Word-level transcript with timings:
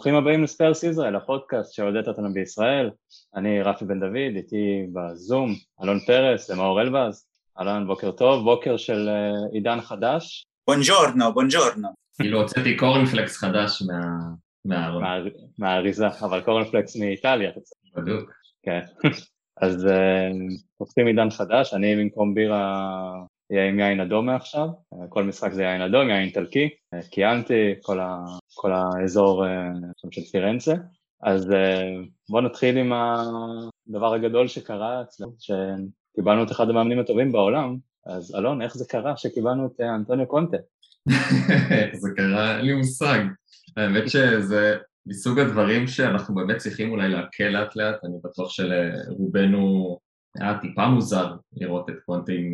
ברוכים 0.00 0.14
הבאים 0.14 0.42
לספיירס 0.42 0.82
ישראל, 0.82 1.16
הפודקאסט 1.16 1.74
שעודדת 1.74 2.08
אותנו 2.08 2.32
בישראל. 2.32 2.90
אני 3.36 3.62
רפי 3.62 3.84
בן 3.84 4.00
דוד, 4.00 4.36
איתי 4.36 4.86
בזום, 4.92 5.54
אלון 5.82 5.98
פרס 6.06 6.50
ומאור 6.50 6.80
אלבז. 6.80 7.26
אהלן, 7.58 7.86
בוקר 7.86 8.10
טוב, 8.10 8.44
בוקר 8.44 8.76
של 8.76 9.08
uh, 9.08 9.54
עידן 9.54 9.80
חדש. 9.80 10.46
בונג'ורנו, 10.66 11.32
בונג'ורנו. 11.34 11.88
כאילו 12.20 12.40
הוצאתי 12.40 12.76
קורנפלקס 12.76 13.36
חדש 13.36 13.82
מה... 13.86 14.00
מהארון. 14.64 15.02
מה, 15.02 15.16
מהאריזה, 15.58 16.06
אבל 16.08 16.40
קורנפלקס 16.40 16.96
מאיטליה. 16.96 17.50
בדיוק. 17.96 18.30
כן. 18.62 18.80
אז 19.62 19.86
פותחים 20.78 21.04
uh, 21.04 21.08
עידן 21.08 21.30
חדש, 21.30 21.74
אני 21.74 21.96
במקום 21.96 22.34
בירה 22.34 22.84
יהיה 23.50 23.68
עם 23.68 23.80
יין 23.80 24.00
אדום 24.00 24.26
מעכשיו, 24.26 24.68
כל 25.08 25.24
משחק 25.24 25.52
זה 25.52 25.62
יין 25.62 25.82
אדום, 25.82 26.08
יין 26.08 26.22
איטלקי, 26.22 26.68
קיאנטי, 27.10 27.74
כל, 27.82 28.00
ה, 28.00 28.24
כל 28.60 28.72
האזור 28.72 29.46
אה, 29.46 29.70
של 30.10 30.22
פירנצה. 30.32 30.74
אז 31.22 31.52
אה, 31.52 31.92
בואו 32.28 32.42
נתחיל 32.42 32.76
עם 32.76 32.92
הדבר 32.92 34.14
הגדול 34.14 34.48
שקרה 34.48 35.02
אצלנו, 35.02 35.32
שקיבלנו 35.38 36.42
את 36.42 36.50
אחד 36.50 36.70
המאמנים 36.70 36.98
הטובים 36.98 37.32
בעולם, 37.32 37.76
אז 38.06 38.34
אלון, 38.34 38.62
איך 38.62 38.74
זה 38.74 38.84
קרה 38.88 39.16
שקיבלנו 39.16 39.66
את 39.66 39.80
אה, 39.80 39.94
אנטוניו 39.94 40.26
קונטה? 40.26 40.56
זה 42.02 42.08
קרה? 42.16 42.56
אין 42.56 42.66
לי 42.66 42.74
מושג. 42.74 43.18
האמת 43.76 44.10
שזה 44.10 44.76
מסוג 45.06 45.38
הדברים 45.38 45.86
שאנחנו 45.86 46.34
באמת 46.34 46.56
צריכים 46.56 46.90
אולי 46.90 47.08
להקל 47.08 47.48
לאט 47.48 47.76
לאט, 47.76 48.04
אני 48.04 48.16
בטוח 48.24 48.50
שלרובנו 48.50 49.98
היה 50.40 50.58
טיפה 50.58 50.86
מוזר 50.86 51.34
לראות 51.52 51.90
את 51.90 51.94
קונטה 52.06 52.32
עם 52.32 52.52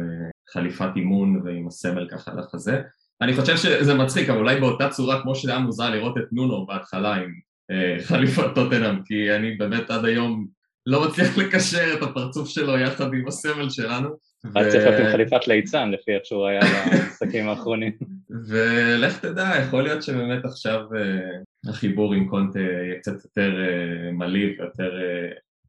חליפת 0.53 0.91
אימון 0.97 1.43
ועם 1.45 1.67
הסמל 1.67 2.09
ככה 2.11 2.31
על 2.31 2.39
החזה. 2.39 2.83
אני 3.21 3.35
חושב 3.35 3.57
שזה 3.57 3.95
מצחיק, 3.95 4.29
אבל 4.29 4.39
אולי 4.39 4.61
באותה 4.61 4.89
צורה 4.89 5.23
כמו 5.23 5.35
שזה 5.35 5.51
היה 5.51 5.61
מוזר 5.61 5.91
לראות 5.91 6.19
את 6.19 6.33
נונו 6.33 6.67
בהתחלה 6.67 7.15
עם 7.15 7.31
אה, 7.71 7.97
חליפת 8.03 8.55
טוטנאם, 8.55 9.03
כי 9.05 9.33
אני 9.37 9.55
באמת 9.55 9.91
עד 9.91 10.05
היום 10.05 10.47
לא 10.87 11.09
מצליח 11.09 11.37
לקשר 11.41 11.95
את 11.99 12.03
הפרצוף 12.03 12.49
שלו 12.49 12.79
יחד 12.79 13.15
עם 13.15 13.29
הסמל 13.29 13.71
שלנו. 13.71 14.09
רק 14.55 14.67
צריך 14.69 14.85
להיות 14.85 15.01
עם 15.01 15.13
חליפת 15.13 15.49
ליצן 15.49 15.91
לפי 15.91 16.15
איך 16.15 16.25
שהוא 16.25 16.47
היה 16.47 16.61
במשחקים 16.61 17.49
האחרונים. 17.49 17.93
ולך 18.49 19.19
תדע, 19.19 19.53
יכול 19.67 19.83
להיות 19.83 20.03
שבאמת 20.03 20.45
עכשיו 20.45 20.81
uh, 20.81 21.71
החיבור 21.71 22.15
עם 22.15 22.29
קונטה 22.29 22.59
יהיה 22.59 22.99
קצת 22.99 23.25
יותר 23.25 23.51
uh, 23.51 24.13
מלאיב, 24.13 24.61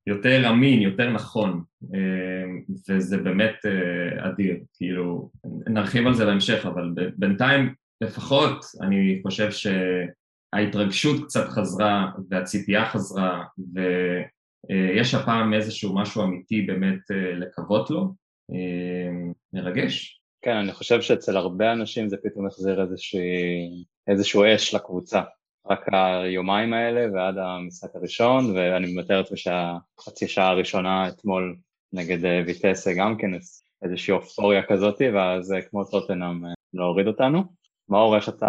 יותר 0.07 0.49
אמין, 0.49 0.81
יותר 0.81 1.09
נכון, 1.09 1.63
אמ, 1.83 2.61
וזה 2.89 3.17
באמת 3.17 3.55
אה, 3.65 4.29
אדיר, 4.29 4.55
כאילו, 4.73 5.29
נרחיב 5.67 6.07
על 6.07 6.13
זה 6.13 6.25
בהמשך, 6.25 6.65
אבל 6.65 6.93
בינתיים 7.17 7.73
לפחות 8.01 8.65
אני 8.81 9.19
חושב 9.23 9.49
שההתרגשות 9.51 11.25
קצת 11.25 11.47
חזרה 11.47 12.11
והציפייה 12.29 12.85
חזרה 12.85 13.43
ויש 13.73 15.13
הפעם 15.13 15.53
איזשהו 15.53 15.95
משהו 15.95 16.23
אמיתי 16.23 16.61
באמת 16.61 17.11
אה, 17.11 17.33
לקוות 17.33 17.89
לו, 17.89 18.13
מרגש. 19.53 20.21
כן, 20.41 20.55
אני 20.55 20.71
חושב 20.73 21.01
שאצל 21.01 21.37
הרבה 21.37 21.73
אנשים 21.73 22.09
זה 22.09 22.17
פתאום 22.23 22.47
החזיר 22.47 22.87
איזשהו 24.07 24.43
אש 24.55 24.73
לקבוצה. 24.75 25.21
רק 25.69 25.85
היומיים 25.91 26.73
האלה 26.73 27.13
ועד 27.13 27.37
המשחק 27.37 27.95
הראשון, 27.95 28.55
ואני 28.55 28.95
מתאר 28.95 29.17
לעצמי 29.17 29.37
שהחצי 29.37 30.27
שעה 30.27 30.47
הראשונה 30.47 31.07
אתמול 31.07 31.55
נגד 31.93 32.25
אה, 32.25 32.41
ויטסה 32.45 32.93
גם 32.93 33.17
כן 33.17 33.31
איזושהי 33.83 34.11
אופוריה 34.11 34.63
כזאת, 34.63 35.01
ואז 35.13 35.53
אה, 35.53 35.61
כמו 35.61 35.83
טוטנאם 35.83 36.45
אה, 36.45 36.53
להוריד 36.73 37.07
אותנו. 37.07 37.43
מאור, 37.89 38.15
איך 38.15 38.29
אתה 38.29 38.47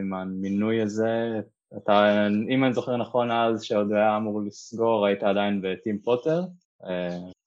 עם 0.00 0.14
המינוי 0.14 0.82
הזה? 0.82 1.40
אתה, 1.76 2.26
אם 2.50 2.64
אני 2.64 2.74
זוכר 2.74 2.96
נכון 2.96 3.30
אז, 3.30 3.62
שעוד 3.62 3.92
היה 3.92 4.16
אמור 4.16 4.42
לסגור, 4.46 5.06
היית 5.06 5.22
עדיין 5.22 5.62
בטים 5.62 5.98
פוטר, 5.98 6.42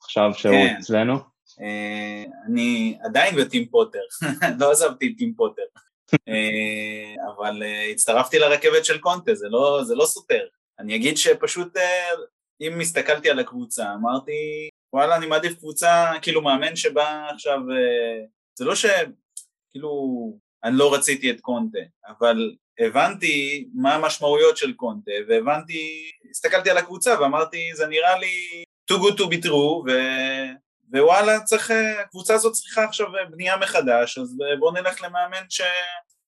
עכשיו 0.03 0.31
שהוא 0.33 0.53
כן. 0.53 0.75
אצלנו. 0.79 1.15
אני 2.47 2.97
עדיין 3.03 3.35
בטים 3.35 3.65
פוטר, 3.65 3.99
לא 4.59 4.71
עזבתי 4.71 5.15
טים 5.15 5.33
פוטר. 5.33 5.61
אה, 6.13 7.13
אבל 7.35 7.63
אה, 7.63 7.85
הצטרפתי 7.91 8.39
לרכבת 8.39 8.85
של 8.85 8.97
קונטה, 8.97 9.35
זה 9.35 9.49
לא, 9.49 9.81
זה 9.83 9.95
לא 9.95 10.05
סותר. 10.05 10.47
אני 10.79 10.95
אגיד 10.95 11.17
שפשוט, 11.17 11.77
אה, 11.77 12.09
אם 12.61 12.79
הסתכלתי 12.79 13.29
על 13.29 13.39
הקבוצה, 13.39 13.93
אמרתי, 13.93 14.69
וואלה, 14.93 15.15
אני 15.15 15.25
מעדיף 15.25 15.57
קבוצה, 15.57 16.11
כאילו 16.21 16.41
מאמן 16.41 16.75
שבא 16.75 17.29
עכשיו, 17.33 17.59
זה 18.57 18.65
לא 18.65 18.75
ש... 18.75 18.85
כאילו, 19.71 19.89
אני 20.63 20.77
לא 20.77 20.93
רציתי 20.93 21.31
את 21.31 21.41
קונטה, 21.41 21.79
אבל 22.07 22.55
הבנתי 22.79 23.67
מה 23.73 23.95
המשמעויות 23.95 24.57
של 24.57 24.73
קונטה, 24.73 25.11
והבנתי, 25.27 26.11
הסתכלתי 26.29 26.69
על 26.69 26.77
הקבוצה 26.77 27.21
ואמרתי, 27.21 27.71
זה 27.73 27.87
נראה 27.87 28.19
לי 28.19 28.63
too 28.91 28.95
good 28.95 29.17
to 29.17 29.23
be 29.23 29.45
true, 29.45 29.83
ו... 29.87 29.89
ווואלה, 30.93 31.39
צריך, 31.39 31.71
הקבוצה 32.01 32.33
הזאת 32.33 32.53
צריכה 32.53 32.83
עכשיו 32.83 33.07
בנייה 33.31 33.57
מחדש, 33.57 34.17
אז 34.17 34.35
בואו 34.59 34.71
נלך 34.71 35.03
למאמן 35.03 35.43
ש, 35.49 35.61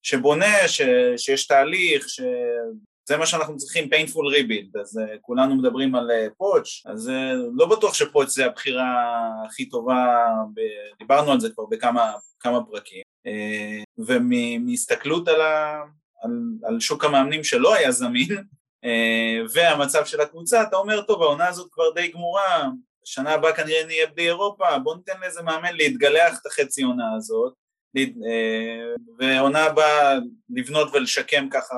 שבונה, 0.04 0.68
ש, 0.68 0.82
שיש 1.18 1.48
תהליך, 1.48 2.10
שזה 2.10 3.18
מה 3.18 3.26
שאנחנו 3.26 3.58
צריכים, 3.58 3.90
painful 3.94 4.38
rebuild, 4.38 4.80
אז 4.82 4.98
uh, 4.98 5.18
כולנו 5.22 5.56
מדברים 5.56 5.96
על 5.96 6.12
uh, 6.12 6.34
פוטש, 6.38 6.86
אז 6.86 7.10
uh, 7.10 7.12
לא 7.56 7.66
בטוח 7.66 7.94
שפוטש 7.94 8.32
זה 8.32 8.46
הבחירה 8.46 9.20
הכי 9.46 9.70
טובה, 9.70 10.28
ב, 10.54 10.62
דיברנו 11.00 11.32
על 11.32 11.40
זה 11.40 11.50
כבר 11.50 11.66
בכמה 11.66 12.64
פרקים, 12.72 13.04
uh, 13.28 14.04
ומהסתכלות 14.08 15.28
על, 15.28 15.42
ה, 15.42 15.82
על, 16.24 16.32
על 16.64 16.80
שוק 16.80 17.06
המאמנים 17.06 17.44
שלא 17.44 17.76
היה 17.76 17.92
זמין, 17.92 18.38
uh, 18.86 19.52
והמצב 19.54 20.06
של 20.06 20.22
הקבוצה, 20.22 20.64
אתה 20.64 20.76
אומר, 20.76 21.02
טוב, 21.02 21.22
העונה 21.22 21.48
הזאת 21.48 21.70
כבר 21.72 21.92
די 21.96 22.08
גמורה, 22.08 22.68
שנה 23.06 23.32
הבאה 23.32 23.56
כנראה 23.56 23.86
נהיה 23.86 24.08
באירופה, 24.08 24.80
בוא 24.80 24.96
ניתן 24.96 25.20
לאיזה 25.22 25.42
מאמן 25.42 25.76
להתגלח 25.76 26.40
את 26.42 26.46
החצי 26.46 26.84
עונה 26.84 27.14
הזאת, 27.18 27.54
אה, 27.98 28.94
ועונה 29.20 29.64
הבאה 29.64 30.18
לבנות 30.50 30.90
ולשקם 30.94 31.50
ככה, 31.52 31.76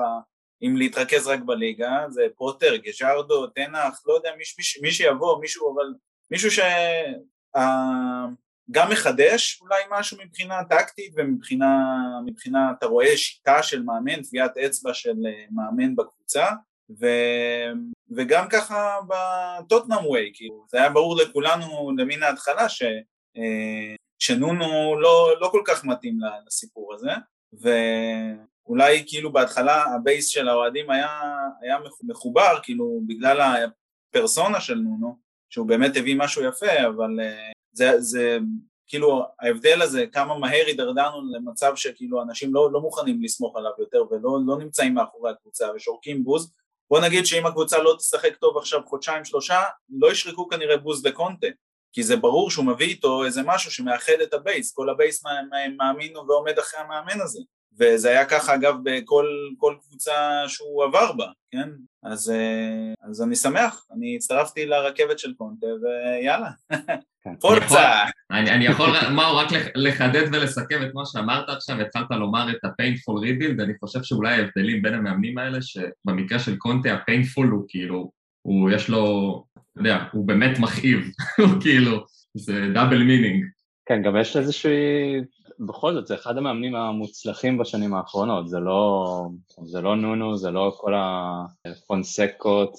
אם 0.62 0.76
להתרכז 0.76 1.26
רק 1.26 1.40
בליגה, 1.40 2.04
זה 2.10 2.26
פוטר, 2.36 2.76
גז'רדו, 2.76 3.46
תנח, 3.46 4.02
לא 4.06 4.14
יודע, 4.14 4.30
מי, 4.30 4.44
מי, 4.58 4.64
מי 4.82 4.92
שיבוא, 4.92 5.40
מישהו, 5.40 5.74
אבל 5.74 5.94
מישהו 6.30 6.50
שגם 6.50 8.34
מחדש 8.90 9.60
אולי 9.60 9.82
משהו 9.90 10.18
מבחינה 10.24 10.64
טקטית 10.64 11.12
ומבחינה, 11.16 12.72
אתה 12.78 12.86
רואה 12.86 13.16
שיטה 13.16 13.62
של 13.62 13.82
מאמן, 13.82 14.22
טביעת 14.22 14.56
אצבע 14.56 14.94
של 14.94 15.14
אה, 15.26 15.44
מאמן 15.50 15.96
בקבוצה, 15.96 16.46
ו, 16.90 17.06
וגם 18.16 18.48
ככה 18.48 18.98
בטוטנאם 19.08 20.06
ווי, 20.06 20.30
כאילו 20.34 20.64
זה 20.68 20.78
היה 20.78 20.90
ברור 20.90 21.16
לכולנו 21.16 21.90
למן 21.96 22.22
ההתחלה 22.22 22.68
ש, 22.68 22.82
אה, 23.36 23.94
שנונו 24.18 25.00
לא, 25.00 25.34
לא 25.40 25.48
כל 25.48 25.62
כך 25.64 25.84
מתאים 25.84 26.18
לסיפור 26.46 26.94
הזה, 26.94 27.10
ואולי 27.52 29.04
כאילו 29.06 29.32
בהתחלה 29.32 29.84
הבייס 29.84 30.28
של 30.28 30.48
האוהדים 30.48 30.90
היה, 30.90 31.20
היה 31.60 31.76
מחובר, 32.02 32.58
כאילו 32.62 33.00
בגלל 33.06 33.40
הפרסונה 34.10 34.60
של 34.60 34.74
נונו, 34.74 35.18
שהוא 35.50 35.66
באמת 35.66 35.96
הביא 35.96 36.16
משהו 36.18 36.44
יפה, 36.44 36.86
אבל 36.86 37.20
אה, 37.20 37.52
זה, 37.72 38.00
זה 38.00 38.38
כאילו 38.86 39.22
ההבדל 39.40 39.82
הזה, 39.82 40.06
כמה 40.12 40.38
מהר 40.38 40.66
הידרדרנו 40.66 41.32
למצב 41.32 41.72
שכאילו 41.76 42.22
אנשים 42.22 42.54
לא, 42.54 42.72
לא 42.72 42.80
מוכנים 42.80 43.22
לסמוך 43.22 43.56
עליו 43.56 43.70
יותר 43.78 44.04
ולא 44.10 44.38
לא 44.46 44.58
נמצאים 44.58 44.94
מאחורי 44.94 45.30
הקבוצה 45.30 45.68
ושורקים 45.76 46.24
בוז, 46.24 46.52
בוא 46.94 47.00
נגיד 47.00 47.26
שאם 47.26 47.46
הקבוצה 47.46 47.78
לא 47.78 47.94
תשחק 47.98 48.36
טוב 48.36 48.58
עכשיו 48.58 48.80
חודשיים 48.86 49.24
שלושה, 49.24 49.62
לא 49.90 50.12
ישרקו 50.12 50.48
כנראה 50.48 50.76
בוז 50.76 51.06
לקונטה, 51.06 51.46
כי 51.92 52.02
זה 52.02 52.16
ברור 52.16 52.50
שהוא 52.50 52.64
מביא 52.64 52.86
איתו 52.86 53.24
איזה 53.24 53.42
משהו 53.44 53.70
שמאחד 53.70 54.12
את 54.22 54.34
ה 54.34 54.40
base, 54.40 54.72
כל 54.72 54.90
ה 54.90 54.96
base 54.96 55.22
מאמין 55.76 56.16
ועומד 56.16 56.58
אחרי 56.58 56.80
המאמן 56.80 57.20
הזה. 57.20 57.40
וזה 57.78 58.08
היה 58.08 58.24
ככה 58.24 58.54
אגב 58.54 58.74
בכל 58.82 59.74
קבוצה 59.80 60.44
שהוא 60.48 60.84
עבר 60.84 61.12
בה, 61.12 61.26
כן? 61.50 61.68
אז, 62.02 62.30
אה, 62.30 63.08
אז 63.10 63.22
אני 63.22 63.36
שמח, 63.36 63.86
אני 63.96 64.16
הצטרפתי 64.16 64.66
לרכבת 64.66 65.18
של 65.18 65.34
קונטה 65.34 65.66
ויאללה. 65.66 66.50
Forza. 67.40 68.04
אני, 68.30 68.50
אני 68.50 68.64
יכול, 68.64 68.90
מאור, 69.10 69.38
רק 69.40 69.48
לחדד 69.74 70.26
ולסכם 70.32 70.82
את 70.82 70.94
מה 70.94 71.02
שאמרת 71.06 71.48
עכשיו, 71.48 71.80
התחלת 71.80 72.10
לומר 72.10 72.50
את 72.50 72.64
ה-painful 72.64 73.14
rebuild, 73.14 73.62
אני 73.62 73.72
חושב 73.80 74.02
שאולי 74.02 74.34
ההבדלים 74.34 74.82
בין 74.82 74.94
המאמנים 74.94 75.38
האלה, 75.38 75.58
שבמקרה 75.62 76.38
של 76.38 76.56
קונטה 76.56 76.92
ה-painful 76.92 77.46
הוא 77.50 77.64
כאילו, 77.68 78.10
הוא 78.42 78.70
יש 78.70 78.88
לו, 78.88 79.44
אתה 79.52 79.80
יודע, 79.80 80.04
הוא 80.12 80.26
באמת 80.26 80.58
מכאיב, 80.58 81.10
הוא 81.38 81.60
כאילו, 81.60 82.04
זה 82.34 82.70
double 82.74 83.02
meaning. 83.02 83.44
כן, 83.86 84.02
גם 84.02 84.16
יש 84.16 84.36
איזושהי 84.36 85.20
בכל 85.60 85.94
זאת, 85.94 86.06
זה 86.06 86.14
אחד 86.14 86.36
המאמנים 86.36 86.74
המוצלחים 86.74 87.58
בשנים 87.58 87.94
האחרונות, 87.94 88.48
זה 88.48 88.60
לא, 88.60 89.28
זה 89.64 89.80
לא 89.80 89.96
נונו, 89.96 90.36
זה 90.36 90.50
לא 90.50 90.74
כל 90.76 90.94
הפונסקות 91.66 92.76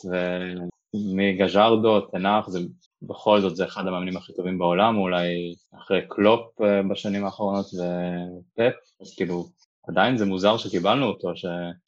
וגז'רדו, 0.95 2.01
טן 2.01 2.17
האח, 2.17 2.49
זה 2.49 2.59
בכל 3.01 3.41
זאת 3.41 3.55
זה 3.55 3.65
אחד 3.65 3.87
המאמנים 3.87 4.17
הכי 4.17 4.33
טובים 4.33 4.57
בעולם, 4.57 4.97
אולי 4.97 5.55
אחרי 5.77 6.01
קלופ 6.09 6.61
אה, 6.61 6.83
בשנים 6.83 7.25
האחרונות 7.25 7.65
ופפ, 7.65 8.73
אז 9.01 9.15
כאילו 9.15 9.45
עדיין 9.87 10.17
זה 10.17 10.25
מוזר 10.25 10.57
שקיבלנו 10.57 11.05
אותו, 11.05 11.35
ש... 11.35 11.45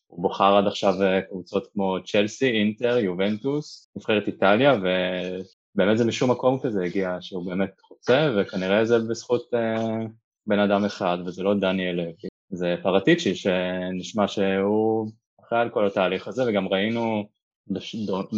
הוא 0.07 0.21
בוחר 0.21 0.57
עד 0.57 0.67
עכשיו 0.67 0.93
קבוצות 1.29 1.67
כמו 1.73 1.97
צ'לסי, 2.05 2.49
אינטר, 2.49 2.97
יובנטוס, 2.97 3.91
נבחרת 3.95 4.27
איטליה, 4.27 4.73
ובאמת 4.73 5.97
זה 5.97 6.05
משום 6.05 6.31
מקום 6.31 6.59
כזה 6.59 6.83
הגיע 6.83 7.17
שהוא 7.21 7.45
באמת 7.45 7.71
חוצה, 7.81 8.29
וכנראה 8.37 8.85
זה 8.85 8.99
בזכות 8.99 9.49
בן 10.47 10.59
אדם 10.59 10.85
אחד, 10.85 11.17
וזה 11.25 11.43
לא 11.43 11.53
דניאל 11.59 11.95
לוי, 11.95 12.13
זה 12.49 12.75
פרטיצ'י 12.83 13.35
שנשמע 13.35 14.27
שהוא 14.27 15.11
אחראי 15.41 15.61
על 15.61 15.69
כל 15.69 15.87
התהליך 15.87 16.27
הזה, 16.27 16.43
וגם 16.47 16.67
ראינו 16.67 17.27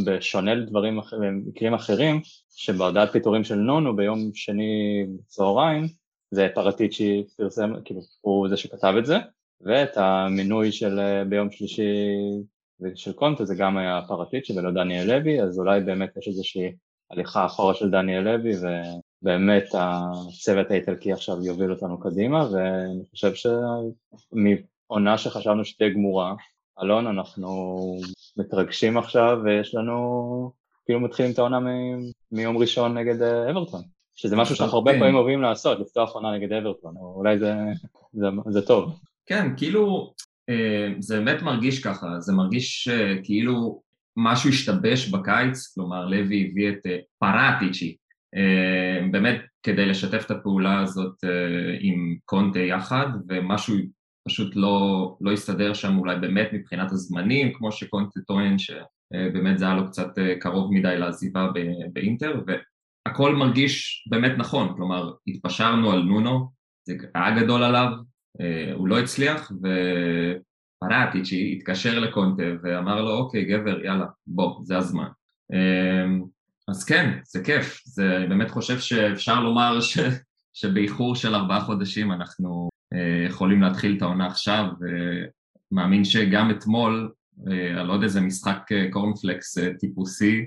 בשונה 0.06 0.54
לדברים 0.54 1.00
אחרים, 1.00 1.44
מקרים 1.48 1.74
אחרים, 1.74 2.22
שבהודעת 2.56 3.12
פיטורים 3.12 3.44
של 3.44 3.56
נונו 3.56 3.96
ביום 3.96 4.32
שני 4.34 5.06
בצהריים, 5.18 5.88
זה 6.32 6.48
פרטיצ'י 6.56 7.24
פרסם, 7.38 7.74
כאילו 7.86 8.02
הוא 8.22 8.50
זה 8.50 8.58
שכתב 8.58 8.94
את 9.00 9.06
זה, 9.06 9.18
ואת 9.62 9.98
המינוי 9.98 10.72
של 10.72 11.00
ביום 11.30 11.52
שלישי 11.52 11.84
של 12.96 13.14
קונטה 13.14 13.46
זה 13.46 13.56
גם 13.56 13.78
היה 13.78 14.02
פרטיצ'י 14.08 14.60
ולא 14.60 14.72
דניאל 14.72 15.08
לוי, 15.08 15.42
אז 15.42 15.60
אולי 15.60 15.82
באמת 15.82 16.18
יש 16.18 16.28
איזושהי 16.28 16.72
הליכה 17.12 17.46
אחורה 17.46 17.74
של 17.74 17.92
דניאל 17.92 18.24
לוי 18.24 18.52
ובאמת 19.22 19.66
הצוות 19.74 20.72
האיטלקי 20.72 21.12
עכשיו 21.12 21.46
יוביל 21.46 21.72
אותנו 21.72 22.00
קדימה 22.00 22.48
ואני 22.52 23.04
חושב 23.12 23.32
שמעונה 23.34 25.18
שחשבנו 25.18 25.66
שתהיה 25.66 25.90
גמורה, 25.90 26.34
אלון 26.82 27.08
אנחנו 27.08 27.78
מתרגשים 28.40 28.98
עכשיו 28.98 29.38
ויש 29.44 29.76
לנו, 29.76 30.52
כאילו 30.86 31.00
מתחילים 31.00 31.32
את 31.32 31.40
העונה 31.40 31.60
מיום 32.32 32.58
ראשון 32.58 32.98
נגד 32.98 33.22
אה, 33.22 33.52
אברטון, 33.52 33.82
שזה 34.16 34.36
משהו 34.36 34.56
שאנחנו 34.56 34.78
הרבה 34.78 34.92
פעמים 35.00 35.16
אוהבים 35.16 35.42
לעשות, 35.42 35.80
לפתוח 35.80 36.12
עונה 36.16 36.38
נגד 36.38 36.54
אברטון, 36.54 36.96
אולי 36.98 37.40
זה, 37.40 37.54
זה, 38.14 38.28
זה 38.50 38.62
טוב. 38.62 39.00
כן, 39.26 39.54
כאילו 39.58 40.14
אה, 40.50 40.88
זה 41.00 41.20
באמת 41.20 41.42
מרגיש 41.42 41.84
ככה, 41.84 42.20
זה 42.20 42.34
מרגיש 42.34 42.88
אה, 42.88 43.16
כאילו 43.24 43.82
משהו 44.18 44.50
השתבש 44.50 45.10
בקיץ, 45.10 45.74
כלומר 45.74 46.06
לוי 46.06 46.50
הביא 46.52 46.70
את 46.70 46.86
פרטיצ'י 47.20 47.96
באמת 49.12 49.42
כדי 49.64 49.86
לשתף 49.86 50.26
את 50.26 50.32
הפעולה 50.32 50.82
הזאת 50.82 51.16
עם 51.80 52.16
קונטה 52.26 52.60
יחד 52.60 53.08
ומשהו 53.30 53.76
פשוט 54.30 54.56
לא, 54.56 55.18
לא 55.22 55.32
הסתדר 55.32 55.74
שם 55.74 55.98
אולי 55.98 56.20
באמת 56.20 56.50
מבחינת 56.54 56.92
הזמנים, 56.92 57.54
כמו 57.54 57.72
שקונטה 57.72 58.20
טוען 58.28 58.56
שבאמת 58.60 59.60
זה 59.60 59.66
היה 59.66 59.76
לו 59.76 59.88
קצת 59.88 60.20
אה, 60.20 60.36
קרוב 60.40 60.74
מדי 60.74 60.98
לעזיבה 60.98 61.50
באינטר, 61.94 62.42
והכל 63.08 63.36
מרגיש 63.36 64.06
באמת 64.10 64.32
נכון, 64.38 64.74
כלומר 64.76 65.12
התפשרנו 65.28 65.92
על 65.92 66.02
נונו, 66.02 66.50
זה 66.84 66.94
היה 67.16 67.44
גדול 67.44 67.64
עליו, 67.64 67.92
אה, 68.42 68.74
הוא 68.74 68.88
לא 68.88 69.00
הצליח, 69.00 69.52
ופרטיצ'י 70.84 71.56
התקשר 71.58 72.00
לקונטה 72.00 72.44
ואמר 72.64 73.02
לו 73.02 73.12
אוקיי 73.12 73.46
גבר 73.46 73.86
יאללה 73.86 74.06
בוא 74.28 74.60
זה 74.64 74.78
הזמן. 74.78 75.08
אמ, 75.54 76.24
אז 76.68 76.84
כן, 76.84 77.20
זה 77.24 77.44
כיף, 77.44 77.82
זה, 77.86 78.26
באמת 78.30 78.52
חושב 78.52 78.80
שאפשר 78.80 79.40
לומר 79.40 79.82
ש, 79.82 79.98
שבאיחור 80.54 81.16
של 81.16 81.36
ארבעה 81.36 81.62
חודשים 81.62 82.12
אנחנו 82.12 82.70
יכולים 83.28 83.62
להתחיל 83.62 83.98
את 83.98 84.02
העונה 84.02 84.28
עכשיו, 84.28 84.66
ומאמין 85.72 86.04
שגם 86.04 86.52
אתמול, 86.52 87.12
אה, 87.48 87.80
על 87.80 87.90
עוד 87.90 88.04
איזה 88.04 88.22
משחק 88.22 88.70
אה, 88.72 88.92
קורנפלקס 88.92 89.58
טיפוסי, 89.80 90.46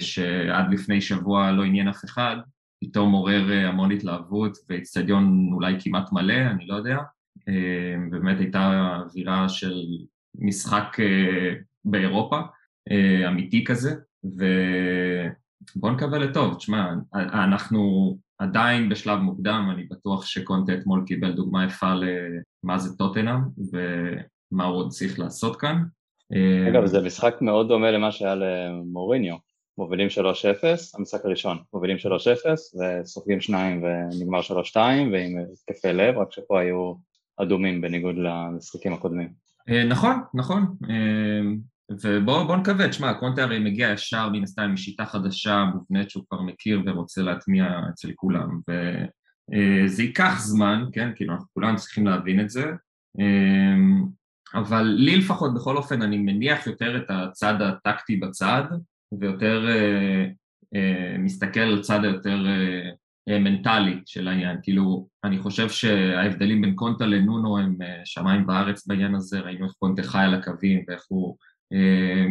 שעד 0.00 0.72
לפני 0.72 1.00
שבוע 1.00 1.52
לא 1.52 1.64
עניין 1.64 1.88
אף 1.88 2.04
אחד, 2.04 2.36
פתאום 2.84 3.12
עורר 3.12 3.52
המון 3.52 3.92
התלהבות 3.92 4.58
ואיצטדיון 4.68 5.50
אולי 5.52 5.74
כמעט 5.80 6.12
מלא, 6.12 6.34
אני 6.50 6.66
לא 6.66 6.74
יודע. 6.74 6.96
באמת 8.10 8.38
הייתה 8.38 8.96
אווירה 9.00 9.48
של 9.48 9.82
משחק 10.34 10.96
באירופה, 11.84 12.40
אמיתי 13.28 13.64
כזה, 13.64 13.94
ובואו 14.24 15.92
נקווה 15.92 16.18
לטוב. 16.18 16.54
תשמע, 16.54 16.92
אנחנו 17.14 18.18
עדיין 18.40 18.88
בשלב 18.88 19.18
מוקדם, 19.18 19.68
אני 19.72 19.84
בטוח 19.90 20.26
שקונטה 20.26 20.74
אתמול 20.74 21.02
קיבל 21.06 21.32
דוגמה 21.32 21.64
יפה 21.64 21.94
למה 21.94 22.78
זה 22.78 22.96
טוטנאם 22.96 23.40
ומה 23.72 24.64
הוא 24.64 24.76
עוד 24.76 24.90
צריך 24.90 25.18
לעשות 25.18 25.56
כאן. 25.56 25.82
אגב, 26.68 26.86
זה 26.86 27.00
משחק 27.02 27.34
מאוד 27.40 27.68
דומה 27.68 27.90
למה 27.90 28.12
שהיה 28.12 28.34
למוריניו, 28.34 29.36
מובילים 29.78 30.08
3-0, 30.08 30.20
המשחק 30.98 31.24
הראשון, 31.24 31.58
מובילים 31.72 31.96
3-0 31.96 32.00
וסופגים 33.02 33.40
שניים 33.40 33.82
ונגמר 33.82 34.40
3-2 34.40 34.76
ועם 35.12 35.38
התקפי 35.52 35.92
לב, 35.92 36.18
רק 36.18 36.32
שפה 36.32 36.60
היו 36.60 36.94
אדומים 37.36 37.80
בניגוד 37.80 38.14
למשחקים 38.18 38.92
הקודמים. 38.92 39.32
אה, 39.68 39.84
נכון, 39.84 40.16
נכון. 40.34 40.76
אה, 41.90 41.96
ובואו 42.02 42.56
נקווה, 42.56 42.88
תשמע, 42.88 43.14
קונטה 43.14 43.42
הרי 43.42 43.58
מגיע 43.58 43.90
ישר 43.90 44.28
מן 44.28 44.42
הסתם 44.42 44.62
עם 44.62 44.76
שיטה 44.76 45.06
חדשה 45.06 45.64
מובנית 45.74 46.10
שהוא 46.10 46.24
כבר 46.28 46.42
מכיר 46.42 46.82
ורוצה 46.86 47.22
להטמיע 47.22 47.64
אצל 47.90 48.12
כולם. 48.14 48.60
וזה 48.68 50.02
ייקח 50.02 50.38
זמן, 50.38 50.84
כן, 50.92 51.10
כאילו 51.16 51.34
אנחנו 51.34 51.46
כולנו 51.54 51.76
צריכים 51.76 52.06
להבין 52.06 52.40
את 52.40 52.50
זה. 52.50 52.72
אמ, 53.18 54.04
אבל 54.54 54.82
לי 54.82 55.16
לפחות 55.16 55.54
בכל 55.54 55.76
אופן 55.76 56.02
אני 56.02 56.18
מניח 56.18 56.66
יותר 56.66 56.96
את 56.96 57.10
הצד 57.10 57.54
הטקטי 57.62 58.16
בצד 58.16 58.62
ויותר 59.20 59.68
אה, 59.68 60.26
אה, 60.74 61.18
מסתכל 61.18 61.60
על 61.60 61.82
צד 61.82 62.04
היותר 62.04 62.46
אה, 63.28 63.38
מנטלי 63.38 64.00
של 64.06 64.28
העניין, 64.28 64.58
כאילו 64.62 65.08
אני 65.24 65.38
חושב 65.38 65.68
שההבדלים 65.68 66.60
בין 66.60 66.74
קונטה 66.74 67.06
לנונו 67.06 67.58
הם 67.58 67.76
שמיים 68.04 68.46
בארץ 68.46 68.86
בעניין 68.86 69.14
הזה, 69.14 69.40
ראינו 69.40 69.64
איך 69.64 69.72
קונטה 69.72 70.02
חי 70.02 70.18
על 70.18 70.34
הקווים 70.34 70.84
ואיך 70.88 71.04
הוא 71.08 71.36
אה, 71.38 71.50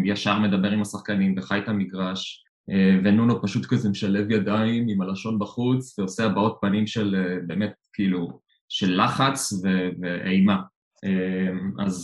ישר 0.06 0.40
מדבר 0.40 0.72
עם 0.72 0.82
השחקנים 0.82 1.36
וחי 1.38 1.60
את 1.60 1.68
המגרש 1.68 2.44
אה, 2.72 3.00
ונונו 3.04 3.42
פשוט 3.42 3.66
כזה 3.66 3.90
משלב 3.90 4.32
ידיים 4.32 4.86
עם 4.90 5.02
הלשון 5.02 5.40
בחוץ 5.40 6.00
ועושה 6.00 6.26
הבעות 6.26 6.58
פנים 6.62 6.88
של 6.88 7.16
אה, 7.16 7.36
באמת 7.48 7.74
כאילו 7.94 8.40
של 8.70 9.04
לחץ 9.04 9.54
ואימה. 10.02 10.62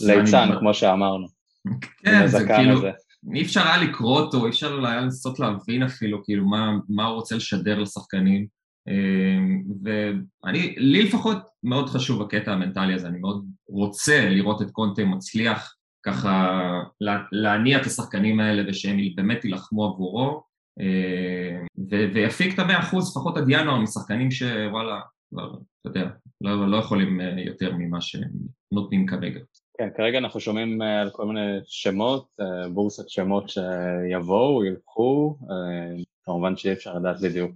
ליצן 0.06 0.48
כמו 0.58 0.74
שאמרנו. 0.74 1.26
כן, 1.98 2.26
זה 2.26 2.46
כאילו, 2.56 2.80
אי 3.34 3.42
אפשר 3.42 3.60
היה 3.60 3.82
לקרוא 3.82 4.20
אותו, 4.20 4.44
אי 4.44 4.50
אפשר 4.50 4.86
היה 4.86 5.00
לנסות 5.00 5.40
להבין 5.40 5.82
אפילו 5.82 6.24
כאילו 6.24 6.46
מה, 6.46 6.72
מה 6.88 7.06
הוא 7.06 7.14
רוצה 7.14 7.36
לשדר 7.36 7.78
לשחקנים 7.78 8.46
ואני, 9.84 10.74
לי 10.76 11.02
לפחות 11.02 11.38
מאוד 11.62 11.88
חשוב 11.88 12.22
הקטע 12.22 12.52
המנטלי 12.52 12.94
הזה, 12.94 13.08
אני 13.08 13.18
מאוד 13.18 13.46
רוצה 13.68 14.28
לראות 14.30 14.62
את 14.62 14.70
קונטה 14.70 15.04
מצליח 15.04 15.75
ככה 16.06 16.58
להניע 17.32 17.80
את 17.80 17.86
השחקנים 17.86 18.40
האלה 18.40 18.62
ושהם 18.68 18.96
באמת 19.16 19.44
יילחמו 19.44 19.84
עבורו 19.84 20.42
אה, 20.80 21.66
ויפיק 22.14 22.54
את 22.54 22.58
המאה 22.58 22.78
אחוז 22.80 23.10
לפחות 23.10 23.36
עד 23.36 23.44
ינואר 23.48 23.80
משחקנים 23.80 24.30
שוואלה, 24.30 25.00
כבר, 25.30 25.54
אתה 25.80 25.88
יודע, 25.88 26.08
לא, 26.40 26.70
לא 26.70 26.76
יכולים 26.76 27.20
אה, 27.20 27.40
יותר 27.46 27.72
ממה 27.78 28.00
שהם 28.00 28.30
נותנים 28.72 29.06
כרגע. 29.06 29.40
כן, 29.78 29.88
כרגע 29.96 30.18
אנחנו 30.18 30.40
שומעים 30.40 30.82
אה, 30.82 31.00
על 31.00 31.10
כל 31.10 31.26
מיני 31.26 31.58
שמות, 31.64 32.28
בורסת 32.72 33.08
שמות 33.08 33.44
שיבואו, 33.48 34.64
ילכו, 34.64 35.38
כמובן 36.24 36.56
שאי 36.56 36.72
אפשר 36.72 36.94
לדעת 36.94 37.20
בדיוק 37.20 37.52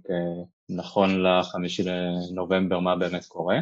נכון 0.69 1.23
לחמישי 1.23 1.83
לנובמבר 1.83 2.79
מה 2.79 2.95
באמת 2.95 3.25
קורה. 3.25 3.59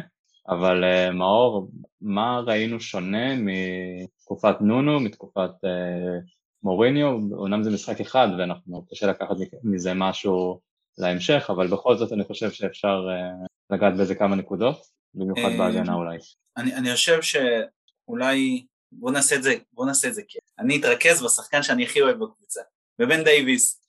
אבל 0.50 0.84
uh, 0.84 1.12
מאור, 1.12 1.70
מה 2.00 2.40
ראינו 2.46 2.80
שונה 2.80 3.34
מתקופת 3.36 4.56
נונו, 4.60 5.00
מתקופת 5.00 5.50
uh, 5.50 6.30
מוריניו? 6.62 7.10
אומנם 7.32 7.62
זה 7.62 7.70
משחק 7.70 8.00
אחד 8.00 8.28
ואנחנו 8.38 8.86
קשה 8.90 9.06
לקחת 9.06 9.36
מזה 9.64 9.94
משהו 9.94 10.60
להמשך, 10.98 11.46
אבל 11.48 11.66
בכל 11.66 11.96
זאת 11.96 12.12
אני 12.12 12.24
חושב 12.24 12.50
שאפשר 12.50 13.08
uh, 13.08 13.46
לגעת 13.70 13.96
בזה 13.96 14.14
כמה 14.14 14.36
נקודות, 14.36 14.82
במיוחד 15.14 15.50
בהגנה 15.58 15.94
אולי. 15.94 16.18
אני, 16.56 16.74
אני 16.74 16.92
חושב 16.92 17.18
שאולי, 17.22 18.66
בוא 18.92 19.10
נעשה 19.10 19.36
את 19.36 19.42
זה, 19.42 19.54
בוא 19.72 19.86
נעשה 19.86 20.08
את 20.08 20.14
זה 20.14 20.22
כיף. 20.28 20.42
אני 20.58 20.80
אתרכז 20.80 21.24
בשחקן 21.24 21.62
שאני 21.62 21.84
הכי 21.84 22.00
אוהב 22.00 22.16
בקבוצה, 22.16 22.60
בבן 22.98 23.24
דייוויס. 23.24 23.80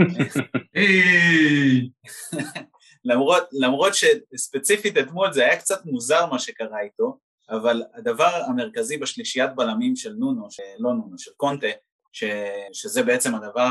למרות, 3.08 3.42
למרות 3.52 3.92
שספציפית 3.94 4.98
אתמול 4.98 5.32
זה 5.32 5.44
היה 5.44 5.56
קצת 5.56 5.86
מוזר 5.86 6.26
מה 6.26 6.38
שקרה 6.38 6.80
איתו, 6.80 7.18
אבל 7.50 7.82
הדבר 7.94 8.42
המרכזי 8.46 8.96
בשלישיית 8.98 9.54
בלמים 9.54 9.96
של 9.96 10.12
נונו, 10.12 10.48
לא 10.78 10.94
נונו, 10.94 11.18
של 11.18 11.30
קונטה, 11.36 11.66
ש, 12.12 12.24
שזה 12.72 13.02
בעצם 13.02 13.34
הדבר 13.34 13.70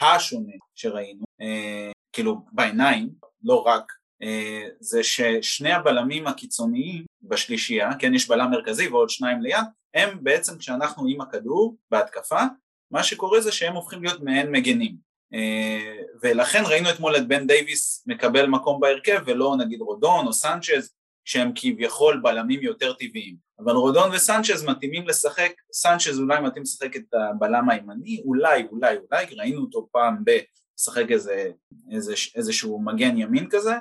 השונה 0.00 0.52
שראינו, 0.74 1.24
אה, 1.40 1.90
כאילו 2.12 2.36
בעיניים, 2.52 3.10
לא 3.42 3.62
רק, 3.62 3.92
אה, 4.22 4.68
זה 4.80 5.02
ששני 5.02 5.72
הבלמים 5.72 6.26
הקיצוניים 6.26 7.04
בשלישייה, 7.22 7.90
כן 7.98 8.14
יש 8.14 8.28
בלם 8.28 8.50
מרכזי 8.50 8.88
ועוד 8.88 9.10
שניים 9.10 9.40
ליד, 9.40 9.64
הם 9.94 10.24
בעצם 10.24 10.58
כשאנחנו 10.58 11.06
עם 11.08 11.20
הכדור 11.20 11.76
בהתקפה, 11.90 12.40
מה 12.90 13.02
שקורה 13.02 13.40
זה 13.40 13.52
שהם 13.52 13.74
הופכים 13.74 14.02
להיות 14.02 14.20
מעין 14.20 14.52
מגנים. 14.52 15.05
אה, 15.34 15.96
ולכן 16.22 16.62
ראינו 16.66 16.90
אתמול 16.90 17.16
את 17.16 17.28
בן 17.28 17.46
דייוויס 17.46 18.04
מקבל 18.06 18.46
מקום 18.46 18.80
בהרכב 18.80 19.22
ולא 19.26 19.56
נגיד 19.58 19.80
רודון 19.80 20.26
או 20.26 20.32
סנצ'ז 20.32 20.94
שהם 21.24 21.52
כביכול 21.54 22.20
בלמים 22.22 22.62
יותר 22.62 22.92
טבעיים. 22.92 23.46
אבל 23.58 23.72
רודון 23.72 24.10
וסנצ'ז 24.14 24.64
מתאימים 24.64 25.08
לשחק, 25.08 25.52
סנצ'ז 25.72 26.20
אולי 26.20 26.40
מתאים 26.40 26.62
לשחק 26.62 26.96
את 26.96 27.14
הבלם 27.14 27.70
הימני, 27.70 28.22
אולי, 28.24 28.66
אולי, 28.70 28.96
אולי, 28.96 29.26
ראינו 29.36 29.60
אותו 29.60 29.88
פעם 29.92 30.16
בשחק 30.24 31.10
איזה, 31.10 31.50
איזה, 31.92 32.14
איזשהו 32.34 32.82
מגן 32.82 33.16
ימין 33.18 33.48
כזה, 33.50 33.74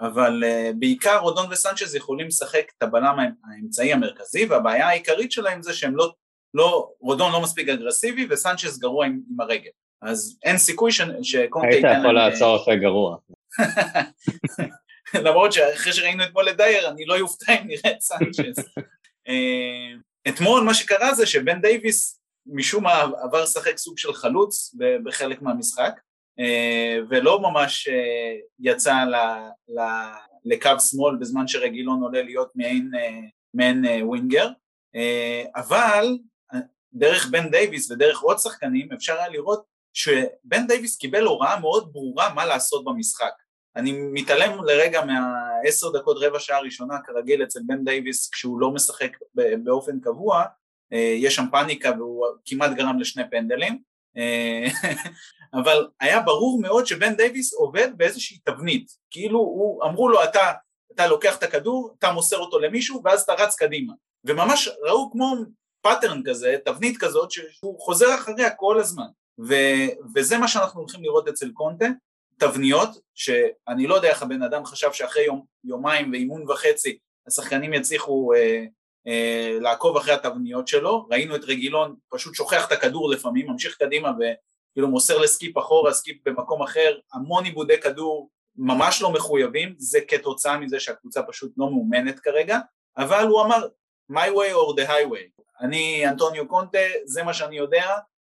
אבל 0.00 0.44
uh, 0.44 0.76
בעיקר 0.78 1.18
רודון 1.18 1.46
וסנצ'ז 1.50 1.94
יכולים 1.94 2.26
לשחק 2.26 2.64
את 2.78 2.82
הבלם 2.82 3.16
האמצעי 3.44 3.92
המרכזי, 3.92 4.44
והבעיה 4.44 4.88
העיקרית 4.88 5.32
שלהם 5.32 5.62
זה 5.62 5.74
שהם 5.74 5.96
לא, 5.96 6.12
לא, 6.54 6.90
רודון 7.00 7.32
לא 7.32 7.42
מספיק 7.42 7.68
אגרסיבי 7.68 8.26
וסנצ'ז 8.30 8.78
גרוע 8.78 9.06
עם, 9.06 9.20
עם 9.30 9.40
הרגל, 9.40 9.70
אז 10.02 10.38
אין 10.42 10.58
סיכוי 10.58 10.90
שקונטה. 11.22 11.68
היית 11.68 11.84
יכול 12.00 12.14
לעצור 12.14 12.56
אחרי 12.56 12.80
גרוע. 12.80 13.16
למרות 15.24 15.52
שאחרי 15.52 15.92
שראינו 15.92 16.24
אתמול 16.24 16.48
את 16.48 16.56
דייר, 16.56 16.88
אני 16.88 17.04
לא 17.04 17.14
יופתע 17.14 17.52
אם 17.52 17.66
נראה 17.66 17.90
את 17.90 18.00
סנצ'ז. 18.00 18.58
אה, 19.28 19.92
אתמול 20.28 20.64
מה 20.64 20.74
שקרה 20.74 21.14
זה 21.14 21.26
שבן 21.26 21.60
דייוויס 21.60 22.20
משום 22.46 22.84
מה 22.84 23.00
עבר 23.22 23.42
לשחק 23.42 23.78
סוג 23.78 23.98
של 23.98 24.12
חלוץ 24.12 24.74
בחלק 25.04 25.42
מהמשחק, 25.42 26.00
אה, 26.38 26.98
ולא 27.08 27.40
ממש 27.40 27.88
אה, 27.88 28.36
יצא 28.60 28.94
לקו 30.44 30.80
שמאל 30.90 31.16
בזמן 31.16 31.48
שרגילון 31.48 32.02
עולה 32.02 32.22
להיות 32.22 32.48
מעין, 32.54 32.90
מעין 33.54 33.84
winger, 34.02 34.48
אבל 35.56 36.18
דרך 36.92 37.26
בן 37.30 37.50
דייוויס 37.50 37.90
ודרך 37.90 38.20
עוד 38.20 38.38
שחקנים 38.38 38.92
אפשר 38.92 39.18
היה 39.18 39.28
לראות 39.28 39.71
שבן 39.92 40.66
דייוויס 40.66 40.96
קיבל 40.96 41.24
הוראה 41.24 41.60
מאוד 41.60 41.92
ברורה 41.92 42.34
מה 42.34 42.46
לעשות 42.46 42.84
במשחק. 42.84 43.32
אני 43.76 43.92
מתעלם 43.92 44.64
לרגע 44.64 45.00
מהעשר 45.04 45.90
דקות 45.90 46.16
רבע 46.20 46.38
שעה 46.38 46.60
ראשונה 46.60 46.94
כרגיל 47.04 47.42
אצל 47.42 47.60
בן 47.66 47.84
דייוויס 47.84 48.30
כשהוא 48.30 48.60
לא 48.60 48.70
משחק 48.70 49.16
באופן 49.64 50.00
קבוע, 50.00 50.44
אה, 50.92 51.14
יש 51.18 51.34
שם 51.34 51.44
פאניקה 51.50 51.90
והוא 51.98 52.26
כמעט 52.44 52.70
גרם 52.70 52.98
לשני 52.98 53.22
פנדלים, 53.30 53.82
אה, 54.16 54.66
אבל 55.60 55.88
היה 56.00 56.20
ברור 56.20 56.60
מאוד 56.60 56.86
שבן 56.86 57.16
דייוויס 57.16 57.54
עובד 57.54 57.88
באיזושהי 57.96 58.38
תבנית, 58.44 58.90
כאילו 59.10 59.38
הוא, 59.38 59.84
אמרו 59.84 60.08
לו 60.08 60.24
אתה, 60.24 60.52
אתה 60.94 61.06
לוקח 61.06 61.38
את 61.38 61.42
הכדור, 61.42 61.94
אתה 61.98 62.12
מוסר 62.12 62.38
אותו 62.38 62.58
למישהו 62.58 63.02
ואז 63.04 63.22
אתה 63.22 63.32
רץ 63.32 63.54
קדימה, 63.54 63.92
וממש 64.24 64.68
ראו 64.82 65.10
כמו 65.12 65.34
pattern 65.82 66.22
כזה, 66.26 66.56
תבנית 66.64 66.98
כזאת 66.98 67.30
שהוא 67.30 67.80
חוזר 67.80 68.14
אחריה 68.14 68.50
כל 68.50 68.80
הזמן, 68.80 69.06
ו, 69.38 69.54
וזה 70.14 70.38
מה 70.38 70.48
שאנחנו 70.48 70.80
הולכים 70.80 71.02
לראות 71.02 71.28
אצל 71.28 71.50
קונטה, 71.50 71.86
תבניות, 72.38 72.88
שאני 73.14 73.86
לא 73.86 73.94
יודע 73.94 74.08
איך 74.08 74.22
הבן 74.22 74.42
אדם 74.42 74.64
חשב 74.64 74.92
שאחרי 74.92 75.24
יום, 75.24 75.44
יומיים 75.64 76.12
ואימון 76.12 76.50
וחצי 76.50 76.98
השחקנים 77.26 77.74
יצליחו 77.74 78.32
אה, 78.34 78.64
אה, 79.06 79.58
לעקוב 79.60 79.96
אחרי 79.96 80.14
התבניות 80.14 80.68
שלו, 80.68 81.06
ראינו 81.10 81.36
את 81.36 81.44
רגילון 81.44 81.94
פשוט 82.08 82.34
שוכח 82.34 82.66
את 82.66 82.72
הכדור 82.72 83.10
לפעמים, 83.10 83.46
ממשיך 83.46 83.76
קדימה 83.76 84.10
וכאילו 84.10 84.88
מוסר 84.88 85.18
לסקיפ 85.18 85.58
אחורה, 85.58 85.92
סקיפ 85.92 86.28
במקום 86.28 86.62
אחר, 86.62 86.98
המון 87.12 87.44
איבודי 87.44 87.80
כדור 87.80 88.30
ממש 88.56 89.02
לא 89.02 89.12
מחויבים, 89.12 89.74
זה 89.78 90.00
כתוצאה 90.08 90.58
מזה 90.58 90.80
שהקבוצה 90.80 91.22
פשוט 91.22 91.52
לא 91.56 91.70
מאומנת 91.70 92.20
כרגע, 92.20 92.58
אבל 92.96 93.26
הוא 93.26 93.42
אמר 93.42 93.68
my 94.12 94.28
way 94.28 94.54
or 94.54 94.80
the 94.80 94.88
highway, 94.88 95.42
אני 95.60 96.08
אנטוניו 96.08 96.48
קונטה, 96.48 96.78
זה 97.04 97.22
מה 97.22 97.34
שאני 97.34 97.56
יודע 97.56 97.84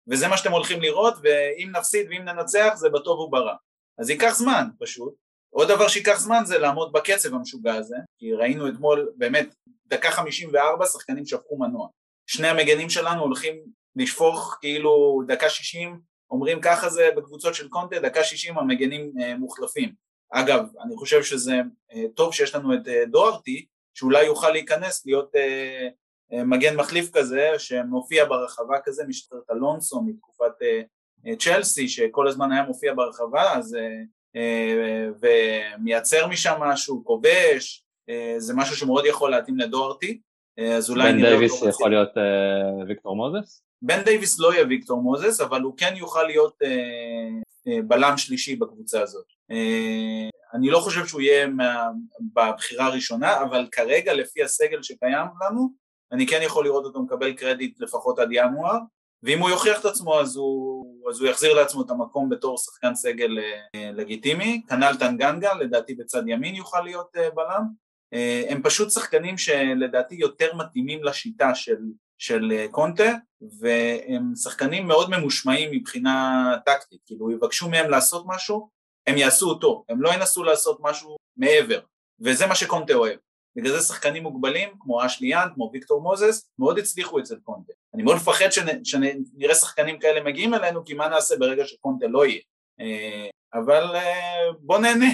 וזה 0.10 0.28
מה 0.28 0.38
שאתם 0.38 0.52
הולכים 0.52 0.82
לראות 0.82 1.14
ואם 1.24 1.72
נפסיד 1.76 2.08
ואם 2.10 2.22
ננצח 2.22 2.74
זה 2.76 2.90
בטוב 2.90 3.20
וברע 3.20 3.56
אז 4.00 4.10
ייקח 4.10 4.36
זמן 4.36 4.68
פשוט. 4.80 5.14
עוד 5.50 5.68
דבר 5.68 5.88
שייקח 5.88 6.20
זמן 6.20 6.42
זה 6.46 6.58
לעמוד 6.58 6.92
בקצב 6.92 7.34
המשוגע 7.34 7.74
הזה, 7.74 7.96
כי 8.18 8.34
ראינו 8.34 8.68
אתמול 8.68 9.12
באמת 9.16 9.56
דקה 9.86 10.12
54 10.12 10.86
שחקנים 10.86 11.26
שפכו 11.26 11.58
מנוע. 11.60 11.88
שני 12.30 12.48
המגנים 12.48 12.90
שלנו 12.90 13.22
הולכים 13.22 13.56
לשפוך 13.96 14.58
כאילו 14.62 15.22
דקה 15.28 15.50
60, 15.50 16.00
אומרים 16.32 16.62
ככה 16.62 16.90
זה 16.90 17.10
בקבוצות 17.18 17.56
של 17.56 17.70
קונטה, 17.70 18.00
דקה 18.00 18.24
60 18.24 18.58
המגנים 18.58 19.14
אה, 19.22 19.38
מוחלפים. 19.38 19.94
אגב, 20.32 20.66
אני 20.84 20.96
חושב 20.96 21.24
שזה 21.24 21.62
אה, 21.94 22.04
טוב 22.16 22.34
שיש 22.34 22.56
לנו 22.56 22.74
את 22.74 22.88
אה, 22.88 23.06
דוארטי, 23.06 23.66
שאולי 23.94 24.26
יוכל 24.26 24.52
להיכנס 24.52 25.06
להיות 25.06 25.36
אה, 25.36 25.88
מגן 26.32 26.76
מחליף 26.76 27.10
כזה, 27.14 27.50
שמופיע 27.58 28.26
ברחבה 28.26 28.76
כזה, 28.84 29.04
משטרת 29.08 29.44
אלונסו 29.52 30.02
מתקופת 30.02 30.62
אה, 30.62 30.82
אה, 31.28 31.36
צ'לסי 31.36 31.88
שכל 31.88 32.28
הזמן 32.28 32.52
היה 32.52 32.64
מופיע 32.64 32.94
ברחבה 32.94 33.54
אז, 33.58 33.76
אה, 33.76 34.02
אה, 34.36 35.10
ומייצר 35.22 36.28
משם 36.28 36.56
משהו, 36.60 37.06
כובש, 37.06 37.84
זה 38.38 38.54
משהו 38.54 38.76
שמאוד 38.76 39.06
יכול 39.06 39.32
להתאים 39.32 39.58
לדוהרטי, 39.58 40.22
אז 40.78 40.90
אולי... 40.90 41.12
בן 41.12 41.22
דייוויס 41.22 41.62
יכול 41.70 41.90
להיות 41.90 42.10
ויקטור 42.88 43.16
מוזס? 43.16 43.62
בן 43.82 44.04
דייוויס 44.04 44.40
לא 44.40 44.54
יהיה 44.54 44.66
ויקטור 44.70 45.02
מוזס, 45.02 45.42
אבל 45.42 45.62
הוא 45.62 45.74
כן 45.78 45.94
יוכל 45.96 46.24
להיות 46.24 46.58
בלם 47.88 48.18
שלישי 48.18 48.56
בקבוצה 48.56 49.02
הזאת. 49.02 49.26
אני 50.54 50.70
לא 50.70 50.80
חושב 50.80 51.06
שהוא 51.06 51.22
יהיה 51.22 51.48
מה, 51.48 51.90
בבחירה 52.34 52.86
הראשונה, 52.86 53.42
אבל 53.42 53.68
כרגע 53.72 54.14
לפי 54.14 54.44
הסגל 54.44 54.84
שקיים 54.84 55.28
לנו, 55.42 55.70
אני 56.12 56.28
כן 56.28 56.40
יכול 56.42 56.66
לראות 56.66 56.86
אותו 56.86 57.02
מקבל 57.02 57.34
קרדיט 57.34 57.80
לפחות 57.80 58.20
עד 58.20 58.30
ינואר, 58.32 58.78
ואם 59.24 59.40
הוא 59.40 59.50
יוכיח 59.50 59.80
את 59.80 59.86
עצמו 59.86 60.20
אז 60.20 60.36
הוא, 60.36 61.10
אז 61.10 61.22
הוא 61.22 61.30
יחזיר 61.30 61.54
לעצמו 61.54 61.82
את 61.82 61.90
המקום 61.90 62.30
בתור 62.30 62.58
שחקן 62.58 62.96
סגל 62.96 63.38
אה, 63.40 63.92
לגיטימי, 63.94 64.62
כנ"ל 64.70 64.96
טנגנגה, 65.00 65.54
לדעתי 65.54 65.96
בצד 65.96 66.28
ימין 66.28 66.56
יוכל 66.56 66.82
להיות 66.82 67.16
אה, 67.18 67.30
בלם, 67.30 67.64
אה, 68.14 68.44
הם 68.50 68.62
פשוט 68.64 68.92
שחקנים 68.92 69.38
שלדעתי 69.38 70.16
יותר 70.16 70.56
מתאימים 70.56 71.04
לשיטה 71.04 71.56
של, 71.56 71.78
של 72.18 72.66
קונטה 72.72 73.14
והם 73.60 74.36
שחקנים 74.36 74.88
מאוד 74.88 75.10
ממושמעים 75.10 75.72
מבחינה 75.72 76.54
טקטית, 76.66 77.00
כאילו 77.06 77.32
יבקשו 77.32 77.70
מהם 77.70 77.90
לעשות 77.90 78.24
משהו, 78.28 78.70
הם 79.08 79.18
יעשו 79.18 79.50
אותו, 79.50 79.86
הם 79.90 80.02
לא 80.02 80.14
ינסו 80.14 80.44
לעשות 80.44 80.78
משהו 80.82 81.16
מעבר. 81.38 81.80
וזה 82.20 82.48
מה 82.48 82.56
שקונטה 82.56 82.94
אוהב 82.94 83.18
בגלל 83.58 83.72
זה 83.72 83.80
שחקנים 83.80 84.24
מוגבלים 84.24 84.70
כמו 84.80 85.06
אשליאן, 85.06 85.48
כמו 85.56 85.70
ויקטור 85.74 86.02
מוזס, 86.02 86.50
מאוד 86.60 86.78
הצליחו 86.78 87.20
אצל 87.20 87.36
קונטה. 87.44 87.74
אני 87.94 88.04
מאוד 88.04 88.16
מפחד 88.16 88.46
שנראה 88.84 89.56
שחקנים 89.56 90.00
כאלה 90.00 90.24
מגיעים 90.24 90.54
אלינו, 90.54 90.86
כי 90.86 90.94
מה 90.94 91.08
נעשה 91.08 91.36
ברגע 91.40 91.66
שקונטה 91.66 92.08
לא 92.08 92.26
יהיה. 92.26 92.42
אה, 92.80 93.28
אבל 93.54 93.96
אה, 93.96 94.52
בוא 94.60 94.80
נהנה, 94.80 95.06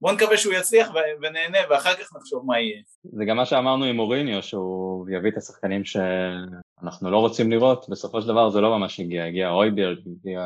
בוא 0.00 0.12
נקווה 0.12 0.36
שהוא 0.36 0.54
יצליח 0.54 0.92
ונהנה 1.22 1.58
ואחר 1.70 1.94
כך 1.94 2.16
נחשוב 2.16 2.46
מה 2.46 2.60
יהיה. 2.60 2.80
זה 3.04 3.24
גם 3.24 3.36
מה 3.36 3.46
שאמרנו 3.46 3.84
עם 3.84 3.98
אוריניו, 3.98 4.42
שהוא 4.42 5.08
יביא 5.10 5.30
את 5.30 5.36
השחקנים 5.36 5.84
שאנחנו 5.84 7.10
לא 7.10 7.18
רוצים 7.18 7.50
לראות, 7.50 7.86
בסופו 7.88 8.22
של 8.22 8.28
דבר 8.28 8.50
זה 8.50 8.60
לא 8.60 8.78
ממש 8.78 9.00
הגיע, 9.00 9.24
הגיע 9.24 9.50
אויברג, 9.50 9.98
הגיע 10.20 10.40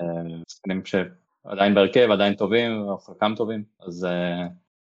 אה, 0.00 0.38
שחקנים 0.48 0.82
שעדיין 0.84 1.74
בהרכב, 1.74 2.10
עדיין 2.10 2.34
טובים, 2.34 2.86
חלקם 3.06 3.34
טובים, 3.36 3.64
אז 3.80 4.06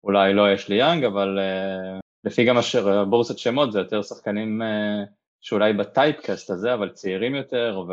אולי 0.05 0.35
לא 0.35 0.53
יש 0.53 0.69
לי 0.69 0.77
יאנג, 0.77 1.05
אבל 1.05 1.39
uh, 1.39 2.01
לפי 2.25 2.45
גם 2.45 2.59
אשר 2.59 3.05
בורסת 3.05 3.39
שמות 3.39 3.73
זה 3.73 3.79
יותר 3.79 4.03
שחקנים 4.03 4.63
uh, 4.63 5.09
שאולי 5.41 5.73
ב 5.73 5.81
typecast 5.81 6.51
הזה, 6.51 6.75
אבל 6.75 6.89
צעירים 6.89 7.35
יותר 7.35 7.85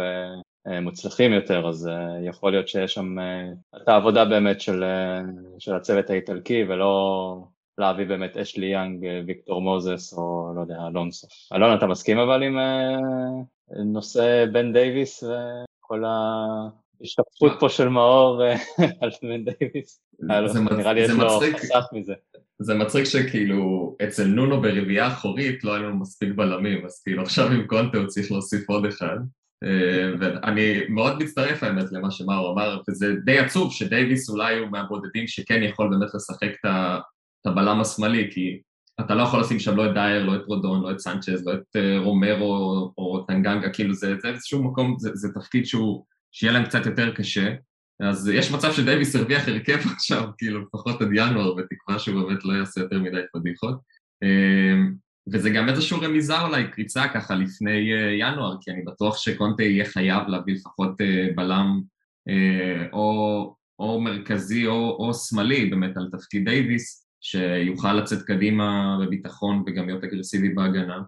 ומוצלחים 0.67 1.33
יותר, 1.33 1.67
אז 1.67 1.87
אה, 1.87 2.27
יכול 2.27 2.51
להיות 2.51 2.67
שיש 2.67 2.93
שם 2.93 3.15
אה, 3.19 3.77
את 3.81 3.87
העבודה 3.87 4.25
באמת 4.25 4.61
של, 4.61 4.83
אה, 4.83 5.59
של 5.59 5.75
הצוות 5.75 6.09
האיטלקי 6.09 6.63
ולא 6.63 7.47
להביא 7.77 8.05
באמת 8.05 8.37
אשלי 8.37 8.67
יאנג, 8.67 9.05
ויקטור 9.27 9.61
מוזס 9.61 10.13
או 10.13 10.53
לא 10.55 10.61
יודע, 10.61 10.77
אלונסו. 10.87 11.27
אלון, 11.53 11.77
אתה 11.77 11.87
מסכים 11.87 12.17
אבל 12.17 12.43
עם 12.43 12.57
אה, 12.57 13.81
נושא 13.85 14.45
בן 14.51 14.73
דייוויס 14.73 15.23
וכל 15.23 16.05
ה... 16.05 16.84
השתקפות 17.01 17.51
פה 17.59 17.69
של 17.69 17.89
מאור 17.89 18.43
אה, 18.43 18.55
על 19.01 19.09
בן 19.23 19.45
דייוויס, 19.45 20.01
נראה 20.19 20.93
לי 20.93 21.01
יש 21.01 21.09
לו 21.09 21.39
חסך 21.55 21.85
מזה. 21.93 22.13
זה 22.59 22.73
מצחיק 22.73 23.03
שכאילו 23.03 23.95
אצל 24.03 24.27
נונו 24.27 24.61
ברביעייה 24.61 25.07
אחורית 25.07 25.63
לא 25.63 25.73
היה 25.73 25.83
לנו 25.83 25.95
מספיק 25.95 26.29
בלמים, 26.35 26.85
אז 26.85 27.01
כאילו 27.03 27.23
עכשיו 27.23 27.51
עם 27.51 27.67
קונטה 27.67 27.97
הוא 27.97 28.07
צריך 28.07 28.31
להוסיף 28.31 28.69
עוד 28.69 28.85
אחד. 28.85 29.17
אה, 29.63 30.11
ואני 30.19 30.81
מאוד 30.89 31.23
מצטרף 31.23 31.63
האמת 31.63 31.91
למה 31.91 32.11
שמאור 32.11 32.53
אמר, 32.53 32.81
וזה 32.89 33.15
די 33.25 33.39
עצוב 33.39 33.73
שדייוויס 33.73 34.29
אולי 34.29 34.59
הוא 34.59 34.67
מהבודדים 34.71 35.27
שכן 35.27 35.63
יכול 35.63 35.89
באמת 35.89 36.13
לשחק 36.15 36.51
את 36.65 37.45
הבלם 37.45 37.81
השמאלי, 37.81 38.29
כי 38.31 38.59
אתה 38.99 39.15
לא 39.15 39.23
יכול 39.23 39.39
לשים 39.39 39.59
שם 39.59 39.75
לא 39.75 39.85
את 39.85 39.93
דייר, 39.93 40.25
לא 40.25 40.35
את 40.35 40.45
רודון, 40.47 40.81
לא 40.81 40.91
את 40.91 40.99
סנצ'ז, 40.99 41.47
לא 41.47 41.53
את 41.53 41.75
אה, 41.75 41.99
רומרו 41.99 42.91
או 42.97 43.25
טנגנגה, 43.27 43.69
כאילו 43.69 43.93
זה 43.93 44.15
איזשהו 44.23 44.63
מקום, 44.63 44.95
זה, 44.99 45.09
זה 45.13 45.33
תפקיד 45.33 45.65
שהוא 45.65 46.05
שיהיה 46.35 46.53
להם 46.53 46.65
קצת 46.65 46.85
יותר 46.85 47.15
קשה. 47.15 47.55
אז 47.99 48.29
יש 48.29 48.51
מצב 48.51 48.73
שדייוויס 48.73 49.15
הרוויח 49.15 49.47
הרכב 49.47 49.79
עכשיו, 49.95 50.29
כאילו 50.37 50.61
לפחות 50.61 51.01
עד 51.01 51.09
ינואר, 51.13 51.53
בתקווה 51.53 51.99
שהוא 51.99 52.21
באמת 52.21 52.45
לא 52.45 52.53
יעשה 52.53 52.81
יותר 52.81 52.99
מדי 52.99 53.21
פדיחות. 53.33 53.75
אמ, 54.23 54.93
וזה 55.33 55.49
גם 55.49 55.69
איזושהי 55.69 55.97
רמיזה 56.01 56.41
אולי, 56.41 56.71
קריצה 56.71 57.07
ככה 57.07 57.35
לפני 57.35 57.93
אה, 57.93 58.13
ינואר, 58.19 58.55
כי 58.61 58.71
אני 58.71 58.81
בטוח 58.81 59.17
שקונטה 59.17 59.63
יהיה 59.63 59.85
חייב 59.85 60.27
להביא 60.27 60.55
לפחות 60.55 61.01
אה, 61.01 61.27
בלם 61.35 61.81
אה, 62.29 62.87
או, 62.93 63.55
או 63.79 64.01
מרכזי 64.01 64.67
או, 64.67 64.97
או 64.99 65.13
שמאלי 65.13 65.65
באמת 65.65 65.97
על 65.97 66.09
תפקיד 66.11 66.49
דייוויס, 66.49 67.07
שיוכל 67.21 67.93
לצאת 67.93 68.21
קדימה 68.21 68.97
בביטחון 69.01 69.63
וגם 69.67 69.87
להיות 69.87 70.03
אגרסיבי 70.03 70.49
בהגנה. 70.49 71.01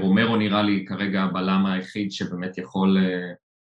רומרו 0.00 0.36
נראה 0.36 0.62
לי 0.62 0.84
כרגע 0.88 1.22
הבלם 1.22 1.66
היחיד 1.66 2.12
שבאמת 2.12 2.58
יכול 2.58 2.96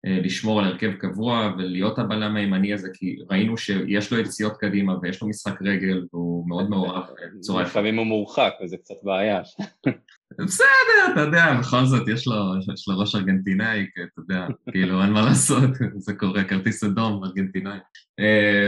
לשמור 0.07 0.61
על 0.61 0.65
הרכב 0.65 0.93
קבוע 0.93 1.53
ולהיות 1.59 1.99
הבלם 1.99 2.37
הימני 2.37 2.75
הזה, 2.75 2.89
כי 2.95 3.17
ראינו 3.31 3.57
שיש 3.57 4.13
לו 4.13 4.19
יציאות 4.19 4.57
קדימה 4.57 4.95
ויש 5.03 5.23
לו 5.23 5.29
משחק 5.29 5.63
רגל 5.63 6.05
והוא 6.13 6.49
מאוד 6.49 6.71
מעורב 6.71 7.03
בצורה... 7.39 7.63
לפעמים 7.63 7.97
הוא 7.97 8.07
מורחק 8.07 8.53
וזה 8.65 8.77
קצת 8.77 8.95
בעיה. 9.03 9.41
בסדר, 10.39 11.13
אתה 11.13 11.21
יודע, 11.21 11.55
בכל 11.61 11.85
זאת 11.85 12.09
יש 12.09 12.27
לו, 12.27 12.35
יש 12.75 12.89
לו 12.89 12.99
ראש 12.99 13.15
ארגנטינאי, 13.15 13.87
אתה 13.95 14.21
יודע, 14.21 14.47
כאילו 14.71 15.03
אין 15.03 15.11
מה 15.11 15.23
לעשות, 15.23 15.71
זה 15.97 16.15
קורה, 16.15 16.45
כרטיס 16.45 16.85
אדום 16.85 17.25
ארגנטינאי. 17.25 17.79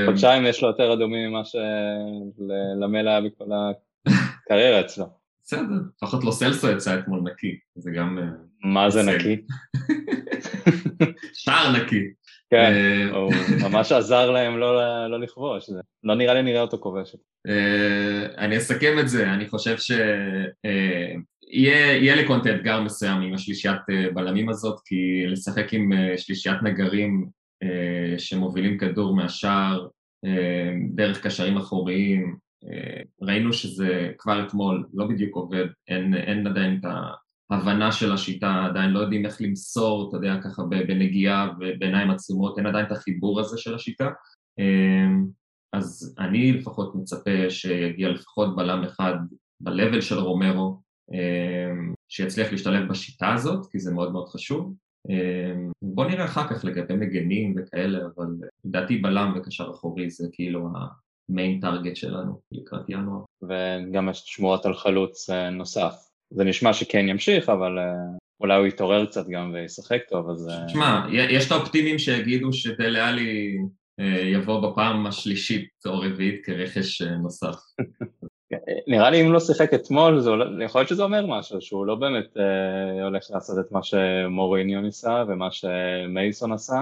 חודשיים 0.07 0.47
יש 0.47 0.63
לו 0.63 0.69
יותר 0.69 0.93
אדומים 0.93 1.31
ממה 1.31 1.43
שלמל 1.45 3.09
היה 3.09 3.21
בכל 3.21 3.45
הקריירה 4.07 4.81
אצלו. 4.81 5.26
בסדר, 5.47 5.81
לפחות 5.97 6.25
לא 6.25 6.31
סלסו 6.31 6.71
יצא 6.71 6.99
אתמול 6.99 7.21
נקי, 7.21 7.59
זה 7.75 7.91
גם... 7.91 8.19
מה 8.65 8.91
זה 8.91 9.03
נקי? 9.03 9.37
שער 11.43 11.73
נקי. 11.73 12.03
כן, 12.51 12.73
אה, 12.73 13.11
הוא 13.17 13.33
ממש 13.63 13.93
עזר 13.93 14.31
להם 14.31 14.59
לא, 14.59 14.77
לא 15.09 15.21
לכבוש, 15.21 15.71
לא 16.05 16.15
נראה 16.15 16.35
לי 16.35 16.43
נראה 16.43 16.61
אותו 16.61 16.79
כובש. 16.79 17.17
אה, 17.49 18.27
אני 18.39 18.57
אסכם 18.57 18.99
את 18.99 19.09
זה, 19.09 19.33
אני 19.33 19.49
חושב 19.49 19.77
שיהיה 19.79 20.15
אה, 22.15 22.23
לקונטה 22.23 22.55
אתגר 22.55 22.81
מסוים 22.81 23.21
עם 23.21 23.35
השלישיית 23.35 23.81
בלמים 24.15 24.49
הזאת, 24.49 24.81
כי 24.85 25.27
לשחק 25.27 25.75
עם 25.75 25.93
שלישיית 26.17 26.63
נגרים 26.63 27.27
שמובילים 28.19 28.79
כדור 28.79 29.17
מהשער 29.17 29.89
דרך 30.95 31.27
קשרים 31.27 31.57
אחוריים, 31.57 32.37
ראינו 33.23 33.53
שזה 33.53 34.13
כבר 34.19 34.47
אתמול 34.47 34.87
לא 34.95 35.07
בדיוק 35.07 35.37
עובד, 35.37 35.67
אין, 35.89 36.15
אין 36.15 36.47
עדיין 36.47 36.79
את 36.81 36.85
ה... 36.85 37.11
הבנה 37.51 37.93
של 37.93 38.13
השיטה, 38.13 38.65
עדיין 38.65 38.91
לא 38.91 38.99
יודעים 38.99 39.27
איך 39.27 39.37
למסור, 39.41 40.09
אתה 40.09 40.17
יודע, 40.17 40.41
ככה 40.45 40.63
בנגיעה 40.63 41.51
ובעיניים 41.61 42.11
עצומות, 42.11 42.59
אין 42.59 42.67
עדיין 42.67 42.87
את 42.87 42.93
החיבור 42.93 43.41
הזה 43.41 43.59
של 43.59 43.75
השיטה. 43.75 44.09
אמ, 44.59 45.27
אז 45.73 46.15
אני 46.19 46.53
לפחות 46.53 46.95
מצפה 46.95 47.51
שיגיע 47.51 48.09
לפחות 48.09 48.57
בלם 48.57 48.85
אחד 48.85 49.15
ב-level 49.61 50.01
של 50.01 50.19
רומרו, 50.19 50.81
אמ, 51.13 51.95
שיצליח 52.09 52.53
להשתלב 52.53 52.89
בשיטה 52.89 53.35
הזאת, 53.35 53.67
כי 53.73 53.79
זה 53.79 53.95
מאוד 53.95 54.13
מאוד 54.13 54.29
חשוב. 54.29 54.75
בוא 55.83 56.07
נראה 56.07 56.25
אחר 56.25 56.49
כך 56.49 56.65
לגבי 56.65 56.95
מגנים 56.95 57.55
וכאלה, 57.57 57.99
אבל 57.99 58.27
לדעתי 58.65 58.97
בלם 58.97 59.33
וקשר 59.37 59.71
אחורי 59.71 60.11
זה 60.11 60.29
כאילו 60.33 60.69
המיין 61.31 61.61
טארגט 61.61 61.97
שלנו 61.97 62.41
לקראת 62.53 62.89
ינואר. 62.89 63.21
וגם 63.43 64.09
יש 64.09 64.23
שמועות 64.27 64.67
על 64.67 64.75
חלוץ 64.75 65.31
אה, 65.31 65.51
נוסף. 65.51 65.95
זה 66.31 66.45
נשמע 66.45 66.73
שכן 66.73 67.09
ימשיך, 67.09 67.49
אבל 67.49 67.79
uh, 67.79 68.19
אולי 68.41 68.57
הוא 68.57 68.67
יתעורר 68.67 69.07
קצת 69.07 69.29
גם 69.29 69.53
וישחק 69.55 70.01
טוב, 70.09 70.31
אז... 70.31 70.51
תשמע, 70.67 71.07
uh... 71.07 71.11
יש 71.13 71.47
את 71.47 71.53
האופטימים 71.53 71.99
שיגידו 71.99 72.53
שדלה 72.53 73.09
עלי 73.09 73.59
יבוא 74.33 74.71
בפעם 74.71 75.07
השלישית 75.07 75.69
או 75.87 75.99
רביעית 75.99 76.45
כרכש 76.45 77.03
נוסף. 77.03 77.55
נראה 78.89 79.11
לי 79.11 79.21
אם 79.21 79.33
לא 79.33 79.41
שיחק 79.41 79.75
אתמול, 79.75 80.21
זה, 80.21 80.31
יכול 80.65 80.81
להיות 80.81 80.89
שזה 80.89 81.03
אומר 81.03 81.27
משהו, 81.27 81.61
שהוא 81.61 81.87
לא 81.87 81.95
באמת 81.95 82.37
uh, 82.37 83.03
הולך 83.03 83.27
לעשות 83.31 83.59
את 83.67 83.73
מה 83.73 83.83
שמוריניו 83.83 84.81
ניסה 84.81 85.25
ומה 85.29 85.49
שמייסון 85.51 86.53
עשה, 86.53 86.81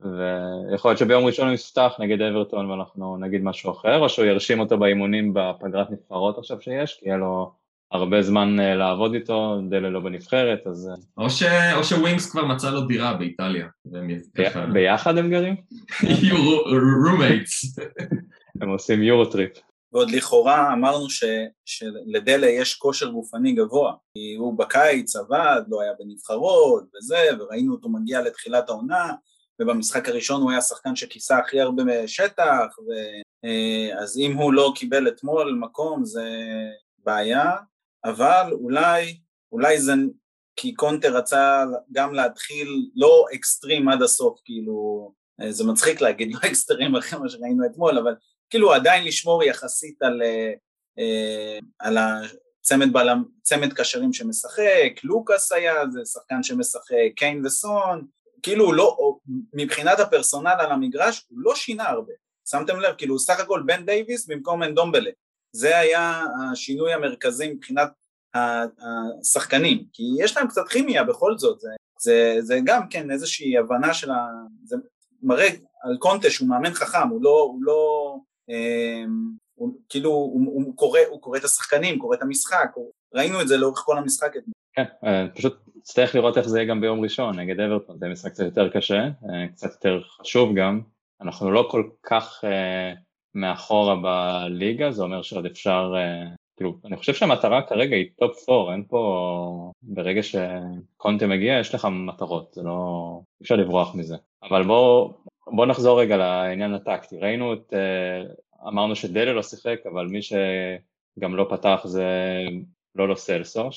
ויכול 0.00 0.90
להיות 0.90 0.98
שביום 0.98 1.24
ראשון 1.24 1.46
הוא 1.46 1.54
יפתח 1.54 1.92
נגד 1.98 2.22
אברטון 2.22 2.70
ואנחנו 2.70 3.16
נגיד 3.16 3.44
משהו 3.44 3.72
אחר, 3.72 3.98
או 3.98 4.08
שהוא 4.08 4.24
ירשים 4.24 4.60
אותו 4.60 4.78
באימונים 4.78 5.34
בפגרת 5.34 5.90
נבחרות 5.90 6.38
עכשיו 6.38 6.60
שיש, 6.60 6.96
כי 7.00 7.08
יהיה 7.08 7.16
לו 7.16 7.52
הרבה 7.92 8.22
זמן 8.22 8.60
אה, 8.60 8.74
לעבוד 8.74 9.14
איתו, 9.14 9.60
דלה 9.70 9.90
לא 9.90 10.00
בנבחרת, 10.00 10.66
אז... 10.66 10.88
אה, 10.88 11.24
או, 11.24 11.30
ש... 11.30 11.42
או 11.76 11.84
שווינגס 11.84 12.30
כבר 12.30 12.44
מצא 12.44 12.70
לו 12.70 12.80
דירה 12.80 13.14
באיטליה. 13.14 13.66
ב... 13.86 13.98
ביחד 14.72 15.18
הם 15.18 15.30
גרים? 15.30 15.56
roommates. 17.08 17.78
הם 18.60 18.68
עושים 18.68 19.02
Euro 19.02 19.24
trip. 19.24 19.52
ועוד 19.92 20.10
לכאורה 20.10 20.72
אמרנו 20.72 21.10
ש... 21.10 21.24
שלדלה 21.64 22.46
יש 22.46 22.74
כושר 22.74 23.06
גופני 23.06 23.52
גבוה, 23.52 23.92
כי 24.14 24.34
הוא 24.38 24.58
בקיץ 24.58 25.16
עבד, 25.16 25.62
לא 25.68 25.80
היה 25.80 25.92
בנבחרות 25.98 26.84
וזה, 26.96 27.18
וראינו 27.38 27.72
אותו 27.72 27.88
מגיע 27.88 28.22
לתחילת 28.22 28.68
העונה, 28.68 29.12
ובמשחק 29.60 30.08
הראשון 30.08 30.42
הוא 30.42 30.50
היה 30.50 30.60
שחקן 30.60 30.96
שכיסה 30.96 31.38
הכי 31.38 31.60
הרבה 31.60 32.08
שטח, 32.08 32.78
ו... 32.78 32.92
אה, 33.44 34.02
אז 34.02 34.18
אם 34.18 34.32
הוא 34.32 34.52
לא 34.52 34.72
קיבל 34.76 35.08
אתמול 35.08 35.58
מקום 35.60 36.04
זה 36.04 36.30
בעיה, 36.98 37.52
אבל 38.04 38.52
אולי, 38.52 39.18
אולי 39.52 39.80
זה 39.80 39.92
כי 40.56 40.74
קונטה 40.74 41.16
רצה 41.16 41.64
גם 41.92 42.14
להתחיל 42.14 42.90
לא 42.96 43.24
אקסטרים 43.34 43.88
עד 43.88 44.02
הסוף, 44.02 44.40
כאילו, 44.44 45.12
אה, 45.40 45.52
זה 45.52 45.64
מצחיק 45.64 46.00
להגיד 46.00 46.34
לא 46.34 46.38
אקסטרים 46.46 46.96
אחרי 46.96 47.18
מה 47.18 47.28
שראינו 47.28 47.66
אתמול, 47.66 47.98
אבל 47.98 48.14
כאילו 48.50 48.74
עדיין 48.74 49.04
לשמור 49.04 49.44
יחסית 49.44 50.02
על, 50.02 50.22
אה, 50.98 51.58
על 51.78 51.98
הצמד 51.98 52.92
בלם, 52.92 53.24
צמד 53.42 53.72
קשרים 53.72 54.12
שמשחק, 54.12 55.04
לוקאס 55.04 55.52
היה, 55.52 55.74
זה 55.90 56.00
שחקן 56.04 56.42
שמשחק, 56.42 56.94
קיין 57.16 57.46
וסון, 57.46 58.06
כאילו 58.46 58.72
לא, 58.72 59.16
מבחינת 59.52 60.00
הפרסונל 60.00 60.54
על 60.58 60.72
המגרש 60.72 61.26
הוא 61.28 61.38
לא 61.40 61.54
שינה 61.54 61.88
הרבה, 61.88 62.12
שמתם 62.48 62.80
לב, 62.80 62.94
כאילו 62.98 63.18
סך 63.18 63.40
הכל 63.40 63.62
בן 63.66 63.86
דייוויס 63.86 64.26
במקום 64.26 64.62
אנדומבלה, 64.62 65.10
זה 65.52 65.78
היה 65.78 66.24
השינוי 66.52 66.92
המרכזי 66.92 67.52
מבחינת 67.52 67.88
השחקנים, 68.34 69.84
כי 69.92 70.02
יש 70.18 70.36
להם 70.36 70.48
קצת 70.48 70.68
כימיה 70.68 71.04
בכל 71.04 71.38
זאת, 71.38 71.60
זה, 71.60 71.68
זה, 72.00 72.36
זה 72.40 72.58
גם 72.64 72.88
כן 72.88 73.10
איזושהי 73.10 73.58
הבנה 73.58 73.94
של 73.94 74.10
ה... 74.10 74.26
זה 74.64 74.76
מראה 75.22 75.48
על 75.82 75.96
קונטה 75.98 76.30
שהוא 76.30 76.48
מאמן 76.48 76.74
חכם, 76.74 77.08
הוא 77.08 77.22
לא, 77.22 77.50
הוא 77.52 77.62
לא, 77.62 78.14
אה, 78.50 79.04
הוא, 79.54 79.80
כאילו 79.88 80.10
הוא, 80.10 80.40
הוא, 80.46 80.76
קורא, 80.76 81.00
הוא 81.08 81.20
קורא 81.20 81.38
את 81.38 81.44
השחקנים, 81.44 81.98
קורא 81.98 82.16
את 82.16 82.22
המשחק, 82.22 82.70
הוא, 82.74 82.92
ראינו 83.14 83.40
את 83.40 83.48
זה 83.48 83.56
לאורך 83.56 83.78
כל 83.78 83.98
המשחק. 83.98 84.32
כן, 84.76 84.84
אה, 85.04 85.26
פשוט 85.34 85.56
צריך 85.82 86.14
לראות 86.14 86.38
איך 86.38 86.48
זה 86.48 86.58
יהיה 86.58 86.68
גם 86.68 86.80
ביום 86.80 87.00
ראשון 87.00 87.38
נגד 87.40 87.60
אברטון, 87.60 87.98
זה 87.98 88.08
משחק 88.08 88.32
קצת 88.32 88.44
יותר 88.44 88.68
קשה, 88.68 89.02
אה, 89.02 89.48
קצת 89.48 89.72
יותר 89.72 90.00
חשוב 90.02 90.54
גם, 90.54 90.80
אנחנו 91.20 91.50
לא 91.50 91.68
כל 91.70 91.88
כך 92.02 92.44
אה, 92.44 92.92
מאחורה 93.34 93.96
בליגה, 93.96 94.90
זה 94.90 95.02
אומר 95.02 95.22
שעוד 95.22 95.46
אפשר 95.46 95.94
כאילו, 96.56 96.78
אני 96.84 96.96
חושב 96.96 97.14
שהמטרה 97.14 97.62
כרגע 97.62 97.96
היא 97.96 98.10
top 98.18 98.48
4, 98.50 98.72
אין 98.72 98.84
פה... 98.88 99.72
ברגע 99.82 100.20
שקונטה 100.22 101.26
מגיע, 101.26 101.58
יש 101.60 101.74
לך 101.74 101.88
מטרות, 101.90 102.54
זה 102.54 102.62
לא... 102.62 103.20
אי 103.40 103.42
אפשר 103.42 103.56
לברוח 103.56 103.94
מזה. 103.94 104.16
אבל 104.42 104.62
בואו 104.62 105.14
בוא 105.46 105.66
נחזור 105.66 106.00
רגע 106.00 106.16
לעניין 106.16 106.74
הטקטי. 106.74 107.18
ראינו 107.18 107.52
את... 107.52 107.72
אמרנו 108.68 108.96
שדלה 108.96 109.32
לא 109.32 109.42
שיחק, 109.42 109.78
אבל 109.92 110.06
מי 110.06 110.20
שגם 110.22 111.36
לא 111.36 111.46
פתח 111.50 111.80
זה 111.84 112.04
לא 112.94 113.08
לו 113.08 113.16
סלסו, 113.16 113.68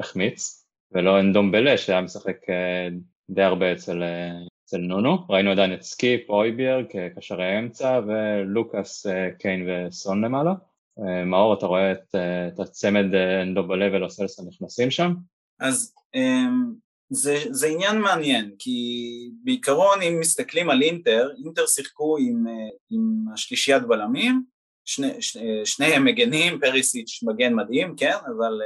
שהחמיץ, 0.00 0.66
ולא 0.92 1.20
אנדומבלה, 1.20 1.78
שהיה 1.78 2.00
משחק 2.00 2.36
אה, 2.50 2.88
די 3.30 3.42
הרבה 3.42 3.72
אצל, 3.72 4.02
אה, 4.02 4.30
אצל 4.64 4.78
נונו. 4.78 5.18
ראינו 5.28 5.50
עדיין 5.50 5.74
את 5.74 5.82
סקיפ, 5.82 6.30
הויבייר 6.30 6.86
כקשרי 6.88 7.58
אמצע, 7.58 8.00
ולוקאס, 8.06 9.06
קיין 9.38 9.68
וסון 9.68 10.24
למעלה. 10.24 10.52
אה, 10.98 11.24
מאור, 11.24 11.54
אתה 11.54 11.66
רואה 11.66 11.92
את, 11.92 12.14
אה, 12.14 12.48
את 12.48 12.60
הצמד 12.60 13.14
אה, 13.14 13.42
אנדומבלה 13.42 13.86
ולו 13.86 14.10
סלסו 14.10 14.42
נכנסים 14.42 14.90
שם? 14.90 15.14
אז 15.60 15.94
אמ, 16.14 16.72
זה, 17.10 17.36
זה 17.50 17.66
עניין 17.66 17.98
מעניין, 17.98 18.50
כי 18.58 19.30
בעיקרון 19.44 20.02
אם 20.02 20.20
מסתכלים 20.20 20.70
על 20.70 20.82
אינטר, 20.82 21.28
אינטר 21.44 21.66
שיחקו 21.66 22.18
עם, 22.18 22.46
עם 22.90 23.24
השלישיית 23.34 23.82
בלמים, 23.82 24.42
שני, 24.84 25.22
שני, 25.64 25.98
מגנים, 25.98 26.60
פריסיץ' 26.60 27.22
מגן 27.22 27.54
מדהים, 27.54 27.96
כן, 27.96 28.16
אבל 28.26 28.60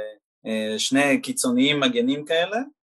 שני 0.77 1.21
קיצוניים 1.21 1.79
מגנים 1.79 2.25
כאלה. 2.25 2.57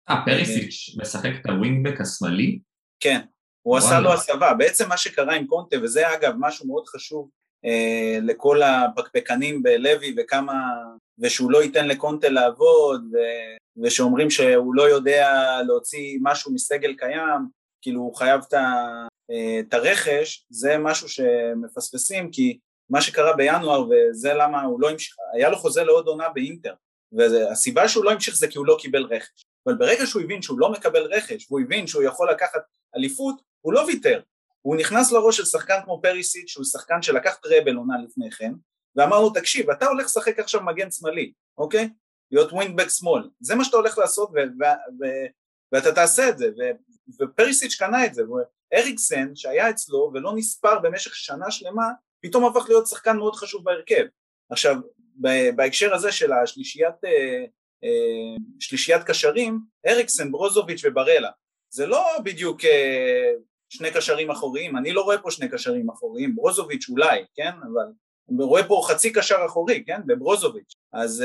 אה, 0.09 0.25
פריסיץ' 0.25 0.95
משחק 1.01 1.31
את 1.41 1.49
הווינגבק 1.49 2.01
השמאלי? 2.01 2.59
כן, 2.99 3.19
הוא. 3.61 3.77
עשה 3.77 3.99
לו 3.99 4.13
הסבה, 4.13 4.53
בעצם 4.53 4.89
מה 4.89 4.97
שקרה 4.97 5.35
עם 5.35 5.47
קונטה, 5.47 5.77
וזה 5.81 6.13
אגב 6.13 6.33
משהו 6.39 6.67
מאוד 6.67 6.87
חשוב 6.87 7.29
אה, 7.65 8.17
לכל 8.21 8.61
הפקפקנים 8.63 9.63
בלוי 9.63 10.15
וכמה, 10.17 10.53
ושהוא 11.19 11.51
לא 11.51 11.63
ייתן 11.63 11.87
לקונטה 11.87 12.29
לעבוד, 12.29 13.03
ו, 13.13 13.17
ושאומרים 13.83 14.29
שהוא 14.29 14.75
לא 14.75 14.89
יודע 14.89 15.29
להוציא 15.67 16.17
משהו 16.21 16.53
מסגל 16.53 16.93
קיים, 16.93 17.47
כאילו 17.81 18.01
הוא 18.01 18.15
חייב 18.15 18.41
אה, 18.53 19.59
את 19.59 19.73
הרכש, 19.73 20.45
זה 20.49 20.77
משהו 20.77 21.09
שמפספסים, 21.09 22.31
כי 22.31 22.59
מה 22.89 23.01
שקרה 23.01 23.35
בינואר, 23.35 23.85
וזה 23.89 24.33
למה 24.33 24.61
הוא 24.61 24.81
לא 24.81 24.89
המשיך, 24.89 25.15
היה 25.33 25.49
לו 25.49 25.57
חוזה 25.57 25.83
לעוד 25.83 26.07
עונה 26.07 26.29
באינטר, 26.29 26.73
והסיבה 27.11 27.87
שהוא 27.87 28.05
לא 28.05 28.11
המשיך 28.11 28.35
זה 28.35 28.47
כי 28.47 28.57
הוא 28.57 28.65
לא 28.67 28.77
קיבל 28.79 29.03
רכש. 29.03 29.45
אבל 29.67 29.75
ברגע 29.75 30.05
שהוא 30.05 30.21
הבין 30.21 30.41
שהוא 30.41 30.59
לא 30.59 30.71
מקבל 30.71 31.03
רכש, 31.13 31.51
והוא 31.51 31.61
הבין 31.61 31.87
שהוא 31.87 32.03
יכול 32.03 32.31
לקחת 32.31 32.61
אליפות, 32.95 33.41
הוא 33.61 33.73
לא 33.73 33.79
ויתר, 33.79 34.21
הוא 34.61 34.75
נכנס 34.75 35.11
לראש 35.11 35.37
של 35.37 35.45
שחקן 35.45 35.79
כמו 35.83 35.99
פריסיט 36.01 36.47
שהוא 36.47 36.65
שחקן 36.65 37.01
שלקח 37.01 37.35
טראבל 37.35 37.75
עונה 37.75 37.95
לפני 38.03 38.31
כן 38.31 38.51
ואמר 38.95 39.21
לו 39.21 39.29
תקשיב 39.29 39.69
אתה 39.69 39.85
הולך 39.85 40.05
לשחק 40.05 40.39
עכשיו 40.39 40.61
מגן 40.61 40.91
שמאלי 40.91 41.31
אוקיי 41.57 41.89
להיות 42.31 42.53
ווינגבק 42.53 42.89
שמאל, 42.89 43.29
זה 43.39 43.55
מה 43.55 43.63
שאתה 43.63 43.77
הולך 43.77 43.97
לעשות 43.97 44.31
ואתה 45.71 45.91
תעשה 45.91 46.29
את 46.29 46.37
זה, 46.37 46.49
ופריסיץ' 47.19 47.75
קנה 47.75 48.05
את 48.05 48.13
זה, 48.13 48.23
ואריקסן 48.29 49.35
שהיה 49.35 49.69
אצלו 49.69 50.11
ולא 50.13 50.33
נספר 50.35 50.79
במשך 50.79 51.15
שנה 51.15 51.51
שלמה, 51.51 51.87
פתאום 52.23 52.45
הפך 52.45 52.69
להיות 52.69 52.87
שחקן 52.87 53.17
מאוד 53.17 53.35
חשוב 53.35 53.63
בהרכב. 53.63 54.05
עכשיו, 54.49 54.75
בהקשר 55.55 55.93
הזה 55.93 56.11
של 56.11 56.33
השלישיית 56.33 57.05
אה, 57.05 57.45
אה, 57.83 58.35
שלישיית 58.59 59.03
קשרים, 59.03 59.59
אריקסן, 59.87 60.31
ברוזוביץ' 60.31 60.81
ובראלה, 60.85 61.29
זה 61.69 61.87
לא 61.87 62.07
בדיוק 62.23 62.65
אה, 62.65 63.31
שני 63.69 63.91
קשרים 63.91 64.31
אחוריים, 64.31 64.77
אני 64.77 64.91
לא 64.91 65.01
רואה 65.01 65.17
פה 65.17 65.31
שני 65.31 65.49
קשרים 65.49 65.89
אחוריים, 65.89 66.35
ברוזוביץ' 66.35 66.89
אולי, 66.89 67.25
כן, 67.35 67.51
אבל 67.73 67.85
רואה 68.43 68.67
פה 68.67 68.81
חצי 68.87 69.13
קשר 69.13 69.37
אחורי, 69.45 69.83
כן, 69.87 70.01
בברוזוביץ', 70.05 70.75
אז, 70.93 71.23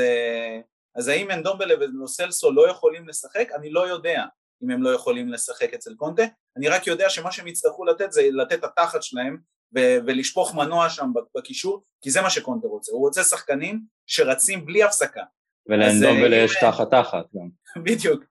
אז 0.95 1.07
האם 1.07 1.31
אנדומבלה 1.31 1.73
ונוסלסו 1.79 2.51
לא 2.51 2.69
יכולים 2.69 3.07
לשחק? 3.07 3.47
אני 3.55 3.69
לא 3.69 3.87
יודע 3.87 4.25
אם 4.63 4.69
הם 4.69 4.83
לא 4.83 4.89
יכולים 4.89 5.29
לשחק 5.29 5.73
אצל 5.73 5.95
קונטה, 5.95 6.23
אני 6.57 6.69
רק 6.69 6.87
יודע 6.87 7.09
שמה 7.09 7.31
שהם 7.31 7.47
יצטרכו 7.47 7.85
לתת 7.85 8.11
זה 8.11 8.21
לתת 8.31 8.63
התחת 8.63 9.03
שלהם 9.03 9.37
ו- 9.75 9.97
ולשפוך 10.07 10.55
מנוע 10.55 10.89
שם 10.89 11.11
בקישור, 11.37 11.83
כי 12.01 12.11
זה 12.11 12.21
מה 12.21 12.29
שקונטה 12.29 12.67
רוצה, 12.67 12.91
הוא 12.91 13.01
רוצה 13.01 13.23
שחקנים 13.23 13.81
שרצים 14.07 14.65
בלי 14.65 14.83
הפסקה. 14.83 15.23
ולאנדומבלה 15.67 16.35
יש 16.35 16.55
תחת 16.61 16.91
תחת 16.91 17.25
גם. 17.35 17.49
בדיוק. 17.85 18.23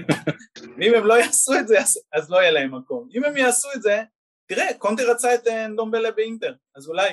ואם 0.78 0.94
הם 0.94 1.06
לא 1.06 1.14
יעשו 1.14 1.54
את 1.54 1.68
זה, 1.68 1.80
אז, 1.80 1.98
אז 2.12 2.30
לא 2.30 2.36
יהיה 2.36 2.50
להם 2.50 2.74
מקום. 2.74 3.08
אם 3.14 3.24
הם 3.24 3.36
יעשו 3.36 3.68
את 3.76 3.82
זה, 3.82 4.02
תראה, 4.48 4.74
קונטה 4.78 5.02
רצה 5.02 5.34
את 5.34 5.46
אנדומבלה 5.46 6.10
באינטר, 6.10 6.54
אז 6.76 6.88
אולי. 6.88 7.08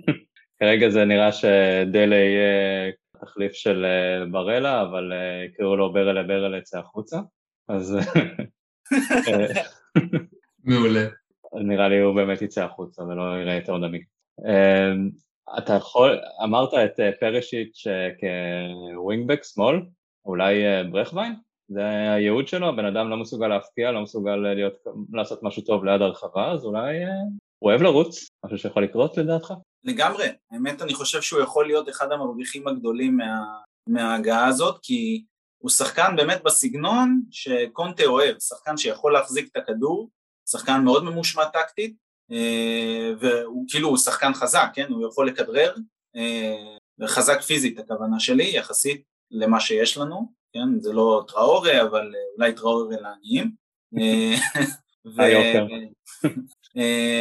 כרגע 0.60 0.88
זה 0.88 1.04
נראה 1.04 1.32
שדלה 1.32 2.16
יהיה 2.16 2.92
תחליף 3.20 3.52
של 3.52 3.84
אה, 3.84 4.26
ברלה, 4.32 4.82
אבל 4.82 5.12
אה, 5.12 5.44
יקראו 5.44 5.76
לו 5.76 5.92
ברלה 5.92 6.22
ברלה 6.22 6.58
יצא 6.58 6.78
החוצה, 6.78 7.16
אז... 7.68 7.96
אה, 9.28 9.62
מעולה. 10.64 11.06
נראה 11.54 11.88
לי 11.88 12.00
הוא 12.00 12.14
באמת 12.14 12.42
יצא 12.42 12.64
החוצה 12.64 13.02
ולא 13.02 13.40
יראה 13.40 13.54
יותר 13.54 13.78
דמי. 13.78 13.98
אמ, 14.40 15.10
אתה 15.58 15.72
יכול, 15.72 16.20
אמרת 16.44 16.74
את 16.74 17.00
אה, 17.00 17.10
פרשיץ' 17.20 17.84
כווינגבק 18.94 19.44
שמאל, 19.44 19.80
אולי 20.26 20.66
אה, 20.66 20.84
ברכווין? 20.84 21.34
זה 21.68 22.12
הייעוד 22.12 22.48
שלו, 22.48 22.68
הבן 22.68 22.84
אדם 22.84 23.10
לא 23.10 23.16
מסוגל 23.16 23.48
להפקיע, 23.48 23.92
לא 23.92 24.02
מסוגל 24.02 24.36
להיות, 24.36 24.74
לעשות 25.12 25.42
משהו 25.42 25.62
טוב 25.62 25.84
ליד 25.84 26.02
הרחבה, 26.02 26.52
אז 26.52 26.64
אולי 26.64 27.04
אה, 27.04 27.10
הוא 27.58 27.70
אוהב 27.70 27.82
לרוץ, 27.82 28.28
משהו 28.44 28.58
שיכול 28.58 28.82
לקרות 28.82 29.16
לדעתך? 29.16 29.54
לגמרי, 29.84 30.26
האמת 30.50 30.82
אני 30.82 30.94
חושב 30.94 31.20
שהוא 31.20 31.40
יכול 31.40 31.66
להיות 31.66 31.88
אחד 31.88 32.12
המרוויחים 32.12 32.68
הגדולים 32.68 33.16
מה, 33.16 33.44
מההגעה 33.88 34.46
הזאת, 34.46 34.78
כי 34.82 35.24
הוא 35.58 35.70
שחקן 35.70 36.16
באמת 36.16 36.42
בסגנון 36.44 37.22
שקונטה 37.30 38.04
אוהב, 38.04 38.36
שחקן 38.38 38.76
שיכול 38.76 39.12
להחזיק 39.12 39.48
את 39.52 39.56
הכדור, 39.56 40.08
שחקן 40.50 40.80
מאוד 40.84 41.04
ממושמע 41.04 41.44
טקטית, 41.44 41.96
אה, 42.32 43.12
והוא 43.20 43.64
כאילו 43.68 43.88
הוא 43.88 43.96
שחקן 43.96 44.34
חזק, 44.34 44.68
כן? 44.74 44.92
הוא 44.92 45.08
יכול 45.08 45.28
לכדרר, 45.28 45.74
אה, 46.16 46.76
וחזק 46.98 47.40
פיזית 47.40 47.78
הכוונה 47.78 48.20
שלי, 48.20 48.56
יחסית 48.56 49.02
למה 49.30 49.60
שיש 49.60 49.98
לנו, 49.98 50.28
כן? 50.52 50.80
זה 50.80 50.92
לא 50.92 51.24
טראורי, 51.28 51.82
אבל 51.82 52.12
אה, 52.14 52.20
אולי 52.36 52.52
טראורי 52.52 52.96
לעניים. 53.00 53.50
ו... 55.06 55.22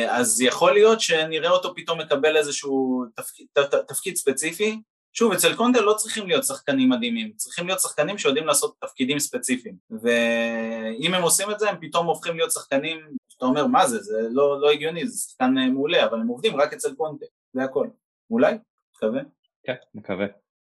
אז 0.09 0.41
יכול 0.41 0.73
להיות 0.73 1.01
שנראה 1.01 1.49
אותו 1.49 1.75
פתאום 1.75 1.99
מקבל 1.99 2.37
איזשהו 2.37 3.05
תפקיד, 3.15 3.47
תפקיד 3.87 4.15
ספציפי, 4.15 4.81
שוב, 5.13 5.31
אצל 5.33 5.55
קונדה 5.55 5.81
לא 5.81 5.93
צריכים 5.93 6.27
להיות 6.27 6.43
שחקנים 6.43 6.89
מדהימים, 6.89 7.31
צריכים 7.35 7.67
להיות 7.67 7.79
שחקנים 7.79 8.17
שיודעים 8.17 8.47
לעשות 8.47 8.75
תפקידים 8.79 9.19
ספציפיים. 9.19 9.75
ואם 9.91 11.13
הם 11.13 11.21
עושים 11.23 11.51
את 11.51 11.59
זה, 11.59 11.69
הם 11.69 11.75
פתאום 11.81 12.07
הופכים 12.07 12.37
להיות 12.37 12.51
שחקנים, 12.51 12.97
שאתה 13.29 13.45
אומר, 13.45 13.67
מה 13.67 13.87
זה, 13.87 13.99
זה 13.99 14.27
לא, 14.31 14.61
לא 14.61 14.71
הגיוני, 14.71 15.07
זה 15.07 15.29
שחקן 15.29 15.57
אה, 15.57 15.69
מעולה, 15.69 16.05
אבל 16.05 16.19
הם 16.19 16.27
עובדים 16.27 16.55
רק 16.55 16.73
אצל 16.73 16.95
קונדה, 16.95 17.25
זה 17.53 17.63
הכל. 17.63 17.87
אולי? 18.31 18.53
מקווה. 18.95 19.21
כן, 19.63 19.75
מקווה. 19.95 20.25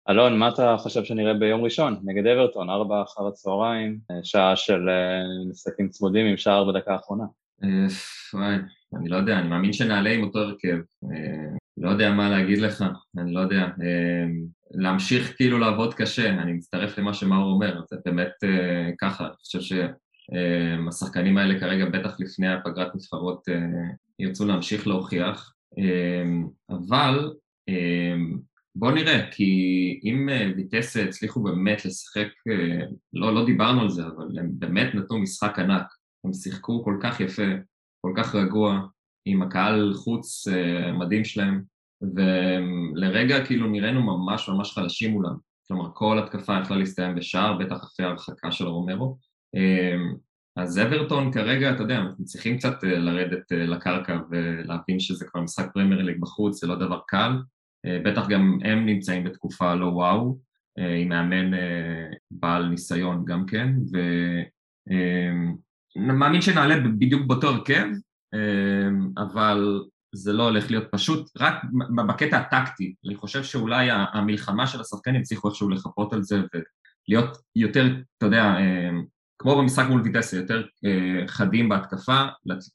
אלון, 0.09 0.39
מה 0.39 0.49
אתה 0.49 0.77
חושב 0.79 1.05
שנראה 1.05 1.35
ביום 1.35 1.65
ראשון 1.65 2.01
נגד 2.05 2.27
אברטון, 2.27 2.71
ארבע 2.71 3.03
אחר 3.03 3.27
הצהריים, 3.27 3.99
אה, 4.11 4.17
שעה 4.23 4.57
של 4.57 4.89
אה, 4.89 5.49
משחקים 5.51 5.89
צמודים 5.89 6.27
עם 6.27 6.37
שער 6.37 6.65
בדקה 6.65 6.93
האחרונה? 6.93 7.25
וואי, 8.35 8.57
אני 8.97 9.09
לא 9.09 9.17
יודע, 9.17 9.39
אני 9.39 9.49
מאמין 9.49 9.73
שנעלה 9.73 10.11
עם 10.11 10.25
אותו 10.25 10.39
הרכב. 10.39 10.77
לא 11.79 11.91
יודע 11.91 12.13
מה 12.13 12.31
להגיד 12.31 12.59
לך, 12.59 12.85
אני 13.19 13.35
לא 13.35 13.41
יודע. 13.41 13.65
אמ, 13.65 14.47
להמשיך 14.71 15.37
כאילו 15.37 15.59
לעבוד 15.59 15.95
קשה, 15.95 16.29
אני 16.31 16.53
מצטרף 16.53 16.99
למה 16.99 17.15
שמאור 17.15 17.53
אומר, 17.53 17.81
זה 17.91 17.97
באמת 18.05 18.33
אה, 18.45 18.91
ככה, 19.01 19.25
אני 19.27 19.35
חושב 19.37 19.61
שהשחקנים 19.61 21.39
האלה 21.39 21.61
כרגע, 21.61 21.85
בטח 21.85 22.21
לפני 22.21 22.49
הפגרת 22.49 22.95
נבחרות, 22.95 23.49
אה, 23.49 23.55
ירצו 24.19 24.47
להמשיך 24.47 24.87
להוכיח, 24.87 25.53
אבל 26.71 27.33
אמ, 27.69 28.39
בוא 28.75 28.93
נראה, 28.93 29.31
כי 29.31 29.51
אם 30.05 30.29
אה, 30.29 30.51
ויטס 30.57 30.97
הצליחו 30.97 31.43
באמת 31.43 31.85
לשחק, 31.85 32.29
לא, 33.13 33.35
לא 33.35 33.47
דיברנו 33.47 33.81
על 33.81 33.91
זה, 33.91 34.03
אבל 34.07 34.39
הם 34.39 34.51
באמת 34.53 34.95
נתנו 34.95 35.19
משחק 35.19 35.59
ענק, 35.59 35.87
הם 36.25 36.33
שיחקו 36.33 36.85
כל 36.85 36.99
כך 37.03 37.21
יפה, 37.21 37.43
כל 38.01 38.13
כך 38.17 38.35
רגוע, 38.35 38.81
עם 39.27 39.43
הקהל 39.43 39.95
חוץ 39.95 40.49
אה, 40.49 40.93
מדהים 40.93 41.25
שלהם, 41.25 41.63
ולרגע 42.15 43.45
כאילו 43.45 43.67
נראינו 43.67 44.03
ממש 44.03 44.49
ממש 44.49 44.73
חלשים 44.73 45.11
מולם. 45.11 45.35
כלומר, 45.69 45.91
כל 45.95 46.19
התקפה 46.19 46.59
יכלה 46.63 46.77
להסתיים 46.77 47.15
בשער, 47.15 47.59
בטח 47.59 47.77
אחרי 47.77 48.07
הרחקה 48.07 48.53
של 48.53 48.67
רומרו. 48.67 49.19
אה, 49.57 49.97
אז 50.57 50.79
אברטון 50.79 51.33
כרגע, 51.33 51.71
אתה 51.71 51.83
יודע, 51.83 51.99
אנחנו 51.99 52.25
צריכים 52.25 52.59
קצת 52.59 52.85
אה, 52.85 52.99
לרדת 52.99 53.53
לקרקע 53.53 54.19
ולהבין 54.31 55.01
שזה 55.01 55.25
כבר 55.25 55.41
משחק 55.41 55.67
פרמייר 55.75 56.03
ליג 56.03 56.21
בחוץ, 56.21 56.61
זה 56.61 56.67
לא 56.67 56.75
דבר 56.75 57.01
קל. 57.07 57.33
בטח 58.05 58.29
גם 58.29 58.59
הם 58.65 58.87
נמצאים 58.87 59.25
בתקופה 59.25 59.75
לא 59.75 59.87
וואו, 59.87 60.39
עם 60.77 61.09
מאמן 61.09 61.59
בעל 62.31 62.69
ניסיון 62.69 63.25
גם 63.25 63.47
כן, 63.47 63.69
ומאמין 65.97 66.41
שנעלה 66.41 66.81
בדיוק 66.81 67.27
באותו 67.27 67.49
הרכב, 67.49 67.87
אבל 69.19 69.85
זה 70.15 70.33
לא 70.33 70.43
הולך 70.43 70.71
להיות 70.71 70.85
פשוט, 70.91 71.31
רק 71.39 71.55
בקטע 72.09 72.37
הטקטי, 72.37 72.95
אני 73.07 73.15
חושב 73.15 73.45
שאולי 73.45 73.89
המלחמה 73.91 74.67
של 74.67 74.81
השחקנים 74.81 75.21
הצליחו 75.21 75.49
איכשהו 75.49 75.71
לחפות 75.71 76.13
על 76.13 76.23
זה 76.23 76.37
ולהיות 76.37 77.39
יותר, 77.57 77.87
אתה 78.19 78.27
יודע, 78.27 78.57
אמ, 78.59 79.05
כמו 79.39 79.59
במשחק 79.59 79.85
מול 79.89 80.01
ויטסה, 80.01 80.37
יותר 80.37 80.63
אה, 80.85 81.29
חדים 81.29 81.69
בהתקפה, 81.69 82.25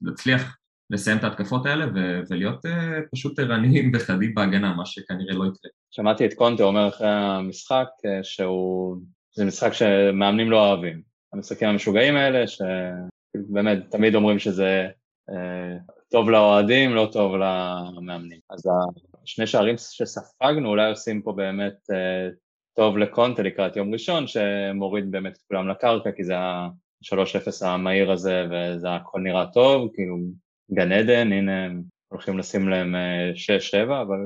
להצליח 0.02 0.58
לסיים 0.92 1.18
את 1.18 1.24
ההתקפות 1.24 1.66
האלה 1.66 1.86
ו- 1.96 2.22
ולהיות 2.30 2.66
uh, 2.66 2.70
פשוט 3.12 3.40
ערניים 3.40 3.92
וחדים 3.94 4.36
בהגנה, 4.36 4.74
מה 4.74 4.86
שכנראה 4.86 5.34
לא 5.34 5.44
יקרה. 5.44 5.72
שמעתי 5.92 6.26
את 6.26 6.34
קונטה 6.34 6.64
אומר 6.64 6.88
אחרי 6.88 7.10
המשחק 7.10 7.88
uh, 7.98 8.24
שהוא, 8.24 8.98
זה 9.36 9.46
משחק 9.46 9.74
שמאמנים 9.74 10.52
לא 10.52 10.68
אוהבים. 10.68 11.02
המשחקים 11.34 11.68
המשוגעים 11.68 12.16
האלה, 12.16 12.46
שבאמת 12.48 13.78
תמיד 13.92 14.16
אומרים 14.16 14.40
שזה 14.40 14.66
אה, 14.66 14.88
טוב 16.12 16.30
לאוהדים, 16.30 16.96
לא 16.96 17.10
טוב 17.12 17.36
למאמנים. 17.36 18.40
אז 18.50 18.64
השני 19.24 19.48
שערים 19.48 19.76
שספגנו 19.78 20.70
אולי 20.70 20.90
עושים 20.90 21.22
פה 21.22 21.32
באמת 21.32 21.90
אה, 21.92 22.30
טוב 22.76 22.98
לקונטה 22.98 23.42
לקראת 23.42 23.76
יום 23.76 23.94
ראשון, 23.94 24.28
שמוריד 24.28 25.12
באמת 25.12 25.34
את 25.34 25.42
כולם 25.48 25.70
לקרקע, 25.70 26.12
כי 26.12 26.24
זה 26.24 26.38
ה-3-0 26.38 27.66
המהיר 27.66 28.12
הזה, 28.12 28.46
וזה 28.52 28.96
הכל 28.96 29.20
נראה 29.20 29.46
טוב, 29.54 29.90
כאילו 29.94 30.18
גן 30.74 30.92
עדן, 30.92 31.32
הנה 31.32 31.66
הם 31.66 31.84
הולכים 32.08 32.38
לשים 32.38 32.70
להם 32.70 32.96
6-7, 33.74 33.92
אה, 33.92 34.02
אבל 34.02 34.20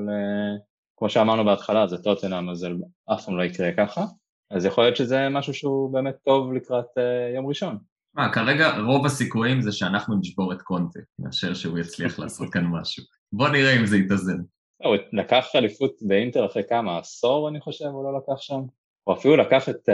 כמו 0.96 1.10
שאמרנו 1.10 1.44
בהתחלה, 1.44 1.86
זה 1.86 2.02
טוטנאם, 2.02 2.50
אז 2.50 2.58
זה 2.58 2.68
אף 3.14 3.24
פעם 3.24 3.38
לא 3.38 3.42
יקרה 3.42 3.72
ככה. 3.72 4.04
אז 4.50 4.64
יכול 4.64 4.84
להיות 4.84 4.96
שזה 4.96 5.28
משהו 5.28 5.54
שהוא 5.54 5.92
באמת 5.92 6.16
טוב 6.24 6.52
לקראת 6.52 6.86
יום 7.34 7.46
ראשון. 7.46 7.78
מה, 8.16 8.32
כרגע 8.32 8.78
רוב 8.78 9.06
הסיכויים 9.06 9.60
זה 9.60 9.72
שאנחנו 9.72 10.16
נשבור 10.20 10.52
את 10.52 10.62
קונטה, 10.62 11.00
מאשר 11.18 11.54
שהוא 11.54 11.78
יצליח 11.78 12.18
לעשות 12.20 12.52
כאן 12.52 12.64
משהו. 12.66 13.04
בוא 13.32 13.48
נראה 13.48 13.76
אם 13.76 13.86
זה 13.86 13.96
יתאזן. 13.96 14.38
הוא 14.76 14.96
לקח 15.12 15.46
אליפות 15.54 15.92
באינטר 16.02 16.46
אחרי 16.46 16.62
כמה, 16.68 16.98
עשור 16.98 17.48
אני 17.48 17.60
חושב, 17.60 17.84
הוא 17.84 18.04
לא 18.04 18.18
לקח 18.18 18.40
שם? 18.40 18.60
הוא 19.04 19.14
אפילו 19.14 19.36
לקח 19.36 19.68
את 19.68 19.88
uh, 19.88 19.92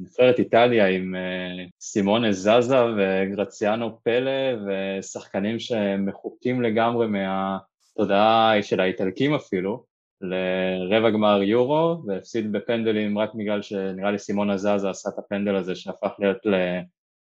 נבחרת 0.00 0.38
איטליה 0.38 0.86
עם 0.86 1.14
uh, 1.14 1.70
סימונה 1.80 2.32
זזה 2.32 2.76
וגרציאנו 2.96 3.98
פלא 4.02 4.30
ושחקנים 4.66 5.58
שמחוקים 5.58 6.62
לגמרי 6.62 7.06
מהתודעה 7.06 8.62
של 8.62 8.80
האיטלקים 8.80 9.34
אפילו 9.34 9.84
לרבע 10.20 11.10
גמר 11.10 11.42
יורו 11.42 12.02
והפסיד 12.06 12.52
בפנדלים 12.52 13.18
רק 13.18 13.34
בגלל 13.34 13.62
שנראה 13.62 14.10
לי 14.10 14.18
סימונה 14.18 14.56
זזה 14.56 14.90
עשה 14.90 15.08
את 15.08 15.18
הפנדל 15.18 15.56
הזה 15.56 15.74
שהפך 15.74 16.10
להיות 16.18 16.46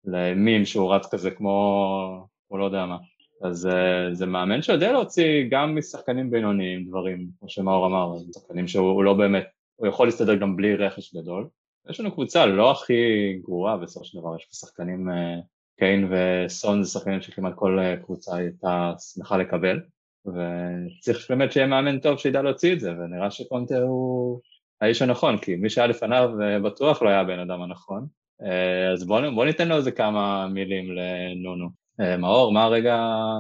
למים 0.06 0.66
שהוא 0.66 0.94
רץ 0.94 1.14
כזה 1.14 1.32
כמו, 1.32 2.28
כמו 2.48 2.58
לא 2.58 2.66
יודע 2.66 2.86
מה. 2.86 2.98
אז 3.44 3.66
uh, 3.66 4.14
זה 4.14 4.26
מאמן 4.26 4.62
שיודע 4.62 4.92
להוציא 4.92 5.44
גם 5.50 5.76
משחקנים 5.76 6.32
בינוניים 6.32 6.86
דברים, 6.88 7.28
כמו 7.40 7.50
שמאור 7.50 7.86
אמר, 7.86 8.14
שחקנים 8.34 8.68
שהוא 8.68 9.04
לא 9.04 9.14
באמת 9.14 9.44
הוא 9.76 9.88
יכול 9.88 10.08
להסתדר 10.08 10.36
גם 10.36 10.56
בלי 10.56 10.76
רכש 10.76 11.16
גדול. 11.16 11.48
יש 11.90 12.00
לנו 12.00 12.12
קבוצה 12.12 12.46
לא 12.46 12.72
הכי 12.72 12.94
גרועה 13.44 13.78
בסופו 13.78 14.06
של 14.06 14.20
דבר, 14.20 14.36
יש 14.36 14.46
פה 14.46 14.54
שחקנים, 14.54 15.10
קיין 15.80 16.12
וסון 16.12 16.84
זה 16.84 16.90
שחקנים 16.90 17.22
שכמעט 17.22 17.54
כל 17.56 17.80
קבוצה 18.04 18.36
הייתה 18.36 18.94
שמחה 19.14 19.38
לקבל, 19.38 19.80
וצריך 20.26 21.32
באמת 21.32 21.52
שיהיה 21.52 21.68
מאמן 21.68 22.00
טוב 22.00 22.18
שידע 22.18 22.42
להוציא 22.42 22.74
את 22.74 22.80
זה, 22.80 22.92
ונראה 22.92 23.32
שקונטה 23.32 23.78
הוא 23.78 24.40
האיש 24.82 25.02
הנכון, 25.02 25.38
כי 25.38 25.56
מי 25.56 25.70
שהיה 25.70 25.88
לפניו 25.88 26.30
בטוח 26.64 27.02
לא 27.02 27.10
היה 27.10 27.20
הבן 27.20 27.40
אדם 27.40 27.62
הנכון. 27.62 28.08
אז 28.94 29.06
בוא, 29.06 29.22
בוא 29.36 29.46
ניתן 29.46 29.68
לו 29.68 29.76
איזה 29.76 29.92
כמה 29.92 30.48
מילים 30.48 30.86
לנונו. 30.92 31.82
מאור, 32.18 32.54
מה 32.54 32.64
הרגע 32.64 32.98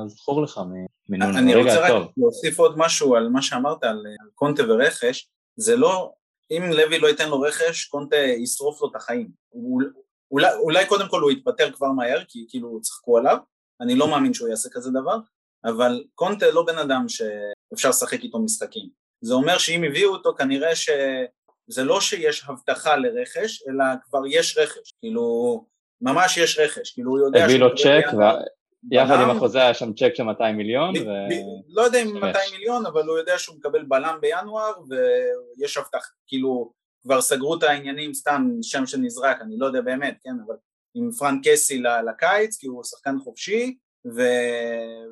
זכור 0.08 0.42
לך 0.42 0.62
מנונו? 1.10 1.38
אני 1.38 1.56
רוצה 1.56 1.80
רק 1.80 2.08
להוסיף 2.18 2.60
עוד 2.60 2.78
משהו 2.78 3.16
על 3.16 3.30
מה 3.30 3.42
שאמרת 3.42 3.84
על 3.84 4.04
קונטה 4.36 4.64
ורכש, 4.70 5.30
זה 5.56 5.76
לא, 5.76 6.12
אם 6.52 6.64
לוי 6.72 7.00
לא 7.00 7.08
ייתן 7.08 7.30
לו 7.30 7.42
רכש, 7.42 7.86
קונטה 7.86 8.16
ישרוף 8.16 8.82
לו 8.82 8.90
את 8.90 8.96
החיים. 8.96 9.30
אולי, 10.32 10.48
אולי 10.64 10.86
קודם 10.86 11.08
כל 11.10 11.22
הוא 11.22 11.32
יתפטר 11.32 11.72
כבר 11.72 11.88
מהר, 11.88 12.24
כי 12.28 12.46
כאילו 12.50 12.82
צחקו 12.82 13.18
עליו, 13.18 13.38
אני 13.82 13.96
לא 13.96 14.08
מאמין 14.08 14.34
שהוא 14.34 14.50
יעשה 14.50 14.70
כזה 14.72 14.92
דבר, 14.92 15.18
אבל 15.66 16.04
קונטה 16.16 16.52
לא 16.52 16.64
בן 16.68 16.78
אדם 16.78 17.06
שאפשר 17.08 17.90
לשחק 17.90 18.24
איתו 18.24 18.40
משחקים. 18.40 18.90
זה 19.22 19.34
אומר 19.34 19.58
שאם 19.58 19.84
הביאו 19.84 20.12
אותו 20.12 20.34
כנראה 20.38 20.76
שזה 21.71 21.84
לא 21.84 22.01
שיש 22.01 22.43
הבטחה 22.47 22.95
לרכש, 22.95 23.63
אלא 23.67 23.86
כבר 24.03 24.19
יש 24.27 24.57
רכש, 24.57 24.93
כאילו 24.99 25.65
ממש 26.01 26.38
יש 26.38 26.60
רכש, 26.60 26.91
כאילו 26.91 27.12
הוא 27.12 27.19
יודע... 27.19 27.43
הביא 27.43 27.60
לו 27.60 27.75
צ'ק, 27.75 28.05
יחד 28.91 29.15
עם 29.23 29.29
החוזה 29.29 29.62
היה 29.62 29.73
שם 29.73 29.93
צ'ק 29.93 30.12
של 30.15 30.23
200 30.23 30.57
מיליון. 30.57 30.97
ו... 30.97 31.10
לא 31.67 31.81
יודע 31.81 32.01
אם 32.01 32.13
200 32.13 32.36
מיליון, 32.51 32.86
אבל 32.86 33.07
הוא 33.07 33.17
יודע 33.17 33.38
שהוא 33.38 33.55
מקבל 33.55 33.84
בלם 33.84 34.17
בינואר, 34.21 34.73
ויש 34.89 35.77
הבטחה, 35.77 36.10
כאילו 36.27 36.71
כבר 37.01 37.21
סגרו 37.21 37.55
את 37.55 37.63
העניינים, 37.63 38.13
סתם 38.13 38.49
שם 38.62 38.86
שנזרק, 38.86 39.41
אני 39.41 39.57
לא 39.57 39.65
יודע 39.65 39.81
באמת, 39.81 40.17
כן, 40.23 40.36
אבל 40.47 40.55
עם 40.95 41.12
פרנק 41.12 41.47
קסי 41.47 41.81
לקיץ, 42.10 42.57
כי 42.57 42.67
הוא 42.67 42.84
שחקן 42.84 43.19
חופשי, 43.19 43.77
ו... 44.15 44.21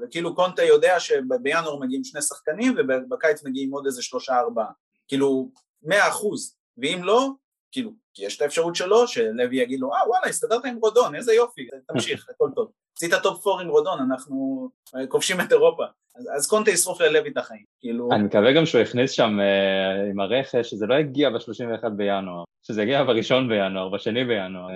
וכאילו 0.03 0.35
קונטה 0.35 0.63
יודע 0.63 0.99
שבינואר 0.99 1.79
מגיעים 1.79 2.03
שני 2.03 2.21
שחקנים 2.21 2.75
ובקיץ 2.77 3.43
מגיעים 3.43 3.71
עוד 3.71 3.85
איזה 3.85 4.03
שלושה 4.03 4.39
ארבעה, 4.39 4.71
כאילו 5.07 5.49
מאה 5.83 6.07
אחוז, 6.07 6.55
ואם 6.77 6.99
לא, 7.03 7.29
כאילו, 7.71 7.91
כי 8.13 8.25
יש 8.25 8.37
את 8.37 8.41
האפשרות 8.41 8.75
שלו, 8.75 9.07
שלוי 9.07 9.61
יגיד 9.61 9.79
לו, 9.79 9.93
אה 9.93 10.09
וואלה, 10.09 10.27
הסתדרת 10.27 10.65
עם 10.65 10.77
רודון, 10.81 11.15
איזה 11.15 11.33
יופי, 11.33 11.67
תמשיך, 11.87 12.27
הכל 12.35 12.49
טוב. 12.55 12.71
עשית 12.97 13.13
top 13.23 13.43
four 13.43 13.59
עם 13.59 13.67
רודון, 13.67 13.99
אנחנו 13.99 14.69
אה, 14.95 15.07
כובשים 15.07 15.41
את 15.41 15.51
אירופה. 15.51 15.83
אז, 16.15 16.29
אז 16.35 16.47
קונטה 16.47 16.71
ישרוף 16.71 17.01
ללוי 17.01 17.29
את 17.29 17.37
החיים, 17.37 17.63
כאילו... 17.79 18.09
אני 18.11 18.23
מקווה 18.23 18.53
גם 18.53 18.65
שהוא 18.65 18.81
הכניס 18.81 19.11
שם 19.11 19.39
אה, 19.39 20.11
עם 20.11 20.19
הרכש, 20.19 20.69
שזה 20.69 20.85
לא 20.85 20.95
יגיע 20.95 21.29
ב-31 21.29 21.89
בינואר, 21.89 22.43
שזה 22.63 22.81
יגיע 22.83 23.03
ב-1 23.03 23.47
בינואר, 23.49 23.89
ב-2 23.89 24.13
בינואר. 24.13 24.69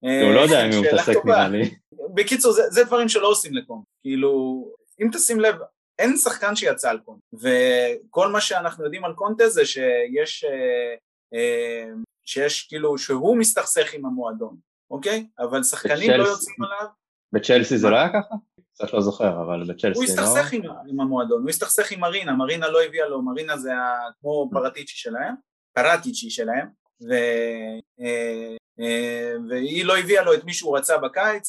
הוא 0.24 0.34
לא 0.34 0.40
יודע 0.40 0.66
אם 0.66 0.72
הוא 0.72 0.86
מתעסק 0.86 1.16
נראה 1.24 1.48
לי. 1.48 1.74
בקיצור, 2.14 2.52
זה, 2.52 2.62
זה 2.70 2.84
דברים 2.84 3.08
שלא 3.08 3.28
עושים 3.28 3.54
לקונט. 3.54 3.84
כאילו, 4.02 4.64
אם 5.02 5.08
תשים 5.12 5.40
לב, 5.40 5.54
אין 6.00 6.16
שחקן 6.16 6.56
שיצא 6.56 6.90
על 6.90 6.98
קונט, 6.98 7.20
וכל 7.32 8.28
מה 8.28 8.40
שאנחנו 8.40 8.84
יודעים 8.84 9.04
על 9.04 9.12
קונטה 9.14 9.48
זה 9.48 9.66
שיש, 9.66 10.44
אה, 10.44 10.94
אה, 11.34 11.84
שיש 12.26 12.66
כאילו, 12.68 12.98
שהוא 12.98 13.36
מסתכסך 13.36 13.94
עם 13.94 14.06
המועדון, 14.06 14.56
אוקיי? 14.90 15.26
אבל 15.38 15.62
שחקנים 15.62 16.10
לא 16.10 16.24
יוצאים 16.24 16.56
עליו. 16.62 16.86
בצ'לסי 17.32 17.78
זה 17.78 17.90
לא 17.90 17.96
היה 17.96 18.08
ככה? 18.08 18.34
קצת 18.74 18.92
לא 18.92 19.00
זוכר, 19.00 19.42
אבל 19.42 19.62
בצ'לסי 19.62 19.88
לא... 19.88 19.94
הוא 19.94 20.04
הסתכסך 20.04 20.52
עם, 20.52 20.62
עם 20.88 21.00
המועדון, 21.00 21.42
הוא 21.42 21.50
הסתכסך 21.50 21.92
עם 21.92 22.00
מרינה, 22.00 22.32
מרינה 22.32 22.68
לא 22.68 22.82
הביאה 22.82 23.08
לו, 23.08 23.22
מרינה 23.22 23.58
זה 23.58 23.70
כמו 24.20 24.50
פרטיצ'י 24.52 24.96
שלהם, 24.96 25.34
פרטיצ'י 25.74 26.30
שלהם, 26.30 26.66
ו... 27.08 27.14
אה, 28.80 29.34
והיא 29.48 29.84
לא 29.84 29.98
הביאה 29.98 30.22
לו 30.22 30.34
את 30.34 30.44
מי 30.44 30.52
שהוא 30.52 30.78
רצה 30.78 30.98
בקיץ, 30.98 31.48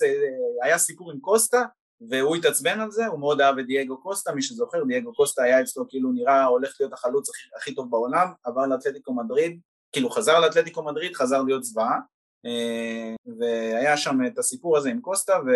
היה 0.63 0.77
סיפור 0.77 1.11
עם 1.11 1.19
קוסטה 1.19 1.65
והוא 2.09 2.35
התעצבן 2.35 2.79
על 2.79 2.91
זה, 2.91 3.07
הוא 3.07 3.19
מאוד 3.19 3.41
אהב 3.41 3.59
את 3.59 3.65
דייגו 3.65 4.01
קוסטה, 4.01 4.31
מי 4.31 4.41
שזוכר, 4.41 4.83
דייגו 4.87 5.13
קוסטה 5.13 5.43
היה 5.43 5.61
אצלו 5.61 5.87
כאילו 5.89 6.11
נראה 6.11 6.45
הולך 6.45 6.75
להיות 6.79 6.93
החלוץ 6.93 7.29
הכי, 7.29 7.47
הכי 7.57 7.75
טוב 7.75 7.91
בעולם, 7.91 8.27
עבר 8.43 8.65
לאתלטיקו 8.65 9.13
מדריד, 9.13 9.59
כאילו 9.91 10.09
חזר 10.09 10.39
לאתלטיקו 10.39 10.83
מדריד, 10.83 11.15
חזר 11.15 11.41
להיות 11.41 11.63
זוועה, 11.63 11.99
אה, 12.45 13.15
והיה 13.39 13.97
שם 13.97 14.17
את 14.27 14.37
הסיפור 14.37 14.77
הזה 14.77 14.89
עם 14.89 15.01
קוסטה, 15.01 15.33
ו... 15.47 15.51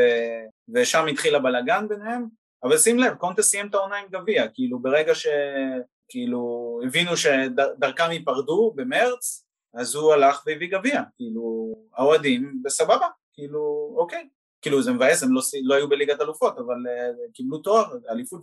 ושם 0.74 1.06
התחיל 1.08 1.36
הבלאגן 1.36 1.88
ביניהם, 1.88 2.26
אבל 2.64 2.78
שים 2.78 3.00
לב, 3.00 3.16
קונטה 3.16 3.42
סיים 3.42 3.68
את 3.68 3.74
העונה 3.74 3.96
עם 3.96 4.08
גביע, 4.12 4.48
כאילו 4.54 4.80
ברגע 4.80 5.14
שכאילו 5.16 6.80
הבינו 6.84 7.18
שדרכם 7.18 8.12
ייפרדו 8.12 8.74
במרץ, 8.76 9.46
אז 9.74 9.96
הוא 9.96 10.14
הלך 10.14 10.44
והביא 10.46 10.72
גביע, 10.72 11.02
כאילו, 11.16 11.74
האוהדים 11.94 12.60
בסבבה, 12.64 13.08
כאילו, 13.34 13.94
אוקיי, 13.98 14.30
כאילו 14.66 14.84
זה 14.84 14.94
מבאס, 14.94 15.24
הם 15.24 15.34
לא, 15.34 15.42
לא 15.64 15.76
היו 15.76 15.90
בליגת 15.90 16.22
אלופות, 16.22 16.58
אבל 16.58 16.76
uh, 16.76 17.32
קיבלו 17.34 17.58
תואר, 17.58 17.86
אליפות 18.12 18.42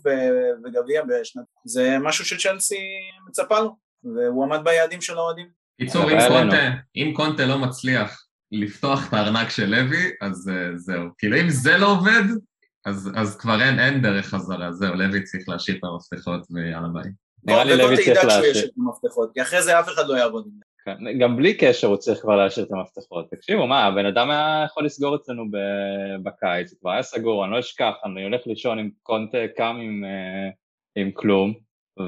וגביע 0.64 1.02
בשנת, 1.08 1.44
זה 1.64 1.96
משהו 2.00 2.24
שצ'לסי 2.24 2.80
מצפה 3.28 3.61
לו, 3.61 3.76
והוא 4.04 4.44
עמד 4.44 4.61
ביעדים 4.64 5.00
של 5.00 5.18
האוהדים. 5.18 5.48
קיצור, 5.80 6.11
אם 6.11 6.18
קונטה, 6.28 6.70
אם 6.96 7.12
קונטה 7.16 7.46
לא 7.46 7.58
מצליח 7.58 8.26
לפתוח 8.52 9.08
את 9.08 9.14
הארנק 9.14 9.50
של 9.50 9.66
לוי, 9.66 10.11
אז 10.20 10.48
uh, 10.48 10.76
זהו. 10.76 11.04
כאילו 11.18 11.37
אם 11.40 11.48
זה 11.48 11.78
לא 11.78 11.87
עובד, 11.87 12.22
אז, 12.87 13.11
אז 13.16 13.37
כבר 13.37 13.62
אין, 13.62 13.78
אין 13.78 14.02
דרך 14.02 14.26
חזרה, 14.26 14.72
זהו, 14.72 14.94
לוי 14.94 15.22
צריך 15.22 15.48
להשאיר 15.48 15.76
את 15.76 15.85
המפתחות 15.85 16.46
ויאללה 16.50 16.88
ביי. 16.88 17.12
נראה 17.44 17.64
לי 17.64 17.76
לוי 17.76 17.96
צריך 18.04 18.24
להשאיר. 18.24 18.70
כי 19.35 19.42
אחרי 19.42 19.62
זה 19.62 19.80
אף 19.80 19.88
אחד 19.88 20.06
לא 20.06 20.16
יעבוד 20.16 20.44
עם 20.46 20.52
זה. 20.58 20.71
כן, 20.85 21.18
גם 21.18 21.37
בלי 21.37 21.57
קשר 21.57 21.87
הוא 21.87 21.97
צריך 21.97 22.21
כבר 22.21 22.37
להשאיר 22.37 22.66
את 22.66 22.73
המפתחות. 22.73 23.31
תקשיבו, 23.31 23.66
מה, 23.66 23.85
הבן 23.85 24.07
אדם 24.07 24.31
היה 24.31 24.62
יכול 24.66 24.85
לסגור 24.85 25.16
אצלנו 25.16 25.45
בקיץ, 26.23 26.68
זה 26.68 26.77
כבר 26.81 26.90
היה 26.90 27.03
סגור, 27.03 27.45
אני 27.45 27.53
לא 27.53 27.59
אשכח, 27.59 27.95
אני 28.05 28.25
הולך 28.25 28.47
לישון 28.47 28.79
עם 28.79 28.90
קונטה, 29.03 29.38
קם 29.57 29.79
עם, 29.83 30.05
אה, 30.05 30.51
עם 30.97 31.11
כלום, 31.11 31.55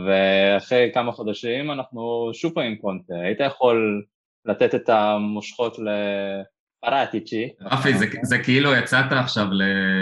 ואחרי 0.06 0.90
כמה 0.94 1.12
חודשים 1.12 1.70
אנחנו 1.70 2.30
שוב 2.32 2.54
פעם 2.54 2.64
עם 2.64 2.76
קונטה. 2.76 3.14
היית 3.14 3.40
יכול 3.40 4.04
לתת 4.44 4.74
את 4.74 4.88
המושכות 4.88 5.78
ל... 5.78 5.88
פרטיצ'י. 6.84 7.48
רפי, 7.60 7.94
זה, 7.98 8.06
זה 8.22 8.38
כאילו 8.38 8.74
יצאת 8.74 9.12
עכשיו 9.12 9.46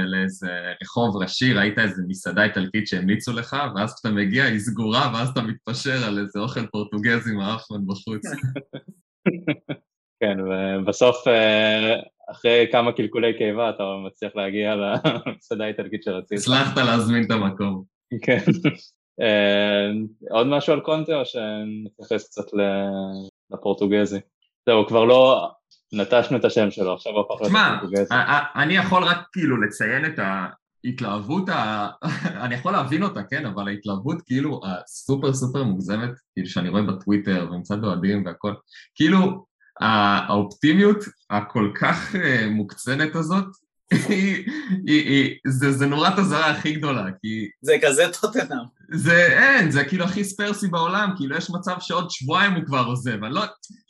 לאיזה 0.07 0.51
רחוב 0.83 1.16
ראשי, 1.16 1.53
ראית 1.53 1.79
איזה 1.79 2.03
מסעדה 2.09 2.45
איטלקית 2.45 2.87
שהמליצו 2.87 3.33
לך, 3.33 3.57
ואז 3.77 3.95
כשאתה 3.95 4.14
מגיע 4.14 4.45
היא 4.45 4.59
סגורה, 4.59 5.12
ואז 5.14 5.29
אתה 5.29 5.42
מתפשר 5.42 6.05
על 6.07 6.18
איזה 6.18 6.38
אוכל 6.38 6.66
פורטוגזי 6.66 7.33
מאפן 7.33 7.87
בחוץ. 7.87 8.23
כן, 10.21 10.37
ובסוף, 10.40 11.29
אה, 11.29 11.95
אחרי 12.31 12.66
כמה 12.73 12.92
קלקולי 12.92 13.38
קיבה, 13.38 13.71
אתה 13.71 13.83
מצליח 14.07 14.37
להגיע 14.37 14.75
למסעדה 14.75 15.64
האיטלקית 15.64 16.03
שרצית. 16.03 16.38
הצלחת 16.38 16.77
להזמין 16.77 17.25
את 17.25 17.31
המקום. 17.31 17.85
כן. 18.23 18.38
אה, 19.21 19.90
עוד 20.31 20.47
משהו 20.47 20.73
על 20.73 20.81
קונטה, 20.81 21.16
או 21.16 21.23
שנתייחס 21.25 22.29
קצת 22.29 22.45
לפורטוגזי? 23.51 24.18
זהו, 24.66 24.87
כבר 24.87 25.05
לא... 25.05 25.51
נטשנו 25.92 26.37
את 26.37 26.44
השם 26.44 26.70
שלו, 26.70 26.94
עכשיו 26.94 27.12
הוא 27.12 27.20
הפך 27.20 27.40
להיות 27.40 27.52
פורטוגזי. 27.81 28.05
תשמע, 28.05 28.38
אני 28.55 28.76
יכול 28.76 29.05
רק 29.05 29.18
כאילו 29.33 29.61
לציין 29.61 30.05
את 30.05 30.18
ההתלהבות, 30.85 31.48
ה... 31.48 31.88
אני 32.44 32.55
יכול 32.55 32.72
להבין 32.72 33.02
אותה, 33.02 33.22
כן, 33.22 33.46
אבל 33.46 33.68
ההתלהבות 33.68 34.22
כאילו 34.26 34.61
הסופר 34.64 35.33
סופר 35.35 35.64
מוגזמת, 35.64 36.11
כאילו 36.33 36.48
שאני 36.48 36.68
רואה 36.68 36.83
בטוויטר 36.83 37.48
ומצד 37.52 37.85
אוהדים 37.85 38.26
והכל, 38.26 38.55
כאילו 38.94 39.46
האופטימיות 39.81 40.98
הכל 41.31 41.70
כך 41.81 42.16
אה, 42.16 42.48
מוקצנת 42.50 43.14
הזאת, 43.14 43.46
היא, 44.09 44.44
היא, 44.87 45.09
היא, 45.09 45.37
זה, 45.46 45.72
זה 45.72 45.87
נורת 45.87 46.18
אזהרה 46.18 46.50
הכי 46.50 46.72
גדולה, 46.72 47.07
כי... 47.20 47.48
זה 47.62 47.76
כזה 47.83 48.02
טוטנאם. 48.20 48.64
זה 48.92 49.26
אין, 49.26 49.70
זה 49.70 49.85
כאילו 49.85 50.05
הכי 50.05 50.24
ספרסי 50.24 50.68
בעולם, 50.68 51.11
כאילו 51.16 51.37
יש 51.37 51.50
מצב 51.50 51.76
שעוד 51.81 52.11
שבועיים 52.11 52.52
הוא 52.52 52.64
כבר 52.66 52.85
עוזב, 52.87 53.24
אני 53.24 53.35
לא... 53.35 53.42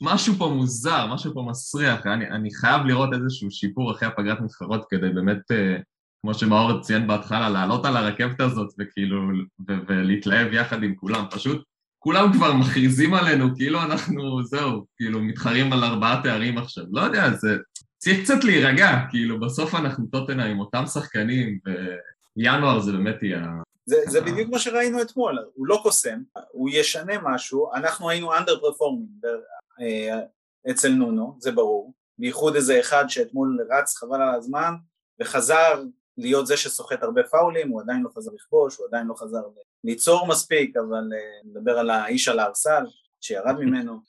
משהו 0.03 0.35
פה 0.35 0.49
מוזר, 0.57 1.07
משהו 1.07 1.35
פה 1.35 1.47
מסריח, 1.51 2.07
אני, 2.07 2.31
אני 2.31 2.55
חייב 2.55 2.87
לראות 2.87 3.11
איזשהו 3.13 3.51
שיפור 3.51 3.93
אחרי 3.93 4.09
הפגרת 4.09 4.41
נבחרות 4.41 4.85
כדי 4.91 5.09
באמת, 5.09 5.51
אה, 5.51 5.77
כמו 6.23 6.35
שמאור 6.35 6.81
ציין 6.81 7.07
בהתחלה, 7.07 7.49
לעלות 7.49 7.87
על 7.87 7.97
הרכבת 7.97 8.41
הזאת 8.41 8.69
וכאילו, 8.79 9.29
ו- 9.69 9.79
ולהתלהב 9.89 10.53
יחד 10.53 10.83
עם 10.83 10.95
כולם, 10.95 11.25
פשוט 11.31 11.63
כולם 11.99 12.33
כבר 12.33 12.53
מכריזים 12.53 13.15
עלינו, 13.15 13.57
כאילו 13.57 13.83
אנחנו, 13.83 14.45
זהו, 14.45 14.87
כאילו 14.97 15.21
מתחרים 15.23 15.73
על 15.73 15.85
ארבעה 15.85 16.21
תארים 16.23 16.59
עכשיו, 16.59 16.85
לא 16.93 17.01
יודע, 17.01 17.31
זה... 17.31 17.57
צריך 18.03 18.23
קצת 18.23 18.45
להירגע, 18.45 18.89
כאילו 19.11 19.41
בסוף 19.41 19.75
אנחנו 19.75 20.07
טוטנה 20.07 20.45
עם 20.45 20.61
אותם 20.61 20.87
שחקנים, 20.87 21.59
וינואר 22.37 22.81
זה 22.81 22.93
באמת 22.93 23.23
יהיה... 23.23 23.47
זה, 23.87 23.97
זה 24.07 24.21
בדיוק 24.21 24.51
מה 24.51 24.59
שראינו 24.59 25.03
אתמול, 25.03 25.39
הוא 25.55 25.67
לא 25.67 25.81
קוסם, 25.83 26.19
הוא 26.53 26.71
ישנה 26.73 27.13
משהו, 27.23 27.75
אנחנו 27.75 28.11
היינו 28.11 28.33
performing 28.33 29.27
אה, 29.81 30.21
אצל 30.71 30.89
נונו, 30.89 31.37
זה 31.39 31.53
ברור, 31.53 31.93
בייחוד 32.19 32.55
איזה 32.55 32.81
אחד 32.81 33.05
שאתמול 33.09 33.67
רץ 33.71 33.97
חבל 33.97 34.23
על 34.23 34.35
הזמן 34.35 34.75
וחזר 35.21 35.83
להיות 36.19 36.47
זה 36.47 36.57
שסוחט 36.57 37.03
הרבה 37.03 37.23
פאולים, 37.23 37.69
הוא 37.69 37.81
עדיין 37.81 38.03
לא 38.03 38.11
חזר 38.17 38.31
לכבוש, 38.35 38.77
הוא 38.77 38.87
עדיין 38.87 39.07
לא 39.07 39.15
חזר 39.15 39.43
ליצור 39.85 40.27
מספיק, 40.27 40.77
אבל 40.77 41.11
אה, 41.15 41.41
נדבר 41.45 41.79
על 41.79 41.91
האיש 41.91 42.29
על 42.29 42.39
הארסל, 42.39 42.85
שירד 43.21 43.57
ממנו. 43.59 44.01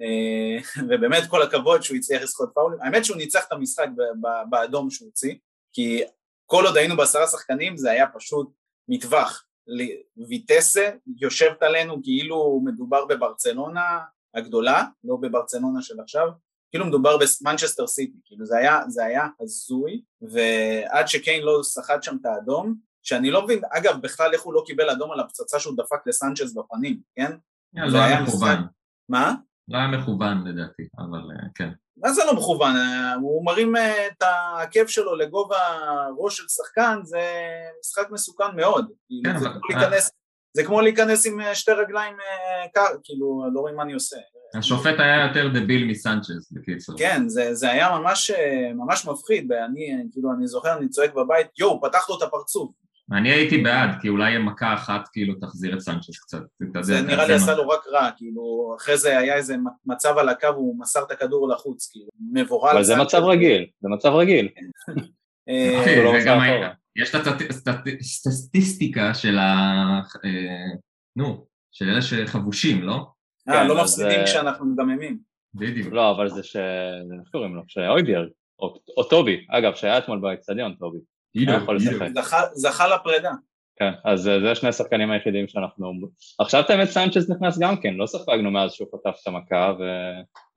אה, 0.00 0.82
ובאמת 0.88 1.22
כל 1.30 1.42
הכבוד 1.42 1.82
שהוא 1.82 1.96
הצליח 1.96 2.22
לסחוט 2.22 2.54
פאולים. 2.54 2.78
האמת 2.82 3.04
שהוא 3.04 3.16
ניצח 3.16 3.44
את 3.48 3.52
המשחק 3.52 3.88
באדום 4.50 4.90
שהוא 4.90 5.06
הוציא, 5.06 5.34
כי 5.72 6.02
כל 6.46 6.66
עוד 6.66 6.76
היינו 6.76 6.96
בעשרה 6.96 7.26
שחקנים 7.26 7.76
זה 7.76 7.90
היה 7.90 8.06
פשוט 8.06 8.50
מטווח. 8.88 9.42
ויטסה 10.28 10.90
יושבת 11.20 11.62
עלינו 11.62 12.02
כאילו 12.02 12.60
מדובר 12.64 13.04
בברצלונה 13.04 14.00
הגדולה, 14.34 14.84
לא 15.04 15.16
בברצלונה 15.16 15.82
של 15.82 16.00
עכשיו, 16.00 16.28
כאילו 16.70 16.86
מדובר 16.86 17.16
במנצ'סטר 17.16 17.86
סיטי, 17.86 18.18
כאילו 18.24 18.46
זה 18.46 18.56
היה, 18.56 18.80
זה 18.88 19.04
היה 19.04 19.26
הזוי, 19.40 20.02
ועד 20.22 21.08
שקיין 21.08 21.42
לא 21.42 21.60
סחט 21.62 22.02
שם 22.02 22.16
את 22.20 22.26
האדום, 22.26 22.74
שאני 23.02 23.30
לא 23.30 23.44
מבין, 23.44 23.60
אגב, 23.70 24.00
בכלל 24.00 24.32
איך 24.32 24.42
הוא 24.42 24.54
לא 24.54 24.62
קיבל 24.66 24.90
אדום 24.90 25.12
על 25.12 25.20
הפצצה 25.20 25.60
שהוא 25.60 25.76
דפק 25.76 26.06
לסנצ'ס 26.06 26.52
בפנים, 26.52 27.00
כן? 27.16 27.32
לא 27.74 27.98
היה 27.98 28.22
מכוון. 28.22 28.58
מה? 29.08 29.34
לא 29.68 29.78
היה 29.78 29.88
מכוון 29.88 30.46
לדעתי, 30.46 30.82
אבל 30.98 31.18
אה, 31.18 31.48
כן. 31.54 31.68
מה 31.96 32.12
זה 32.12 32.22
לא 32.26 32.34
מכוון? 32.34 32.74
הוא 33.20 33.44
מרים 33.44 33.76
אה, 33.76 34.06
את 34.06 34.22
העקב 34.22 34.86
שלו 34.86 35.16
לגובה 35.16 35.56
ראש 36.18 36.36
של 36.36 36.48
שחקן, 36.48 36.98
זה 37.02 37.20
משחק 37.80 38.10
מסוכן 38.10 38.56
מאוד. 38.56 38.86
כאילו, 39.06 39.32
כן, 39.32 39.38
זה, 39.38 39.46
אבל... 39.46 39.58
כמו 39.62 39.78
להיכנס, 39.78 40.10
זה 40.56 40.64
כמו 40.64 40.80
להיכנס 40.80 41.26
עם 41.26 41.40
אה, 41.40 41.54
שתי 41.54 41.72
רגליים, 41.72 42.16
כאילו, 43.02 43.44
לא 43.54 43.60
רואים 43.60 43.76
מה 43.76 43.82
אני 43.82 43.92
עושה. 43.92 44.16
השופט 44.54 44.94
היה 44.98 45.26
יותר 45.26 45.48
דביל 45.48 45.90
מסנצ'ז, 45.90 46.52
בקיצור. 46.52 46.98
כן, 46.98 47.28
זה, 47.28 47.54
זה 47.54 47.70
היה 47.70 47.98
ממש, 47.98 48.30
ממש 48.74 49.06
מפחיד, 49.06 49.52
ואני, 49.52 50.08
כאילו, 50.12 50.32
אני 50.32 50.46
זוכר, 50.46 50.78
אני 50.78 50.88
צועק 50.88 51.14
בבית, 51.14 51.46
יואו, 51.58 51.80
פתח 51.82 52.10
לו 52.10 52.18
את 52.18 52.22
הפרצוף. 52.22 52.70
אני 53.12 53.30
הייתי 53.30 53.58
בעד, 53.58 53.90
כי 54.00 54.08
אולי 54.08 54.38
מכה 54.38 54.74
אחת 54.74 55.08
כאילו 55.12 55.34
תחזיר 55.34 55.74
את 55.74 55.80
סנצ'ס 55.80 56.18
קצת. 56.18 56.38
זה 56.80 57.02
נראה 57.02 57.26
לי 57.26 57.34
עשה 57.34 57.54
לו 57.54 57.68
רק 57.68 57.80
רע, 57.92 58.10
כאילו, 58.16 58.74
אחרי 58.78 58.98
זה 58.98 59.18
היה 59.18 59.34
איזה 59.34 59.56
מצב 59.86 60.18
על 60.18 60.28
הקו, 60.28 60.46
הוא 60.46 60.78
מסר 60.78 61.02
את 61.02 61.10
הכדור 61.10 61.48
לחוץ, 61.48 61.90
כאילו, 61.92 62.08
מבורל. 62.32 62.70
אבל 62.72 62.84
זה 62.84 62.96
מצב 62.96 63.22
רגיל, 63.22 63.66
זה 63.80 63.88
מצב 63.88 64.08
רגיל. 64.08 64.48
אה, 65.48 66.02
לא 66.04 66.12
יש 66.96 67.14
את 67.14 67.26
הסטטיסטיקה 68.26 69.14
של 69.14 69.38
ה... 69.38 69.44
אה, 70.24 70.74
נו, 71.16 71.46
של 71.72 71.88
אלה 71.88 72.02
שחבושים, 72.02 72.82
לא? 72.82 73.06
אה, 73.48 73.64
לא 73.64 73.82
מפסידים 73.82 74.20
כשאנחנו 74.24 74.66
מדממים. 74.66 75.18
בדיוק. 75.54 75.92
לא, 75.92 76.10
אבל 76.10 76.28
זה 76.28 76.42
ש... 76.42 76.56
איך 76.56 77.30
קוראים 77.32 77.54
לו? 77.54 77.62
שאויביאר, 77.68 78.26
או 78.96 79.04
טובי, 79.10 79.46
אגב, 79.50 79.74
שהיה 79.74 79.98
אתמול 79.98 80.20
באצטדיון, 80.20 80.74
טובי. 80.74 80.98
זכה 82.54 82.88
לפרידה. 82.88 83.30
כן, 83.78 83.90
אז 84.04 84.22
זה 84.22 84.54
שני 84.54 84.68
השחקנים 84.68 85.10
היחידים 85.10 85.48
שאנחנו... 85.48 85.92
עכשיו 86.38 86.60
את 86.60 86.70
האמת 86.70 86.88
סנצ'ז 86.88 87.30
נכנס 87.30 87.58
גם 87.58 87.76
כן, 87.76 87.94
לא 87.94 88.06
ספגנו 88.06 88.50
מאז 88.50 88.72
שהוא 88.72 88.88
חטף 88.88 89.18
את 89.22 89.26
המכה 89.26 89.72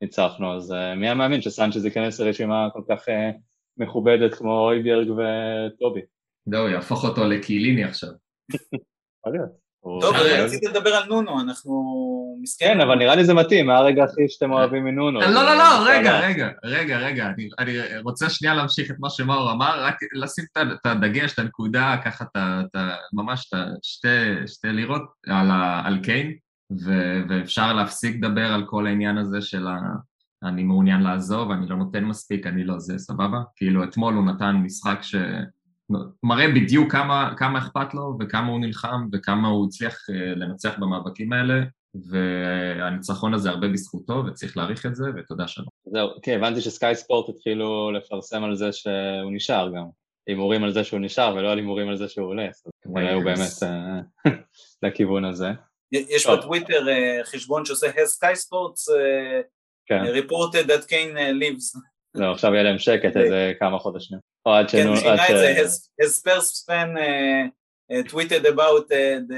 וניצחנו, 0.01 0.55
אז 0.55 0.71
אה, 0.71 0.95
מי 0.95 1.07
היה 1.07 1.15
מאמין 1.15 1.41
שסנצ'ז 1.41 1.85
ייכנס 1.85 2.19
לרשימה 2.19 2.67
כל 2.73 2.81
כך 2.89 3.09
אה, 3.09 3.31
מכובדת 3.77 4.33
כמו 4.33 4.59
אויביארג 4.59 5.07
וטובי. 5.09 6.01
זהו, 6.45 6.69
יהפוך 6.69 7.03
אותו 7.03 7.25
לקיליני 7.25 7.83
עכשיו. 7.83 8.09
יכול 8.53 9.33
להיות. 9.33 9.68
טוב, 10.01 10.15
רציתי 10.15 10.67
לדבר 10.67 10.89
על 10.89 11.03
נונו, 11.09 11.41
אנחנו 11.41 11.73
מסכנים. 12.41 12.73
כן, 12.73 12.81
אבל 12.81 12.95
נראה 12.95 13.15
לי 13.15 13.25
זה 13.25 13.33
מתאים, 13.33 13.67
מה 13.67 13.77
הרגע 13.77 14.03
הכי 14.03 14.29
שאתם 14.29 14.51
אוהבים 14.51 14.85
מנונו. 14.85 15.19
לא, 15.19 15.27
לא, 15.27 15.55
לא, 15.55 15.89
רגע, 15.89 16.19
רגע, 16.19 16.49
רגע, 16.63 16.97
רגע, 16.97 17.31
אני 17.59 17.77
רוצה 18.03 18.29
שנייה 18.29 18.53
להמשיך 18.53 18.91
את 18.91 18.95
מה 18.99 19.09
שמאור 19.09 19.51
אמר, 19.51 19.83
רק 19.83 19.95
לשים 20.13 20.45
את 20.55 20.85
הדגש, 20.85 21.33
את 21.33 21.39
הנקודה, 21.39 21.95
ככה, 22.05 22.25
ממש 23.13 23.51
את 23.53 23.83
שתי 24.47 24.67
לירות 24.67 25.03
על 25.85 25.99
קיין, 26.03 26.33
ואפשר 27.29 27.73
להפסיק 27.73 28.15
לדבר 28.15 28.53
על 28.53 28.65
כל 28.65 28.87
העניין 28.87 29.17
הזה 29.17 29.41
של 29.41 29.67
אני 30.43 30.63
מעוניין 30.63 31.01
לעזוב, 31.01 31.51
אני 31.51 31.69
לא 31.69 31.75
נותן 31.75 32.03
מספיק, 32.05 32.47
אני 32.47 32.63
לא 32.63 32.79
זה, 32.79 32.97
סבבה? 32.97 33.39
כאילו 33.55 33.83
אתמול 33.83 34.13
הוא 34.13 34.25
נתן 34.25 34.55
משחק 34.55 34.99
ש... 35.01 35.15
מראה 36.23 36.47
בדיוק 36.47 36.91
כמה, 36.91 37.33
כמה 37.37 37.59
אכפת 37.59 37.93
לו 37.93 38.17
וכמה 38.19 38.51
הוא 38.51 38.59
נלחם 38.59 39.07
וכמה 39.13 39.47
הוא 39.47 39.67
הצליח 39.67 40.09
אה, 40.09 40.35
לנצח 40.35 40.79
במאבקים 40.79 41.33
האלה 41.33 41.53
והניצחון 42.09 43.33
הזה 43.33 43.49
הרבה 43.49 43.67
בזכותו 43.67 44.23
וצריך 44.27 44.57
להעריך 44.57 44.85
את 44.85 44.95
זה 44.95 45.03
ותודה 45.15 45.47
שלום. 45.47 45.67
זהו, 45.85 46.09
כן, 46.21 46.35
הבנתי 46.37 46.61
שסקאי 46.61 46.95
ספורט 46.95 47.29
התחילו 47.29 47.91
לפרסם 47.91 48.43
על 48.43 48.55
זה 48.55 48.71
שהוא 48.71 49.31
נשאר 49.31 49.69
גם. 49.75 49.85
הימורים 50.27 50.63
על 50.63 50.71
זה 50.71 50.83
שהוא 50.83 50.99
נשאר 50.99 51.35
ולא 51.35 51.51
על 51.51 51.57
הימורים 51.57 51.89
על 51.89 51.97
זה 51.97 52.09
שהוא 52.09 52.27
עולה, 52.27 52.47
אז 52.47 52.63
כנראה 52.83 53.13
הוא 53.13 53.23
באמת 53.23 53.63
אה, 53.63 53.99
לכיוון 54.83 55.25
הזה. 55.25 55.47
יש 55.91 56.27
בטוויטר 56.27 56.89
אה, 56.89 57.19
חשבון 57.23 57.65
שעושה 57.65 57.87
has 57.87 58.23
sky 58.23 58.35
sports 58.35 58.91
כן. 59.85 60.03
reported 60.03 60.67
that 60.67 60.89
Kane 60.89 61.17
lives. 61.17 61.79
לא, 62.15 62.31
עכשיו 62.31 62.53
יהיה 62.53 62.63
להם 62.63 62.77
שקט 62.77 63.17
איזה 63.17 63.53
כמה 63.59 63.79
חודשים. 63.79 64.17
או 64.45 64.53
עד 64.53 64.69
שנו... 64.69 64.95
כן, 64.95 65.01
שינה 65.01 65.29
את 65.29 65.35
זה, 65.37 65.63
his 66.01 66.21
Spurs 66.21 66.65
fan 66.65 66.97
tweeted 68.07 68.45
about 68.45 68.87
the 68.89 69.35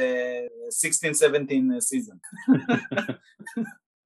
16-17 0.72 1.80
season. 1.80 2.18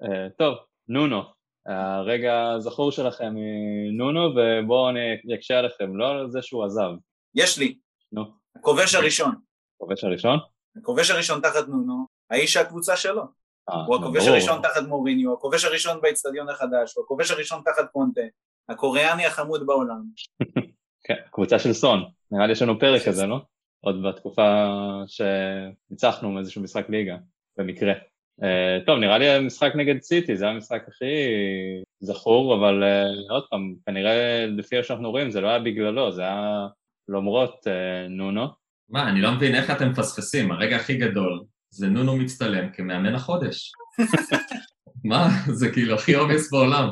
טוב, 0.39 0.58
נונו, 0.88 1.21
הרגע 1.65 2.51
הזכור 2.55 2.91
שלכם 2.91 3.34
מנונו, 3.36 4.19
ובואו 4.36 4.89
אני 4.89 5.36
אקשה 5.36 5.60
עליכם, 5.60 5.97
לא 5.97 6.12
על 6.12 6.31
זה 6.31 6.41
שהוא 6.41 6.65
עזב. 6.65 6.89
יש 7.36 7.58
לי. 7.58 7.77
נו. 8.12 8.23
הכובש 8.55 8.95
הראשון. 8.95 9.36
הכובש 9.75 10.03
הראשון? 10.03 10.39
הכובש 10.77 11.12
הראשון 11.12 11.41
תחת 11.41 11.67
נונו, 11.67 12.05
האיש 12.29 12.58
הקבוצה 12.58 12.97
שלו. 12.97 13.23
הוא 13.88 13.95
הכובש 13.95 14.27
הראשון 14.27 14.62
תחת 14.62 14.84
מוריניו, 14.88 15.34
הכובש 15.34 15.65
הראשון 15.65 16.01
באצטדיון 16.01 16.49
החדש, 16.49 16.95
הוא 16.95 17.03
הכובש 17.03 17.31
הראשון 17.31 17.62
תחת 17.65 17.86
פונטה, 17.93 18.21
הקוריאני 18.69 19.25
החמוד 19.25 19.65
בעולם. 19.65 20.01
כן, 21.08 21.15
קבוצה 21.32 21.60
של 21.60 21.74
סון, 21.74 22.04
נראה 22.32 22.46
לי 22.46 22.52
יש 22.52 22.62
לנו 22.62 22.80
פרק 22.80 23.02
כזה, 23.02 23.26
לא? 23.26 23.41
עוד 23.82 24.04
בתקופה 24.04 24.65
שניצחנו 25.08 26.32
מאיזשהו 26.32 26.62
משחק 26.62 26.89
ליגה, 26.89 27.18
במקרה. 27.58 27.94
Uh, 28.41 28.86
טוב, 28.86 29.00
נראה 29.00 29.18
לי 29.18 29.30
המשחק 29.30 29.72
נגד 29.76 30.02
סיטי, 30.02 30.38
זה 30.38 30.48
המשחק 30.48 30.84
הכי 30.88 31.06
זכור, 32.00 32.56
אבל 32.56 32.84
אה, 32.84 33.32
עוד 33.32 33.44
פעם, 33.50 33.76
כנראה 33.86 34.46
לפי 34.46 34.78
מה 34.78 34.84
שאנחנו 34.84 35.12
רואים 35.12 35.32
זה 35.32 35.41
לא 35.41 35.48
היה 35.48 35.60
בגללו, 35.60 36.12
זה 36.12 36.22
היה 36.22 36.68
למרות 37.10 37.68
אה, 37.67 38.10
נונו. 38.10 38.48
מה, 38.89 39.10
אני 39.10 39.22
לא 39.22 39.32
מבין 39.32 39.56
איך 39.56 39.72
אתם 39.72 39.89
מפספסים, 39.89 40.52
הרגע 40.52 40.76
הכי 40.76 40.98
גדול 40.98 41.44
זה 41.70 41.88
נונו 41.88 42.18
מצטלם 42.18 42.70
כמאמן 42.70 43.15
החודש. 43.15 43.72
מה, 45.10 45.28
זה 45.48 45.72
כאילו 45.72 45.96
הכי 45.96 46.15
obvious 46.15 46.51
בעולם. 46.52 46.89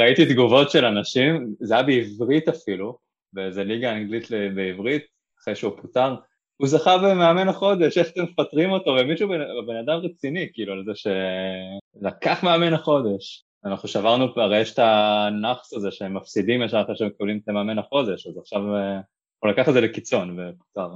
ראיתי 0.00 0.26
תגובות 0.26 0.70
של 0.70 0.84
אנשים, 0.84 1.54
זה 1.60 1.74
היה 1.74 1.82
בעברית 1.82 2.48
אפילו, 2.48 2.98
באיזה 3.32 3.64
ליגה 3.64 3.92
אנגלית 3.92 4.28
בעברית, 4.54 5.02
אחרי 5.42 5.54
שהוא 5.54 5.72
פוטר, 5.80 6.14
הוא 6.56 6.68
זכה 6.68 6.98
במאמן 6.98 7.48
החודש, 7.48 7.98
איך 7.98 8.08
אתם 8.10 8.22
מפטרים 8.22 8.70
אותו, 8.70 8.90
ומישהו, 8.90 9.28
בן 9.66 9.76
אדם 9.76 9.98
רציני, 9.98 10.48
כאילו, 10.52 10.72
על 10.72 10.84
זה 10.84 10.92
שלקח 10.94 12.44
מאמן 12.44 12.74
החודש. 12.74 13.44
אנחנו 13.64 13.88
שברנו, 13.88 14.26
הרי 14.36 14.60
יש 14.60 14.74
את 14.74 14.78
הנאחס 14.78 15.72
הזה 15.72 15.90
שהם 15.90 16.16
מפסידים 16.16 16.62
ישר 16.62 16.82
אחרי 16.82 16.96
שהם 16.96 17.08
מקבלים 17.08 17.40
את 17.44 17.48
מאמן 17.48 17.78
החודש, 17.78 18.26
אז 18.26 18.38
עכשיו 18.38 18.74
אה, 18.74 19.00
הוא 19.38 19.50
לקח 19.50 19.68
את 19.68 19.74
זה 19.74 19.80
לקיצון 19.80 20.38
ופוטר. 20.38 20.88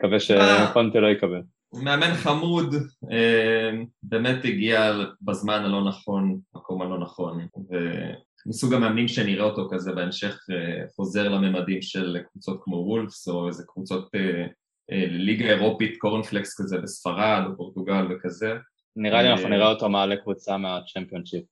מקווה 0.00 0.20
שקונטה 0.20 1.00
לא 1.00 1.06
יקבל. 1.06 1.42
מאמן 1.82 2.14
חמוד, 2.14 2.74
אה, 3.12 3.70
באמת 4.02 4.44
הגיע 4.44 4.92
בזמן 5.22 5.64
הלא 5.64 5.84
נכון, 5.84 6.40
מקום 6.54 6.82
הלא 6.82 6.98
נכון, 6.98 7.46
ומסוג 8.46 8.74
המאמנים 8.74 9.08
שנראה 9.08 9.44
אותו 9.44 9.68
כזה 9.70 9.92
בהמשך 9.92 10.38
אה, 10.50 10.84
חוזר 10.96 11.28
לממדים 11.28 11.82
של 11.82 12.18
קבוצות 12.30 12.60
כמו 12.64 12.76
וולפס 12.76 13.28
או 13.28 13.48
איזה 13.48 13.62
קבוצות 13.66 14.14
אה, 14.14 14.46
ליגה 15.10 15.44
אירופית, 15.44 15.98
קורנפלקס 15.98 16.60
כזה 16.60 16.78
בספרד 16.78 17.42
או 17.46 17.56
פורטוגל 17.56 18.06
וכזה. 18.10 18.54
נראה 18.96 19.22
לי 19.22 19.30
אנחנו 19.30 19.48
נראה 19.48 19.68
אותו 19.68 19.88
מעלה 19.88 20.16
קבוצה 20.16 20.56
מהצ'מפיונשיפ 20.56 21.44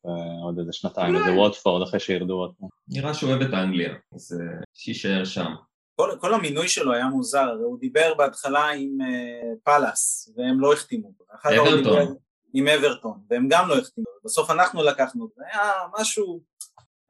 עוד 0.45 0.59
איזה 0.59 0.73
שנתיים, 0.73 1.17
איזה 1.17 1.33
ווטפורד 1.33 1.83
אחרי 1.83 2.01
שירדו 2.01 2.53
פעם. 2.59 2.69
נראה 2.89 3.15
שהוא 3.15 3.31
אוהב 3.31 3.43
את 3.43 3.53
האנגליה, 3.53 3.95
אז 4.15 4.41
שיישאר 4.75 5.25
שם. 5.25 5.53
כל, 5.97 6.11
כל 6.21 6.35
המינוי 6.35 6.69
שלו 6.69 6.93
היה 6.93 7.07
מוזר, 7.07 7.57
הוא 7.65 7.79
דיבר 7.79 8.15
בהתחלה 8.15 8.69
עם 8.69 8.99
uh, 9.01 9.59
פאלאס 9.65 10.33
והם 10.37 10.61
לא 10.61 10.73
החתימו 10.73 11.09
אותו, 11.09 11.25
אברטון. 11.49 12.17
עם 12.55 12.69
אברטון 12.69 13.21
והם 13.31 13.47
גם 13.51 13.69
לא 13.69 13.79
החתימו, 13.79 14.07
בסוף 14.25 14.51
אנחנו 14.51 14.83
לקחנו 14.83 15.23
אותו, 15.23 15.41
היה 15.53 15.73
משהו, 16.01 16.41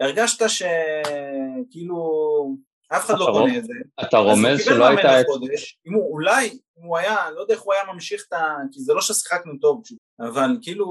הרגשת 0.01 0.49
שכאילו 0.49 1.97
אף 2.97 3.07
אחד 3.07 3.19
לא 3.19 3.25
קונה 3.33 3.59
את 3.59 3.65
זה. 3.65 3.73
אתה 4.03 4.17
רומז 4.17 4.65
שלא 4.65 4.85
הייתה... 4.89 5.21
את... 5.21 5.27
אם 5.87 5.95
הוא 5.95 6.13
אולי, 6.13 6.59
אם 6.79 6.83
הוא 6.83 6.99
היה, 6.99 7.31
לא 7.31 7.41
יודע 7.41 7.55
איך 7.55 7.63
הוא 7.63 7.75
היה 7.75 7.83
ממשיך 7.93 8.25
את 8.29 8.33
ה... 8.33 8.57
כי 8.73 8.81
זה 8.81 8.95
לא 8.95 9.01
ששיחקנו 9.01 9.53
טוב, 9.61 9.83
אבל 10.21 10.59
כאילו 10.63 10.87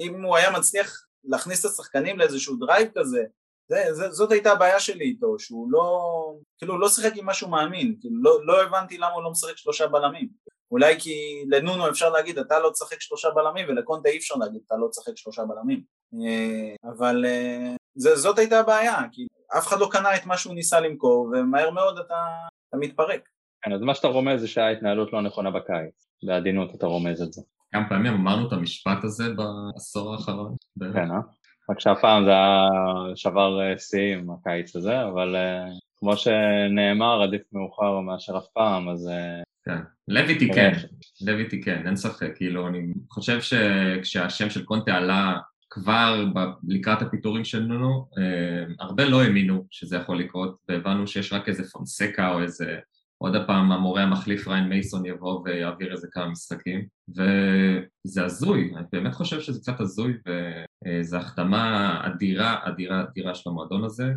אם 0.00 0.22
הוא 0.22 0.36
היה 0.36 0.50
מצליח 0.50 1.06
להכניס 1.24 1.66
את 1.66 1.70
השחקנים 1.70 2.18
לאיזשהו 2.18 2.56
drive 2.56 2.88
כזה 2.98 3.24
זה, 3.68 3.94
זה, 3.94 4.10
זאת 4.10 4.32
הייתה 4.32 4.52
הבעיה 4.52 4.80
שלי 4.80 5.04
איתו, 5.04 5.38
שהוא 5.38 5.68
לא, 5.70 6.12
כאילו 6.58 6.78
לא 6.78 6.88
שיחק 6.88 7.12
עם 7.16 7.26
מה 7.26 7.34
שהוא 7.34 7.50
מאמין, 7.50 7.96
כאילו 8.00 8.22
לא, 8.22 8.46
לא 8.46 8.62
הבנתי 8.62 8.98
למה 8.98 9.12
הוא 9.12 9.22
לא 9.22 9.30
משחק 9.30 9.56
שלושה 9.56 9.86
בלמים. 9.86 10.28
אולי 10.70 11.00
כי 11.00 11.44
לנונו 11.48 11.88
אפשר 11.88 12.10
להגיד 12.10 12.38
אתה 12.38 12.58
לא 12.58 12.70
תשחק 12.70 13.00
שלושה 13.00 13.28
בלמים 13.30 13.66
ולקונטה 13.68 14.08
אי 14.08 14.18
אפשר 14.18 14.34
להגיד 14.34 14.60
אתה 14.66 14.76
לא 14.76 14.88
תשחק 14.90 15.16
שלושה 15.16 15.42
בלמים 15.44 15.82
אבל 16.84 17.24
זאת 17.94 18.38
הייתה 18.38 18.60
הבעיה 18.60 19.02
כי 19.12 19.26
אף 19.58 19.66
אחד 19.66 19.78
לא 19.78 19.88
קנה 19.92 20.16
את 20.16 20.26
מה 20.26 20.36
שהוא 20.36 20.54
ניסה 20.54 20.80
למכור 20.80 21.30
ומהר 21.32 21.70
מאוד 21.70 21.98
אתה, 21.98 22.14
אתה 22.68 22.76
מתפרק 22.76 23.28
כן, 23.66 23.72
אז 23.72 23.80
מה 23.80 23.94
שאתה 23.94 24.08
רומז 24.08 24.40
זה 24.40 24.48
שההתנהלות 24.48 25.12
לא 25.12 25.22
נכונה 25.22 25.50
בקיץ, 25.50 26.06
בעדינות 26.22 26.74
אתה 26.74 26.86
רומז 26.86 27.22
את 27.22 27.32
זה. 27.32 27.42
כמה 27.72 27.88
פעמים 27.88 28.12
אמרנו 28.12 28.48
את 28.48 28.52
המשפט 28.52 29.04
הזה 29.04 29.24
בעשור 29.28 30.12
האחרון? 30.12 30.56
כן, 30.80 31.10
אה? 31.10 31.20
רק 31.70 31.80
שהפעם 31.80 32.24
זה 32.24 32.30
היה 32.30 32.68
שבר 33.14 33.60
אה, 33.60 33.78
שיאים 33.78 34.30
הקיץ 34.30 34.76
הזה, 34.76 35.02
אבל 35.02 35.36
אה, 35.36 35.64
כמו 35.96 36.16
שנאמר, 36.16 37.22
עדיף 37.22 37.42
מאוחר 37.52 38.00
מאשר 38.00 38.38
אף 38.38 38.46
פעם, 38.54 38.88
אז... 38.88 39.08
אה, 39.08 39.42
כן, 39.64 39.78
לוי 40.08 40.38
תיקן, 40.38 40.72
לוי 41.20 41.48
תיקן, 41.48 41.86
אין 41.86 41.96
ספק, 41.96 42.32
כאילו, 42.36 42.68
אני 42.68 42.94
חושב 43.10 43.40
שכשהשם 43.40 44.50
של 44.50 44.64
קונטה 44.64 44.94
עלה 44.94 45.38
כבר 45.70 46.24
לקראת 46.68 47.02
הפיטורים 47.02 47.44
שלנו, 47.44 48.08
הרבה 48.80 49.04
לא 49.04 49.22
האמינו 49.22 49.64
שזה 49.70 49.96
יכול 49.96 50.18
לקרות, 50.18 50.56
והבנו 50.68 51.06
שיש 51.06 51.32
רק 51.32 51.48
איזה 51.48 51.70
פונסקה 51.70 52.32
או 52.32 52.42
איזה 52.42 52.78
עוד 53.18 53.36
פעם 53.46 53.72
המורה 53.72 54.02
המחליף 54.02 54.48
ריין 54.48 54.68
מייסון 54.68 55.06
יבוא 55.06 55.42
ויעביר 55.44 55.92
איזה 55.92 56.08
כמה 56.10 56.26
משחקים 56.26 56.86
וזה 57.08 58.24
הזוי, 58.24 58.72
אני 58.76 58.86
באמת 58.92 59.14
חושב 59.14 59.40
שזה 59.40 59.60
קצת 59.60 59.80
הזוי 59.80 60.12
וזו 60.88 61.16
החתמה 61.16 62.00
אדירה, 62.06 62.58
אדירה, 62.62 63.02
אדירה 63.02 63.34
של 63.34 63.50
המועדון 63.50 63.84
הזה 63.84 64.12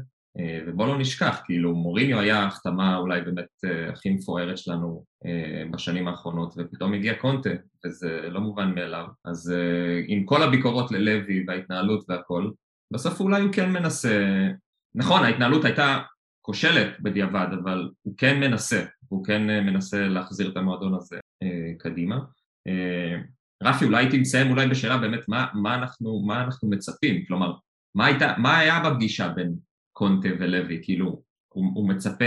ובוא 0.67 0.87
לא 0.87 0.97
נשכח, 0.99 1.41
כאילו 1.45 1.75
מוריניו 1.75 2.19
היה 2.19 2.45
החתמה 2.45 2.97
אולי 2.97 3.21
באמת 3.21 3.47
אה, 3.65 3.89
הכי 3.89 4.09
מפוארת 4.09 4.57
שלנו 4.57 5.03
אה, 5.25 5.63
בשנים 5.71 6.07
האחרונות 6.07 6.53
ופתאום 6.57 6.93
הגיע 6.93 7.13
קונטה 7.13 7.49
וזה 7.85 8.21
לא 8.29 8.39
מובן 8.39 8.75
מאליו. 8.75 9.05
אז 9.25 9.51
אה, 9.51 10.01
עם 10.07 10.25
כל 10.25 10.43
הביקורות 10.43 10.91
ללוי 10.91 11.45
וההתנהלות 11.47 12.05
והכל 12.09 12.51
בסוף 12.93 13.19
אולי 13.19 13.41
הוא 13.41 13.53
כן 13.53 13.71
מנסה 13.71 14.47
נכון, 14.95 15.23
ההתנהלות 15.23 15.65
הייתה 15.65 15.99
כושלת 16.41 16.99
בדיעבד, 16.99 17.47
אבל 17.63 17.89
הוא 18.01 18.13
כן 18.17 18.39
מנסה, 18.39 18.85
הוא 19.07 19.25
כן 19.25 19.49
אה, 19.49 19.61
מנסה 19.61 20.07
להחזיר 20.07 20.51
את 20.51 20.57
המועדון 20.57 20.93
הזה 20.93 21.17
אה, 21.43 21.71
קדימה. 21.79 22.19
אה, 22.67 23.21
רפי, 23.63 23.85
אולי 23.85 23.97
הייתי 23.97 24.19
מסיים 24.19 24.51
אולי 24.51 24.67
בשאלה 24.67 24.97
באמת 24.97 25.27
מה, 25.27 25.47
מה, 25.53 25.75
אנחנו, 25.75 26.19
מה 26.19 26.43
אנחנו 26.43 26.69
מצפים, 26.69 27.25
כלומר, 27.25 27.53
מה, 27.95 28.05
הייתה, 28.05 28.33
מה 28.37 28.57
היה 28.57 28.79
בפגישה 28.79 29.29
בין 29.29 29.55
קונטה 29.93 30.29
ולוי, 30.39 30.79
כאילו, 30.83 31.21
הוא, 31.53 31.71
הוא 31.75 31.89
מצפה 31.89 32.25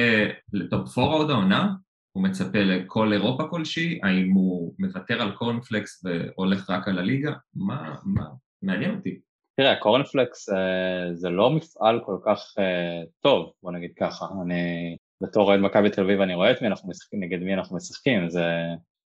לטופ 0.53 0.89
פור 0.89 1.13
עוד 1.13 1.31
העונה? 1.31 1.75
הוא 2.13 2.25
מצפה 2.25 2.59
לכל 2.59 3.13
אירופה 3.13 3.49
כלשהי? 3.49 4.01
האם 4.03 4.31
הוא 4.31 4.75
מוותר 4.79 5.23
על 5.23 5.33
קורנפלקס 5.33 6.05
והולך 6.05 6.71
רק 6.71 6.89
על 6.89 6.99
הליגה? 6.99 7.33
מה, 7.55 7.95
מה, 8.05 8.25
מעניין 8.63 8.95
אותי. 8.95 9.21
תראה, 9.63 9.77
קורנפלקס 9.77 10.49
אה, 10.49 11.15
זה 11.15 11.29
לא 11.29 11.51
מפעל 11.51 12.01
כל 12.07 12.17
כך 12.27 12.55
אה, 12.59 13.03
טוב, 13.21 13.53
בוא 13.63 13.73
נגיד 13.73 13.91
ככה. 14.01 14.27
אני 14.43 14.97
בתור 15.21 15.49
אוהד 15.49 15.61
מכבי 15.61 15.91
תל 15.91 16.01
אביב 16.01 16.21
אני 16.21 16.35
רואה 16.35 16.51
את 16.51 16.63
מי 16.63 16.69
אנחנו 16.69 16.89
משחקים, 16.89 17.23
נגד 17.23 17.39
מי 17.39 17.55
אנחנו 17.55 17.77
משחקים, 17.77 18.31
זה... 18.31 18.45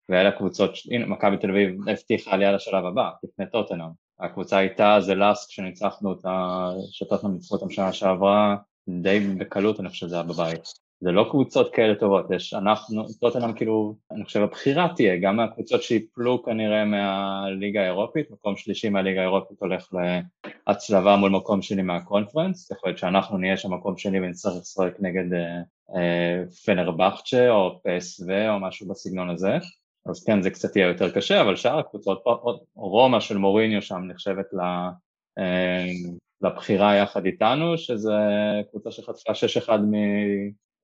ואלה 0.09 0.29
הקבוצות, 0.29 0.71
הנה 0.91 1.07
מכבי 1.07 1.37
תל 1.37 1.51
אביב 1.51 1.89
הבטיחה 1.89 2.31
עלייה 2.31 2.53
לשלב 2.53 2.85
הבא, 2.85 3.11
לפני 3.25 3.47
טוטנאם. 3.53 3.89
הקבוצה 4.21 4.59
הייתה 4.59 4.97
זה 5.01 5.15
לאסק 5.15 5.51
שניצחנו 5.51 6.11
אותה, 6.11 6.69
שטוטנאם 6.91 7.33
ניצחו 7.33 7.55
אותם 7.55 7.71
שנה 7.71 7.93
שעברה, 7.93 8.57
די 8.89 9.21
בקלות 9.21 9.81
אני 9.81 9.89
חושב 9.89 10.07
שזה 10.07 10.15
היה 10.15 10.25
בבית. 10.25 10.86
זה 11.01 11.13
לא 11.13 11.27
קבוצות 11.31 11.75
כאלה 11.75 11.95
טובות, 11.95 12.31
יש 12.31 12.55
אנחנו, 12.55 13.05
טוטנאם 13.21 13.53
כאילו, 13.53 13.95
אני 14.11 14.25
חושב 14.25 14.41
הבחירה 14.41 14.89
תהיה, 14.97 15.17
גם 15.17 15.37
מהקבוצות 15.37 15.83
שיפלו 15.83 16.43
כנראה 16.43 16.85
מהליגה 16.85 17.81
האירופית, 17.83 18.31
מקום 18.31 18.57
שלישי 18.57 18.89
מהליגה 18.89 19.21
האירופית 19.21 19.61
הולך 19.61 19.89
להצלבה 20.67 21.17
מול 21.17 21.31
מקום 21.31 21.63
שני 21.63 21.83
מהקונפרנס, 21.83 22.71
יכול 22.71 22.89
להיות 22.89 22.99
שאנחנו 22.99 23.39
נהיה 23.39 23.57
שם 23.57 23.75
מקום 23.75 23.97
שני 23.97 24.21
ונצטרך 24.21 24.53
לשחק 24.61 24.97
נגד 24.99 25.33
אה, 25.33 25.61
אה, 25.97 26.43
פנרבכצ'ה 26.67 27.51
או 27.51 27.81
פסו 27.83 28.25
או 28.49 28.61
משהו 28.61 28.89
בסגנון 28.89 29.31
הזה, 29.31 29.59
אז 30.07 30.25
כן 30.25 30.43
זה 30.43 30.51
קצת 30.51 30.77
יהיה 30.77 30.89
יותר 30.89 31.11
קשה, 31.11 31.41
אבל 31.41 31.57
שאר 31.57 31.79
הקבוצות, 31.79 32.25
רומא 32.77 33.21
של 33.21 33.39
מוריניו 33.39 33.83
שם 33.83 34.03
נחשבת 34.05 34.47
ל... 34.53 34.61
אה, 35.39 35.87
לבחירה 36.43 36.97
יחד 36.97 37.27
איתנו, 37.27 37.79
שזה 37.79 38.13
קבוצה 38.71 38.91
שחטפה 38.91 39.33
6-1 39.67 39.71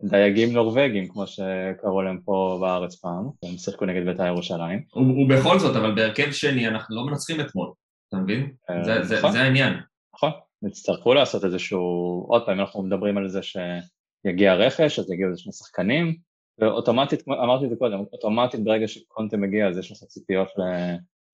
דייגים 0.04 0.52
נורבגים, 0.52 1.08
כמו 1.08 1.26
שקראו 1.26 2.02
להם 2.02 2.20
פה 2.24 2.58
בארץ 2.60 2.96
פעם, 2.96 3.30
הם 3.44 3.58
שיחקו 3.58 3.84
נגד 3.84 4.06
בית"ר 4.06 4.26
ירושלים. 4.26 4.82
ובכל 5.24 5.58
זאת, 5.58 5.76
אבל 5.76 5.94
בהרכב 5.94 6.30
שני 6.32 6.68
אנחנו 6.68 6.96
לא 6.96 7.06
מנצחים 7.06 7.40
אתמול, 7.40 7.72
אתה 8.08 8.16
מבין? 8.16 8.52
אה, 8.70 8.84
זה, 8.84 9.02
זה, 9.02 9.18
נכון. 9.18 9.32
זה 9.32 9.42
העניין. 9.42 9.72
נכון, 10.14 10.30
יצטרכו 10.66 11.14
לעשות 11.14 11.44
איזשהו, 11.44 11.80
עוד 12.28 12.46
פעם, 12.46 12.60
אנחנו 12.60 12.82
מדברים 12.82 13.18
על 13.18 13.28
זה 13.28 13.40
שיגיע 13.42 14.54
רכש, 14.54 14.98
אז 14.98 15.10
יגיעו 15.10 15.30
איזה 15.30 15.40
שני 15.40 15.52
שחקנים, 15.52 16.16
ואוטומטית, 16.58 17.28
אמרתי 17.28 17.64
את 17.64 17.70
זה 17.70 17.76
קודם, 17.76 17.98
אוטומטית 18.12 18.64
ברגע 18.64 18.88
שקונטה 18.88 19.36
מגיע 19.36 19.68
אז 19.68 19.78
יש 19.78 19.92
לך 19.92 19.98
ציפיות 19.98 20.48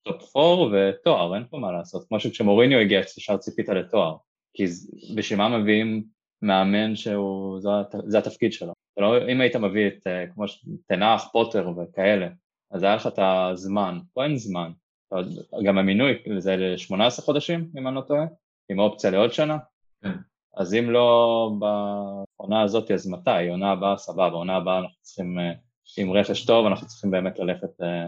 לטופ 0.07 0.37
4 0.37 0.61
ותואר, 0.61 1.35
אין 1.35 1.43
פה 1.49 1.57
מה 1.57 1.71
לעשות, 1.71 2.05
כמו 2.07 2.19
שכשמוריניו 2.19 2.79
הגיע 2.79 2.99
ישר 2.99 3.37
ציפית 3.37 3.69
לתואר, 3.69 4.15
כי 4.53 4.65
בשביל 5.15 5.39
מה 5.39 5.57
מביאים 5.57 6.03
מאמן 6.41 6.95
שהוא, 6.95 7.61
זה, 7.61 7.69
זה 8.05 8.17
התפקיד 8.17 8.53
שלו. 8.53 8.73
לא, 8.97 9.31
אם 9.31 9.41
היית 9.41 9.55
מביא 9.55 9.87
את, 9.87 10.07
אה, 10.07 10.25
כמו 10.33 10.43
תנח, 10.87 11.29
פוטר 11.31 11.69
וכאלה, 11.69 12.27
אז 12.71 12.83
היה 12.83 12.95
לך 12.95 13.07
את 13.07 13.19
הזמן, 13.21 13.99
פה 14.13 14.23
אין 14.23 14.37
זמן. 14.37 14.71
גם 15.63 15.77
המינוי 15.77 16.13
זה 16.37 16.55
ל-18 16.55 17.21
חודשים, 17.21 17.69
אם 17.77 17.87
אני 17.87 17.95
לא 17.95 18.01
טועה, 18.01 18.25
עם 18.69 18.79
אופציה 18.79 19.11
לעוד 19.11 19.33
שנה. 19.33 19.57
כן. 20.03 20.11
אז 20.57 20.73
אם 20.73 20.89
לא 20.89 21.51
בעונה 21.59 22.61
הזאת, 22.61 22.91
אז 22.91 23.07
מתי? 23.07 23.49
עונה 23.49 23.71
הבאה, 23.71 23.97
סבבה, 23.97 24.35
עונה 24.35 24.55
הבאה 24.55 24.79
אנחנו 24.79 24.95
צריכים, 25.01 25.39
אה, 25.39 25.51
עם 25.97 26.11
רכש 26.11 26.45
טוב, 26.45 26.65
אנחנו 26.65 26.87
צריכים 26.87 27.11
באמת 27.11 27.39
ללכת, 27.39 27.81
אה, 27.81 28.05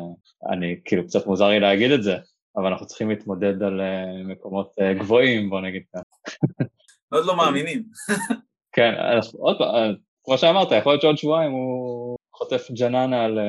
אני, 0.52 0.76
כאילו, 0.86 1.08
קצת 1.08 1.28
מוזר 1.28 1.50
לי 1.50 1.60
להגיד 1.60 1.92
את 1.92 2.04
זה, 2.04 2.18
אבל 2.58 2.68
אנחנו 2.68 2.86
צריכים 2.86 3.10
להתמודד 3.10 3.64
על 3.64 3.82
מקומות 4.26 4.74
גבוהים, 5.00 5.50
בוא 5.50 5.62
נגיד 5.62 5.84
ככה. 5.94 6.04
עוד 7.12 7.26
לא 7.26 7.38
מאמינים. 7.38 7.84
כן, 8.76 8.94
עוד 9.40 9.58
פעם, 9.58 9.96
כמו 10.24 10.38
שאמרת, 10.38 10.72
יכול 10.72 10.92
להיות 10.92 11.02
שעוד 11.02 11.18
שבועיים 11.18 11.52
הוא 11.52 12.18
חוטף 12.36 12.72
ג'ננה 12.80 13.26
על 13.26 13.40
אה, 13.40 13.46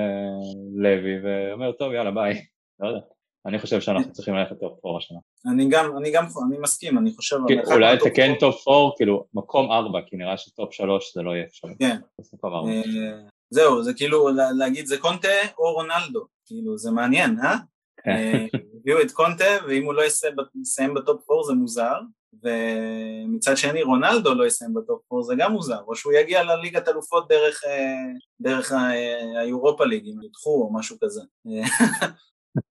לוי 0.76 1.20
ואומר, 1.22 1.72
טוב, 1.72 1.92
יאללה, 1.92 2.10
ביי. 2.10 2.46
לא 2.80 2.88
יודע. 2.88 3.00
אני 3.46 3.58
חושב 3.58 3.80
שאנחנו 3.80 4.12
צריכים 4.16 4.34
ללכת 4.34 4.60
top 4.61 4.80
four 4.80 4.99
השנה. 4.98 5.18
אני 5.52 5.68
גם, 5.70 5.96
אני 5.96 6.12
גם, 6.12 6.24
אני 6.46 6.58
מסכים, 6.58 6.98
אני 6.98 7.12
חושב... 7.14 7.36
אולי 7.72 7.96
תקן 7.98 8.34
top 8.40 8.62
four, 8.64 8.95
כאילו, 8.96 9.26
מקום 9.34 9.72
ארבע, 9.72 9.98
כי 10.06 10.16
נראה 10.16 10.36
ש 10.36 10.51
top 10.51 10.72
שלוש 10.72 11.14
זה 11.14 11.22
לא 11.22 11.30
יהיה 11.30 11.44
אפשרי. 11.44 11.74
כן. 11.78 11.96
אה, 12.44 13.12
זהו, 13.50 13.82
זה 13.82 13.94
כאילו 13.94 14.28
להגיד 14.58 14.86
זה 14.86 14.98
קונטה 14.98 15.28
או 15.58 15.72
רונלדו, 15.72 16.26
כאילו, 16.46 16.78
זה 16.78 16.90
מעניין, 16.90 17.36
אה? 17.44 17.56
כן. 18.04 18.10
אה 18.10 18.46
הביאו 18.80 19.00
את 19.00 19.10
קונטה, 19.10 19.44
ואם 19.68 19.84
הוא 19.84 19.94
לא 19.94 20.02
יסיים 20.62 20.94
ב 20.95 21.01
top 21.01 21.22
four 21.26 21.45
זה 21.44 21.52
מוזר, 21.54 22.00
ומצד 22.43 23.57
שני 23.57 23.83
רונלדו 23.83 24.35
לא 24.35 24.47
יסיים 24.47 24.74
ב 24.74 24.82
top 24.82 25.03
four 25.09 25.22
זה 25.22 25.35
גם 25.39 25.53
מוזר, 25.53 25.80
או 25.87 25.97
שהוא 25.97 26.12
יגיע 26.12 26.43
לליגת 26.43 26.89
אלופות 26.89 27.28
דרך, 27.28 27.64
אה, 27.64 28.12
דרך 28.41 28.72
היורופה 29.41 29.85
ליג, 29.85 30.05
אם 30.07 30.22
ידחו 30.22 30.51
או 30.51 30.72
משהו 30.72 30.97
כזה. 31.03 31.20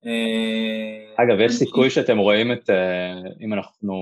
אה, 0.05 1.23
אגב, 1.23 1.39
יש 1.39 1.53
סיכוי 1.55 1.89
שאתם 1.89 2.17
רואים 2.17 2.51
את, 2.51 2.69
אה, 2.69 3.13
אם 3.41 3.53
אנחנו 3.53 3.93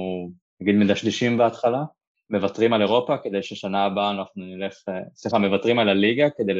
נגיד 0.61 0.75
מדשדשים 0.75 1.37
בהתחלה, 1.37 1.83
מוותרים 2.29 2.73
על 2.73 2.81
אירופה 2.81 3.17
כדי 3.23 3.43
ששנה 3.43 3.85
הבאה 3.85 4.11
אנחנו 4.11 4.43
נלך, 4.45 4.73
סליחה, 5.15 5.37
מוותרים 5.37 5.79
על 5.79 5.89
הליגה 5.89 6.29
כדי 6.37 6.53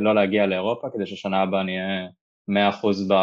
לא 0.00 0.14
להגיע 0.14 0.46
לאירופה, 0.46 0.88
כדי 0.92 1.06
ששנה 1.06 1.42
הבאה 1.42 1.62
נהיה 1.62 2.06
100% 2.50 2.54
ב, 3.08 3.14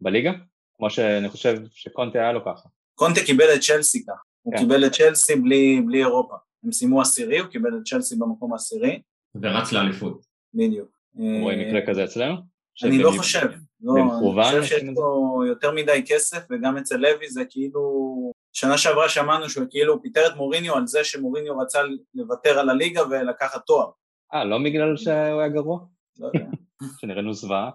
בליגה, 0.00 0.32
כמו 0.76 0.90
שאני 0.90 1.28
חושב 1.28 1.56
שקונטה 1.70 2.18
היה 2.18 2.32
לו 2.32 2.44
ככה. 2.44 2.68
קונטה 2.94 3.20
קיבל 3.26 3.54
את 3.54 3.60
צ'לסי 3.60 4.04
ככה, 4.04 4.16
הוא 4.42 4.54
כן. 4.54 4.58
קיבל 4.60 4.86
את 4.86 4.92
צ'לסי 4.92 5.36
בלי, 5.36 5.82
בלי 5.86 5.98
אירופה. 5.98 6.34
הם 6.64 6.72
סיימו 6.72 7.00
עשירי, 7.00 7.38
הוא 7.38 7.48
קיבל 7.48 7.70
את 7.78 7.88
צ'לסי 7.88 8.16
במקום 8.16 8.52
העשירי. 8.52 9.02
ורץ 9.42 9.72
לאליפות. 9.72 10.26
בדיוק. 10.54 10.88
רואים 11.14 11.68
מקרה 11.68 11.80
כזה 11.86 12.04
אצלנו? 12.04 12.36
אני 12.84 12.98
לא 12.98 13.12
חושב. 13.16 13.48
לא, 13.80 13.94
אני 13.96 14.10
חושב 14.50 14.62
שיש 14.62 14.82
לו 14.96 15.42
יותר 15.46 15.72
מדי 15.72 16.02
כסף, 16.06 16.46
וגם 16.50 16.76
אצל 16.76 16.96
לוי 16.96 17.30
זה 17.30 17.42
כאילו... 17.50 18.32
שנה 18.52 18.78
שעברה 18.78 19.08
שמענו 19.08 19.50
שהוא 19.50 19.66
כאילו 19.70 20.02
פיטר 20.02 20.26
את 20.26 20.36
מוריניו 20.36 20.76
על 20.76 20.86
זה 20.86 21.04
שמוריניו 21.04 21.58
רצה 21.58 21.78
לוותר 22.14 22.58
על 22.58 22.70
הליגה 22.70 23.02
ולקחת 23.10 23.66
תואר. 23.66 23.90
אה, 24.34 24.44
לא 24.44 24.58
בגלל 24.64 24.96
שהוא 24.96 25.14
היה 25.14 25.48
גרוע? 25.48 25.80
לא 26.18 26.26
יודע. 26.26 26.46
שנראינו 27.00 27.34
זוועה. 27.34 27.70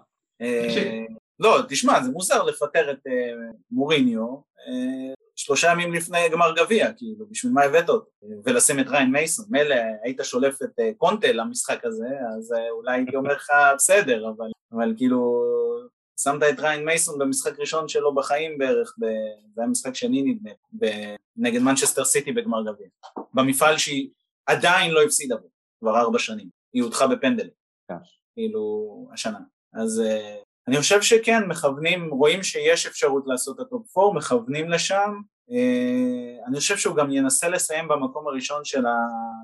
אה, 1.44 1.46
לא, 1.46 1.62
תשמע, 1.68 2.02
זה 2.02 2.10
מוזר 2.10 2.42
לפטר 2.42 2.90
את 2.90 3.06
אה, 3.06 3.32
מוריניו 3.70 4.36
אה, 4.68 5.14
שלושה 5.36 5.72
ימים 5.72 5.92
לפני 5.92 6.28
גמר 6.28 6.54
גביע, 6.56 6.92
כאילו, 6.92 7.26
בשביל 7.30 7.52
מה 7.52 7.62
הבאת 7.62 7.88
אותו? 7.88 8.06
ולשים 8.44 8.80
את 8.80 8.88
ריין 8.88 9.10
מייסון, 9.10 9.44
מילא 9.50 9.76
היית 10.02 10.20
שולף 10.22 10.62
את 10.62 10.80
קונטה 10.96 11.32
למשחק 11.32 11.84
הזה, 11.84 12.08
אז 12.38 12.54
אולי 12.70 12.96
הייתי 12.96 13.16
אומר 13.16 13.32
לך 13.32 13.50
בסדר, 13.76 14.28
אבל 14.28 14.46
אבל 14.72 14.94
כאילו 14.96 15.42
שמת 16.20 16.42
את 16.42 16.60
ריאן 16.60 16.84
מייסון 16.84 17.18
במשחק 17.18 17.60
ראשון 17.60 17.88
שלו 17.88 18.14
בחיים 18.14 18.58
בערך, 18.58 18.94
זה 19.54 19.62
היה 19.62 19.66
משחק 19.66 19.94
שני 19.94 20.22
נדמה, 20.22 20.50
נגד 21.36 21.60
מנצ'סטר 21.60 22.04
סיטי 22.04 22.32
בגמר 22.32 22.62
גביע, 22.62 22.88
במפעל 23.34 23.78
שהיא 23.78 24.10
עדיין 24.46 24.90
לא 24.90 25.02
הפסידה 25.02 25.36
בו, 25.36 25.48
כבר 25.80 26.00
ארבע 26.00 26.18
שנים, 26.18 26.48
היא 26.72 26.82
הודחה 26.82 27.06
בפנדלים, 27.06 27.50
כן. 27.88 27.94
כאילו 28.34 29.08
השנה, 29.12 29.38
אז 29.74 30.00
אה, 30.00 30.36
אני 30.68 30.80
חושב 30.80 31.02
שכן, 31.02 31.44
מכוונים, 31.46 32.10
רואים 32.10 32.42
שיש 32.42 32.86
אפשרות 32.86 33.22
לעשות 33.26 33.60
את 33.60 33.66
ה 33.66 33.74
top 33.74 33.98
4, 33.98 34.18
מכוונים 34.18 34.70
לשם, 34.70 35.20
אה, 35.50 36.46
אני 36.46 36.58
חושב 36.58 36.76
שהוא 36.76 36.96
גם 36.96 37.10
ינסה 37.10 37.48
לסיים 37.48 37.88
במקום 37.88 38.28
הראשון 38.28 38.64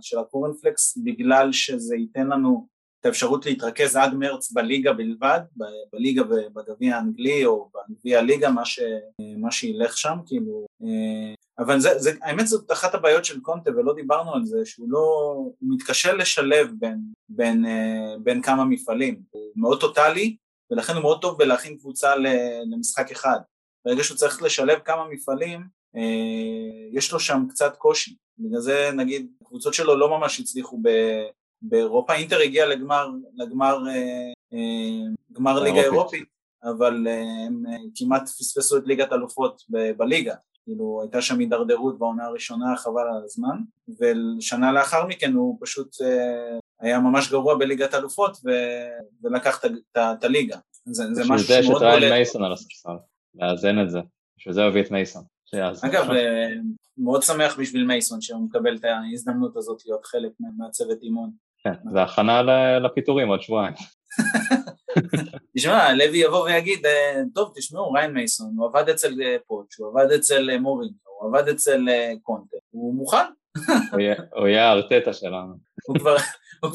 של 0.00 0.18
הקורנפלקס 0.18 0.98
בגלל 1.04 1.52
שזה 1.52 1.96
ייתן 1.96 2.26
לנו 2.26 2.66
את 3.00 3.06
האפשרות 3.06 3.46
להתרכז 3.46 3.96
עד 3.96 4.14
מרץ 4.14 4.52
בליגה 4.52 4.92
בלבד, 4.92 5.40
בליגה 5.92 6.22
ובגביע 6.22 6.96
האנגלי 6.96 7.46
או 7.46 7.70
בגביע 7.74 8.18
הליגה, 8.18 8.50
מה, 8.50 8.64
ש, 8.64 8.80
מה 9.38 9.50
שילך 9.50 9.98
שם, 9.98 10.18
כאילו, 10.26 10.66
אה, 10.82 11.34
אבל 11.58 11.80
זה, 11.80 11.98
זה, 11.98 12.10
האמת 12.22 12.46
זאת 12.46 12.72
אחת 12.72 12.94
הבעיות 12.94 13.24
של 13.24 13.40
קונטה 13.40 13.70
ולא 13.70 13.94
דיברנו 13.94 14.34
על 14.34 14.44
זה, 14.44 14.58
שהוא 14.64 14.86
לא, 14.90 14.98
הוא 15.36 15.54
מתקשה 15.60 16.12
לשלב 16.12 16.70
בין, 16.78 16.98
בין, 17.28 17.66
אה, 17.66 18.14
בין 18.22 18.42
כמה 18.42 18.64
מפעלים, 18.64 19.22
הוא 19.30 19.52
מאוד 19.56 19.80
טוטאלי 19.80 20.36
ולכן 20.70 20.92
הוא 20.92 21.02
מאוד 21.02 21.20
טוב 21.20 21.38
בלהכין 21.38 21.78
קבוצה 21.78 22.14
למשחק 22.72 23.10
אחד, 23.10 23.38
ברגע 23.84 24.04
שהוא 24.04 24.16
צריך 24.16 24.42
לשלב 24.42 24.78
כמה 24.78 25.08
מפעלים, 25.08 25.60
אה, 25.96 26.88
יש 26.92 27.12
לו 27.12 27.20
שם 27.20 27.46
קצת 27.48 27.76
קושי, 27.76 28.16
בגלל 28.38 28.60
זה 28.60 28.90
נגיד 28.96 29.30
קבוצות 29.44 29.74
שלו 29.74 29.96
לא 29.96 30.18
ממש 30.18 30.40
הצליחו 30.40 30.78
ב, 30.82 30.88
באירופה, 31.62 32.14
אינטר 32.14 32.40
הגיע 32.40 32.66
לגמר, 32.66 33.08
לגמר 33.34 33.88
אה, 33.88 34.32
אה, 34.52 35.12
גמר 35.32 35.62
ליגה 35.62 35.80
אירופית, 35.80 36.28
אבל 36.64 37.06
הם 37.46 37.64
כמעט 37.94 38.22
פספסו 38.22 38.76
את 38.76 38.82
ליגת 38.86 39.12
אלופות 39.12 39.62
בליגה, 39.96 40.34
כאילו 40.64 41.00
הייתה 41.02 41.22
שם 41.22 41.38
הידרדרות 41.38 41.98
בעונה 41.98 42.24
הראשונה 42.24 42.76
חבל 42.76 43.02
על 43.16 43.24
הזמן, 43.24 43.56
ושנה 44.00 44.72
לאחר 44.72 45.06
מכן 45.06 45.32
הוא 45.32 45.58
פשוט 45.60 45.96
היה 46.84 46.98
ממש 46.98 47.30
גרוע 47.30 47.58
בליגת 47.58 47.94
אלופות 47.94 48.36
ולקח 49.22 49.64
את 49.96 50.24
הליגה. 50.24 50.56
זה, 50.86 51.04
זה 51.14 51.22
משהו 51.28 51.46
שמאוד 51.46 51.62
בולט. 51.62 51.62
בשביל 51.62 51.62
זה 51.62 51.70
יש 51.70 51.76
את 51.76 51.82
ריין 52.00 52.12
מייסון 52.12 52.44
על 52.44 52.52
הספסל, 52.52 52.96
לאזן 53.34 53.82
את 53.82 53.90
זה, 53.90 53.98
בשביל 54.38 54.54
זה 54.54 54.60
הוא 54.60 54.68
הביא 54.68 54.82
את 54.82 54.90
מייסון. 54.90 55.22
אגב, 55.82 56.06
מאוד 56.98 57.22
שמח 57.22 57.58
בשביל 57.58 57.84
מייסון 57.84 58.20
שהוא 58.20 58.44
מקבל 58.44 58.76
את 58.76 58.84
ההזדמנות 58.84 59.56
הזאת 59.56 59.78
להיות 59.86 60.04
חלק 60.04 60.32
מהצוות 60.58 60.98
אימון. 61.02 61.30
כן, 61.64 61.90
זה 61.92 62.02
הכנה 62.02 62.42
לפיטורים 62.78 63.28
עוד 63.28 63.42
שבועיים. 63.42 63.74
תשמע, 65.56 65.92
לוי 65.92 66.18
יבוא 66.18 66.44
ויגיד, 66.44 66.86
אה, 66.86 67.22
טוב, 67.34 67.52
תשמעו, 67.54 67.92
ריין 67.92 68.12
מייסון, 68.12 68.54
הוא 68.56 68.66
עבד 68.66 68.88
אצל 68.88 69.22
אה, 69.22 69.36
פוטש, 69.46 69.76
הוא 69.76 69.88
עבד 69.88 70.12
אצל 70.12 70.50
אה, 70.50 70.58
מורינג, 70.58 70.92
הוא 71.04 71.28
עבד 71.28 71.48
אצל 71.48 71.86
קונטה, 72.22 72.56
הוא 72.70 72.94
מוכן. 72.94 73.26
הוא 74.34 74.46
יהיה 74.46 74.68
הארטטה 74.68 75.12
שלנו. 75.12 75.54
הוא 76.62 76.70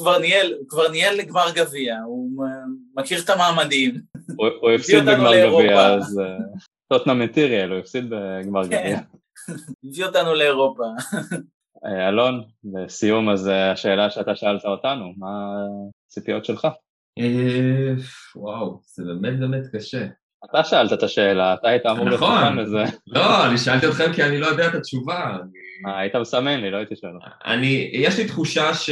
כבר 0.68 0.88
ניהל 0.88 1.14
לגמר 1.16 1.50
גביע, 1.54 1.98
הוא 2.06 2.46
מכיר 2.96 3.20
את 3.24 3.30
המעמדים. 3.30 4.00
הוא 4.36 4.70
הפסיד 4.70 5.04
בגמר 5.04 5.46
גביע, 5.46 5.94
אז 5.94 6.20
טוטנה 6.88 7.14
מטיריאל, 7.14 7.70
הוא 7.70 7.78
הפסיד 7.78 8.04
בגמר 8.10 8.64
כן. 8.64 8.68
גביע. 8.68 9.00
הביא 9.84 10.04
אותנו 10.04 10.34
לאירופה. 10.34 10.84
אה, 11.84 12.08
אלון, 12.08 12.44
לסיום 12.74 13.30
אז 13.30 13.48
אה, 13.48 13.72
השאלה 13.72 14.10
שאתה 14.10 14.36
שאלת 14.36 14.64
אותנו, 14.64 15.12
מה 15.16 15.54
הציפיות 16.06 16.44
שלך? 16.44 16.68
אה, 17.18 17.92
וואו, 18.36 18.80
זה 18.84 19.04
באמת 19.04 19.40
באמת 19.40 19.62
קשה. 19.72 20.06
אתה 20.44 20.64
שאלת 20.64 20.92
את 20.92 21.02
השאלה, 21.02 21.54
אתה 21.54 21.68
היית 21.68 21.86
אמור 21.86 22.04
להיות 22.04 22.20
נכון, 22.22 22.58
לזה. 22.58 22.84
לא, 23.06 23.46
אני 23.46 23.58
שאלתי 23.58 23.88
אתכם 23.88 24.12
כי 24.12 24.22
אני 24.22 24.38
לא 24.38 24.46
יודע 24.46 24.68
את 24.68 24.74
התשובה. 24.74 25.36
היית 25.86 26.16
מסמן 26.16 26.60
לי, 26.60 26.70
לא 26.70 26.76
הייתי 26.76 26.96
שואל. 26.96 27.12
אני, 27.44 27.90
יש 27.92 28.18
לי 28.18 28.26
תחושה 28.26 28.74
ש... 28.74 28.90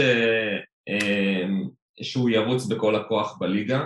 שהוא 2.03 2.30
ירוץ 2.30 2.66
בכל 2.66 2.96
הכוח 2.96 3.38
בליגה, 3.40 3.84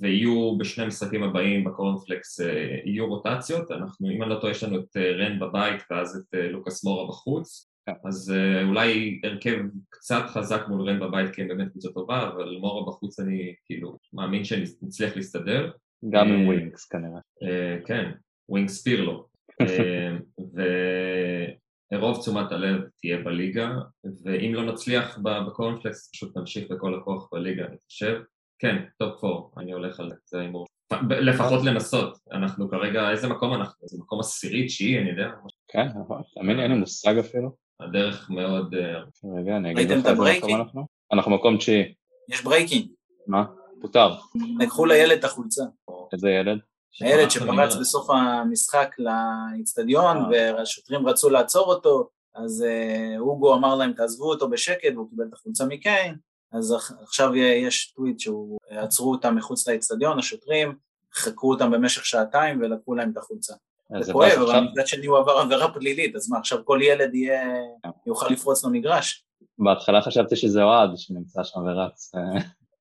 ויהיו 0.00 0.58
בשני 0.58 0.84
המשחקים 0.84 1.22
הבאים 1.22 1.64
בקורנפלקס 1.64 2.40
יהיו 2.84 3.06
רוטציות, 3.06 3.70
אנחנו, 3.70 4.10
אם 4.10 4.22
אני 4.22 4.30
לא 4.30 4.34
טועה, 4.40 4.50
יש 4.50 4.64
לנו 4.64 4.78
את 4.78 4.96
רן 4.96 5.38
בבית 5.38 5.82
ואז 5.90 6.16
את 6.16 6.38
לוקאס 6.52 6.84
מורה 6.84 7.08
בחוץ, 7.08 7.70
כן. 7.86 7.92
אז 8.08 8.34
אולי 8.64 9.20
הרכב 9.24 9.58
קצת 9.88 10.22
חזק 10.26 10.62
מול 10.68 10.88
רן 10.88 11.00
בבית 11.00 11.34
כי 11.34 11.42
הם 11.42 11.48
באמת 11.48 11.68
קבוצה 11.68 11.88
טובה, 11.88 12.28
אבל 12.28 12.56
מורה 12.60 12.86
בחוץ 12.86 13.20
אני 13.20 13.54
כאילו 13.66 13.98
מאמין 14.12 14.44
שנצליח 14.44 15.16
להסתדר. 15.16 15.70
גם 16.08 16.28
עם 16.28 16.46
ווינגס 16.46 16.88
כנראה. 16.88 17.20
כן, 17.86 18.10
ווינגס 18.48 18.82
פירלו. 18.82 19.26
ורוב 21.92 22.18
תשומת 22.20 22.52
הלב 22.52 22.80
תהיה 23.00 23.18
בליגה, 23.18 23.70
ואם 24.24 24.54
לא 24.54 24.72
נצליח 24.72 25.18
בקורנפלקס 25.18 26.10
פשוט 26.12 26.36
נמשיך 26.36 26.70
בכל 26.70 26.94
הכוח 26.94 27.28
בליגה, 27.32 27.64
אני 27.64 27.76
חושב. 27.86 28.20
כן, 28.58 28.76
טופ 28.98 29.24
4, 29.24 29.62
אני 29.62 29.72
הולך 29.72 30.00
על 30.00 30.10
זה 30.24 30.38
ההימור. 30.38 30.66
לפחות 31.10 31.64
לנסות, 31.64 32.18
אנחנו 32.32 32.70
כרגע, 32.70 33.10
איזה 33.10 33.28
מקום 33.28 33.54
אנחנו? 33.54 33.82
איזה 33.82 33.98
מקום 34.00 34.20
עשירי, 34.20 34.66
תשיעי, 34.66 34.98
אני 34.98 35.10
יודע. 35.10 35.30
כן, 35.68 35.86
נכון, 36.02 36.22
תאמין 36.34 36.56
לי, 36.56 36.62
אין 36.62 36.72
לי 36.72 36.78
מושג 36.78 37.18
אפילו. 37.18 37.50
הדרך 37.80 38.30
מאוד... 38.30 38.74
אה, 38.74 39.00
רגע, 39.38 39.56
אני 39.56 39.72
אגיד 39.72 39.90
לך 39.90 39.96
איזה 39.96 40.12
מקום 40.12 40.60
אנחנו. 40.60 40.86
אנחנו 41.12 41.30
מקום 41.30 41.56
תשיעי. 41.56 41.94
יש 42.28 42.44
ברייקינג. 42.44 42.86
מה? 43.26 43.44
פוטר. 43.80 44.14
לקחו 44.60 44.86
לילד 44.86 45.18
את 45.18 45.24
החולצה. 45.24 45.64
איזה 46.12 46.30
ילד? 46.30 46.58
הילד 47.00 47.30
שפרץ 47.30 47.74
בסוף 47.74 48.10
המשחק 48.10 48.96
לאיצטדיון, 48.98 50.16
אה. 50.16 50.28
והשוטרים 50.30 51.08
רצו 51.08 51.30
לעצור 51.30 51.66
אותו, 51.66 52.08
אז 52.34 52.64
אה, 52.68 53.18
אוגו 53.18 53.54
אמר 53.54 53.74
להם 53.74 53.92
תעזבו 53.92 54.30
אותו 54.30 54.50
בשקט, 54.50 54.94
והוא 54.94 55.10
קיבל 55.10 55.24
את 55.28 55.32
החולצה 55.32 55.64
מקיין, 55.64 56.16
אז 56.52 56.76
עכשיו 57.02 57.36
יש 57.36 57.92
טוויט 57.96 58.20
שהוא, 58.20 58.58
עצרו 58.70 59.10
אותם 59.10 59.36
מחוץ 59.36 59.68
לאצטדיון, 59.68 60.18
השוטרים, 60.18 60.74
חקרו 61.14 61.52
אותם 61.52 61.70
במשך 61.70 62.06
שעתיים 62.06 62.60
ולקחו 62.60 62.94
להם 62.94 63.10
את 63.12 63.16
החולצה. 63.16 63.54
זה 64.00 64.12
כואב, 64.12 64.38
אבל 64.38 64.60
מצד 64.60 64.86
שני 64.86 65.06
הוא 65.06 65.18
עבר 65.18 65.32
עבירה 65.32 65.72
פלילית, 65.74 66.16
אז 66.16 66.30
מה, 66.30 66.38
עכשיו 66.38 66.64
כל 66.64 66.78
ילד 66.82 67.14
יהיה, 67.14 67.54
יוכל 68.06 68.26
לפרוץ 68.32 68.64
למגרש? 68.64 69.24
בהתחלה 69.58 70.02
חשבתי 70.02 70.36
שזה 70.36 70.62
אוהד 70.62 70.90
שנמצא 70.96 71.44
שם 71.44 71.60
ורץ. 71.60 72.12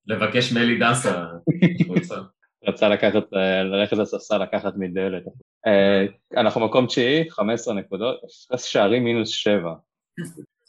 לבקש 0.07 0.53
מלי 0.53 0.79
דסה. 0.79 1.25
רצה 2.67 2.89
לקחת, 2.89 3.23
ללכת 3.71 3.97
לספסל 3.97 4.37
לקחת 4.37 4.73
מדלת. 4.77 5.23
אה, 5.67 6.05
אנחנו 6.37 6.61
מקום 6.61 6.85
תשיעי, 6.85 7.31
15 7.31 7.73
נקודות, 7.73 8.19
שערים 8.57 9.03
מינוס 9.03 9.29
7. 9.29 9.73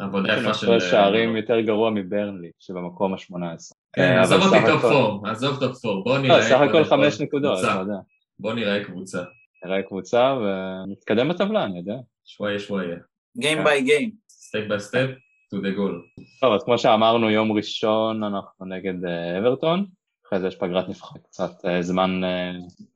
עבודה 0.01 0.33
יפה 0.33 0.55
של... 0.55 0.67
הפרש 0.67 0.91
שערים 0.91 1.37
יותר 1.37 1.61
גרוע 1.61 1.91
מברנלי, 1.91 2.51
שבמקום 2.59 3.15
ה-18. 3.15 3.75
כן, 3.93 4.03
אה, 4.03 4.21
עזוב 4.21 4.43
אותי 4.43 4.67
top 4.67 4.85
4, 4.85 5.31
עזוב 5.31 5.61
top 5.61 5.85
4, 5.85 6.03
בוא 6.05 6.19
נראה... 6.19 6.39
לא, 6.39 6.43
סך 6.43 6.61
הכל 6.61 6.85
חמש 6.85 7.21
נקודות, 7.21 7.59
אתה 7.59 7.79
יודע. 7.81 7.99
בוא 8.39 8.53
נראה 8.53 8.85
קבוצה. 8.85 9.23
נראה 9.65 9.83
קבוצה 9.83 10.35
ונתקדם 10.35 11.29
בטבלה, 11.29 11.65
אני 11.65 11.79
יודע. 11.79 11.97
שוואיה 12.25 12.59
שוואיה. 12.59 12.97
Game 13.39 13.67
by 13.67 13.87
game. 13.89 14.11
step 14.29 14.69
by 14.69 14.81
step, 14.81 15.11
to 15.51 15.57
the 15.57 15.77
goal. 15.77 16.25
טוב, 16.41 16.53
אז 16.53 16.65
כמו 16.65 16.79
שאמרנו, 16.79 17.31
יום 17.31 17.53
ראשון 17.53 18.23
אנחנו 18.23 18.67
נגד 18.67 19.05
אה, 19.05 19.39
אברטון, 19.39 19.87
אחרי 20.27 20.41
זה 20.41 20.47
יש 20.47 20.57
פגרת 20.57 20.89
נבחרת, 20.89 21.23
קצת 21.27 21.65
אה, 21.65 21.83
זמן 21.83 22.21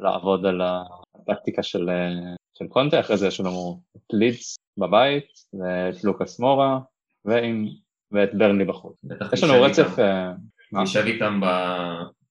לעבוד 0.00 0.46
על 0.46 0.60
הטקטיקה 1.14 1.62
של 1.62 1.88
קונטה, 2.68 3.00
אחרי 3.00 3.16
זה 3.16 3.26
יש 3.26 3.40
לנו 3.40 3.80
את 3.96 4.12
לידס 4.12 4.56
בבית, 4.78 5.26
ואת 5.60 6.04
לוקאס 6.04 6.40
מורה, 6.40 6.78
ועם, 7.24 7.68
ואת 8.12 8.34
ברנלי 8.34 8.64
בחוץ. 8.64 8.96
יש 9.32 9.44
לנו 9.44 9.62
רצף... 9.62 9.96
נשב 10.72 11.00
אה, 11.00 11.06
איתם 11.06 11.40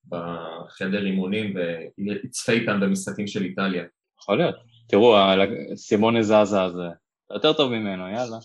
בחדר 0.10 1.06
אימונים 1.06 1.54
ויצפה 1.98 2.52
איתם 2.52 2.80
במשחקים 2.80 3.28
של 3.28 3.44
איטליה. 3.44 3.84
יכול 4.20 4.38
להיות. 4.38 4.56
תראו, 4.88 5.16
סימונה 5.76 6.24
זאזה 6.24 6.70
זה 6.70 6.88
יותר 7.34 7.54
טוב 7.54 7.72
ממנו, 7.72 8.10
יאללה. 8.10 8.38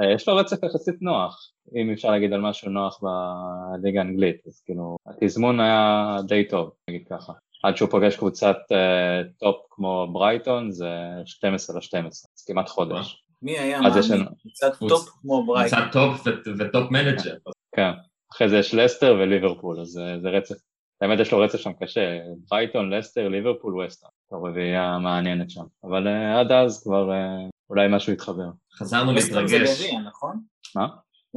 אה, 0.00 0.12
יש 0.12 0.28
לו 0.28 0.36
רצף 0.36 0.62
יחסית 0.64 1.02
נוח, 1.02 1.50
אם 1.76 1.90
אפשר 1.92 2.10
להגיד 2.10 2.32
על 2.32 2.40
משהו 2.40 2.70
נוח 2.70 3.00
בליגה 3.02 4.00
האנגלית, 4.00 4.36
אז 4.46 4.62
כאילו, 4.64 4.96
התזמון 5.06 5.60
היה 5.60 6.16
די 6.26 6.48
טוב, 6.48 6.70
נגיד 6.90 7.02
ככה. 7.10 7.32
עד 7.62 7.76
שהוא 7.76 7.90
פוגש 7.90 8.16
קבוצת 8.16 8.56
אה, 8.56 9.38
top 9.38 9.56
כמו 9.70 10.08
ברייטון 10.12 10.70
זה 10.70 10.90
12 11.24 11.76
ל-12, 11.76 12.06
אז 12.08 12.44
כמעט 12.46 12.68
חודש. 12.68 13.24
מי 13.42 13.58
היה 13.58 13.80
מאמין? 13.80 14.26
קבוצת 14.42 14.72
top 14.88 15.08
כמו 15.08 15.46
ברייטון. 15.46 15.78
קבוצת 15.78 15.92
טופ 15.92 16.26
וטופ 16.58 16.90
מנג'ר. 16.90 17.34
כן, 17.76 17.90
אחרי 18.32 18.48
זה 18.48 18.56
יש 18.56 18.74
לסטר 18.74 19.16
וליברפול, 19.20 19.80
אז 19.80 19.88
זה 20.22 20.28
רצף, 20.28 20.54
האמת 21.00 21.20
יש 21.20 21.32
לו 21.32 21.38
רצף 21.38 21.58
שם 21.58 21.72
קשה, 21.72 22.18
ברייטון, 22.50 22.90
לסטר, 22.90 23.28
ליברפול, 23.28 23.80
וסטר, 23.80 24.06
רביעייה 24.32 24.98
מעניינת 24.98 25.50
שם, 25.50 25.64
אבל 25.84 26.06
uh, 26.06 26.40
עד 26.40 26.52
אז 26.52 26.82
כבר 26.82 27.10
uh, 27.10 27.50
אולי 27.70 27.86
משהו 27.90 28.12
יתחבר. 28.12 28.50
חזרנו 28.72 29.12
להתרגש. 29.12 29.52
וסטם 29.52 29.66
זה 29.66 29.84
גביע, 29.84 30.00
נכון? 30.00 30.40
מה? 30.76 30.88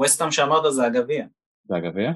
וסטם 0.04 0.32
שאמרת 0.32 0.74
זה 0.74 0.86
הגביע. 0.86 1.26
זה 1.66 1.76
הגביע? 1.76 2.12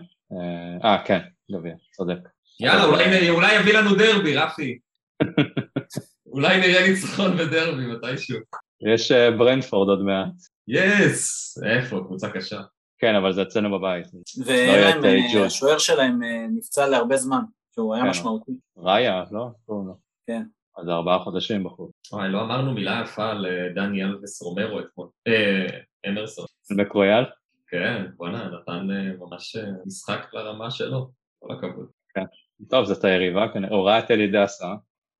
אה, 0.84 1.04
כן, 1.06 1.20
גביע, 1.52 1.76
צודק. 1.92 2.20
יאללה, 2.60 2.86
אולי, 2.86 3.30
אולי 3.30 3.56
יביא 3.56 3.74
לנו 3.74 3.96
דרבי, 3.96 4.38
רפי. 4.38 4.80
אולי 6.34 6.58
נראה 6.58 6.88
ניצחון 6.88 7.38
בדרבי 7.38 7.86
מתישהו. 7.86 8.40
יש 8.94 9.12
אה, 9.12 9.32
ברנדפורד 9.32 9.90
עוד 9.90 10.02
מעט. 10.02 10.34
יס! 10.68 11.58
איפה? 11.64 12.00
קבוצה 12.06 12.30
קשה. 12.30 12.62
כן, 12.98 13.16
אבל 13.16 13.34
זה 13.34 13.42
אצלנו 13.42 13.80
בבית. 13.80 14.08
ואין 14.46 14.98
לא 15.02 15.08
אה, 15.08 15.74
אה, 15.74 15.80
שלהם 15.80 16.24
אה, 16.24 16.46
נפצע 16.50 16.88
להרבה 16.88 17.18
זמן, 17.18 17.42
שהוא 17.76 17.96
היה 17.96 18.04
כן. 18.04 18.10
משמעותי. 18.10 18.52
ראיה, 18.78 19.24
לא? 19.32 19.48
קוראים 19.66 19.88
לו. 19.88 19.98
כן. 20.28 20.44
אז 20.78 20.90
ארבעה 20.90 21.20
חודשים 21.20 21.64
בחוץ. 21.64 21.92
וואי, 22.12 22.30
לא 22.30 22.42
אמרנו 22.42 22.74
מילה 22.74 23.02
יפה 23.04 23.30
על 23.30 23.46
אה, 23.46 23.70
דני 23.76 24.04
אלווס 24.04 24.42
רומרו 24.42 24.80
אתמול. 24.80 25.08
אה, 25.28 25.80
אמרסון. 26.10 26.46
מקרויאל? 26.72 27.24
כן, 27.68 28.06
בואנה, 28.18 28.50
נתן 28.50 28.88
אה, 28.92 29.12
ממש 29.20 29.56
אה, 29.56 29.72
משחק 29.86 30.34
לרמה 30.34 30.72
שלו. 30.72 31.10
כל 31.40 31.54
הכבוד. 31.54 31.88
טוב, 32.70 32.86
זאת 32.86 33.04
היריבה, 33.04 33.48
כנראה. 33.54 33.76
הוא 33.76 33.86
ראה 33.86 34.00
את 34.00 34.12
אלי 34.12 34.28
דסה, 34.28 34.74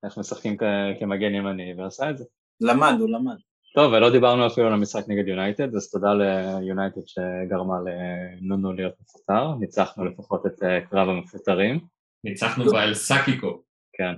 איך 0.04 0.18
משחקים 0.18 0.56
כמגן 0.98 1.34
ימני, 1.34 1.74
ועשה 1.78 2.10
את 2.10 2.18
זה. 2.18 2.24
למד, 2.60 2.94
הוא 3.00 3.10
למד. 3.10 3.36
טוב, 3.74 3.92
ולא 3.92 4.10
דיברנו 4.10 4.46
אפילו 4.46 4.66
על 4.66 4.72
המשחק 4.72 5.04
נגד 5.08 5.28
יונייטד, 5.28 5.74
אז 5.74 5.90
תודה 5.90 6.14
ליונייטד 6.14 7.00
שגרמה 7.06 7.74
לנונו 7.84 8.72
להיות 8.72 8.94
מפוטר. 9.00 9.54
ניצחנו 9.54 10.04
לפחות 10.04 10.46
את 10.46 10.62
קרב 10.90 11.08
המפוטרים. 11.08 11.80
ניצחנו 12.24 12.64
באל 12.64 12.94
סאקיקו. 12.94 13.62
כן. 13.98 14.14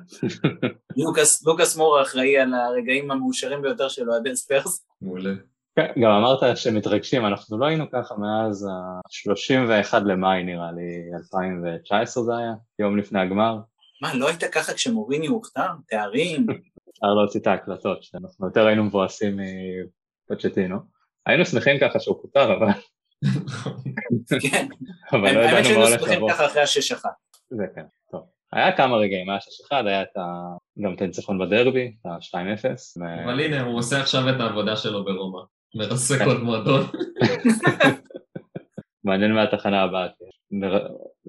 לוקאס, 1.05 1.47
לוקאס 1.47 1.76
מורה 1.76 2.03
אחראי 2.03 2.39
על 2.39 2.55
הרגעים 2.55 3.11
המאושרים 3.11 3.62
ביותר 3.62 3.89
של 3.89 4.11
אוהדי 4.11 4.37
ספרס. 4.36 4.86
מעולה. 5.03 5.35
כן, 5.76 6.01
גם 6.03 6.11
אמרת 6.11 6.57
שמתרגשים, 6.57 7.26
אנחנו 7.26 7.59
לא 7.59 7.66
היינו 7.66 7.85
ככה 7.93 8.14
מאז 8.14 8.66
ה-31 8.66 9.99
למאי 10.05 10.43
נראה 10.43 10.72
לי, 10.72 11.16
2019 11.18 12.24
זה 12.24 12.37
היה, 12.37 12.53
יום 12.79 12.97
לפני 12.97 13.20
הגמר. 13.20 13.59
מה, 14.03 14.14
לא 14.14 14.29
היית 14.29 14.45
ככה 14.45 14.74
כשמוריניו 14.74 15.26
הוכתר? 15.26 15.68
תארים? 15.89 16.47
אפשר 16.91 17.07
להוציא 17.07 17.41
את 17.41 17.47
ההקלטות, 17.47 18.03
שאנחנו 18.03 18.47
יותר 18.47 18.66
היינו 18.66 18.85
מבואסים 18.85 19.41
מפוצ'טינו. 20.31 20.76
היינו 21.26 21.45
שמחים 21.45 21.76
ככה 21.81 22.01
שהוא 22.01 22.16
פוטר, 22.22 22.57
אבל, 22.57 22.66
כן. 24.51 24.68
אבל 25.12 25.35
לא 25.35 25.41
האמת 25.41 25.51
ידענו 25.51 25.59
מה 25.59 25.64
שהיינו 25.64 25.87
הולך 25.87 26.01
שמחים 26.01 26.16
לבוא. 26.16 26.31
ככה 26.31 26.47
אחרי 26.47 26.62
השש 26.62 26.93
אחת. 26.93 27.11
זה 27.51 27.64
כן. 27.74 27.85
היה 28.53 28.76
כמה 28.76 28.96
רגעים, 28.96 29.30
היה 29.30 29.38
6-1, 29.38 29.86
היה 29.86 30.03
את 30.03 30.16
ה... 30.16 30.22
גם 30.82 30.94
את 30.94 31.03
הניצחון 31.03 31.38
בדרבי, 31.38 31.92
את 32.01 32.07
ה-2-0. 32.07 32.64
ו- 33.01 33.24
אבל 33.24 33.40
הנה, 33.40 33.62
הוא 33.62 33.78
עושה 33.78 34.01
עכשיו 34.01 34.28
את 34.30 34.40
העבודה 34.40 34.76
שלו 34.76 35.05
ברומא. 35.05 35.40
מרסק 35.74 36.18
כן. 36.18 36.24
עוד 36.24 36.42
מועדון. 36.42 36.82
מעניין 39.05 39.32
מה 39.32 39.42
התחנה 39.42 39.82
הבאה. 39.82 40.07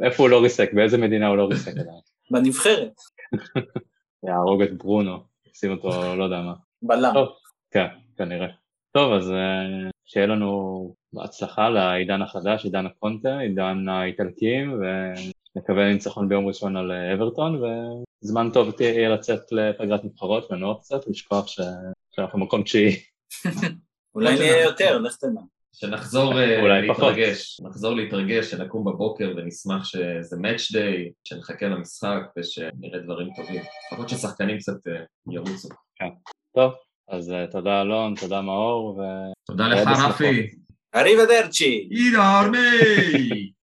איפה 0.04 0.24
הוא 0.24 0.30
לא 0.30 0.42
ריסק, 0.42 0.74
באיזה 0.74 0.98
מדינה 0.98 1.28
הוא 1.28 1.38
לא 1.38 1.48
ריסק 1.48 1.72
עדיין. 1.72 2.00
בנבחרת, 2.32 2.94
יהרוג 4.28 4.62
את 4.62 4.78
ברונו, 4.78 5.20
שים 5.54 5.72
אותו 5.72 6.16
לא 6.16 6.24
יודע 6.24 6.42
מה. 6.42 6.54
בלם. 6.82 7.14
כן, 7.72 7.88
כנראה. 8.18 8.48
טוב, 8.92 9.14
אז 9.14 9.32
אה, 9.32 9.90
שיהיה 10.06 10.28
לנו 10.28 10.94
בהצלחה 11.14 11.70
לעידן 11.70 12.22
החדש, 12.22 12.66
עידן 12.66 12.86
הקונטה, 12.86 13.40
עידן 13.40 13.90
האיטלקים, 13.90 14.82
ונקווה 15.60 15.94
ניצחון 15.94 16.30
ביום 16.30 16.48
ראשון 16.48 16.78
על 16.78 16.92
אה, 16.92 17.14
אברטון, 17.14 17.62
וזמן 18.24 18.50
טוב 18.54 18.72
תהיה 18.72 19.10
לצאת 19.10 19.52
לפגרת 19.52 20.04
נבחרות, 20.04 20.52
לנוח 20.52 20.80
קצת, 20.82 21.08
לשכוח 21.08 21.48
ש... 21.48 21.60
שאנחנו 22.16 22.40
מקום 22.40 22.64
תשיעי. 22.64 22.96
אולי 24.16 24.36
נהיה 24.36 24.64
יותר, 24.64 24.98
לך 24.98 25.16
תדע. 25.16 25.42
שנחזור 25.74 26.40
אה. 26.40 26.82
להתרגש, 26.82 27.60
נחזור 27.62 27.96
להתרגש, 27.96 28.52
שנקום 28.52 28.86
בבוקר 28.86 29.34
ונשמח 29.38 29.86
שזה 29.86 30.36
match 30.36 30.76
day, 30.76 31.12
שנחכה 31.24 31.66
למשחק 31.66 32.22
ושנראה 32.38 33.00
דברים 33.04 33.28
טובים. 33.36 33.62
לפחות 33.88 34.10
ששחקנים 34.10 34.58
קצת 34.58 34.88
אה, 34.88 35.04
ירוצו. 35.32 35.70
טוב, 36.56 36.72
אז 37.10 37.34
תודה 37.52 37.82
אלון, 37.82 38.14
תודה 38.20 38.42
מאור, 38.42 38.98
ו... 38.98 39.02
תודה 39.48 39.68
לך. 39.68 39.88
רפי. 40.10 40.50
אריבדרצ'י! 40.96 41.90
הנה 41.92 42.40
ארמי! 42.40 43.59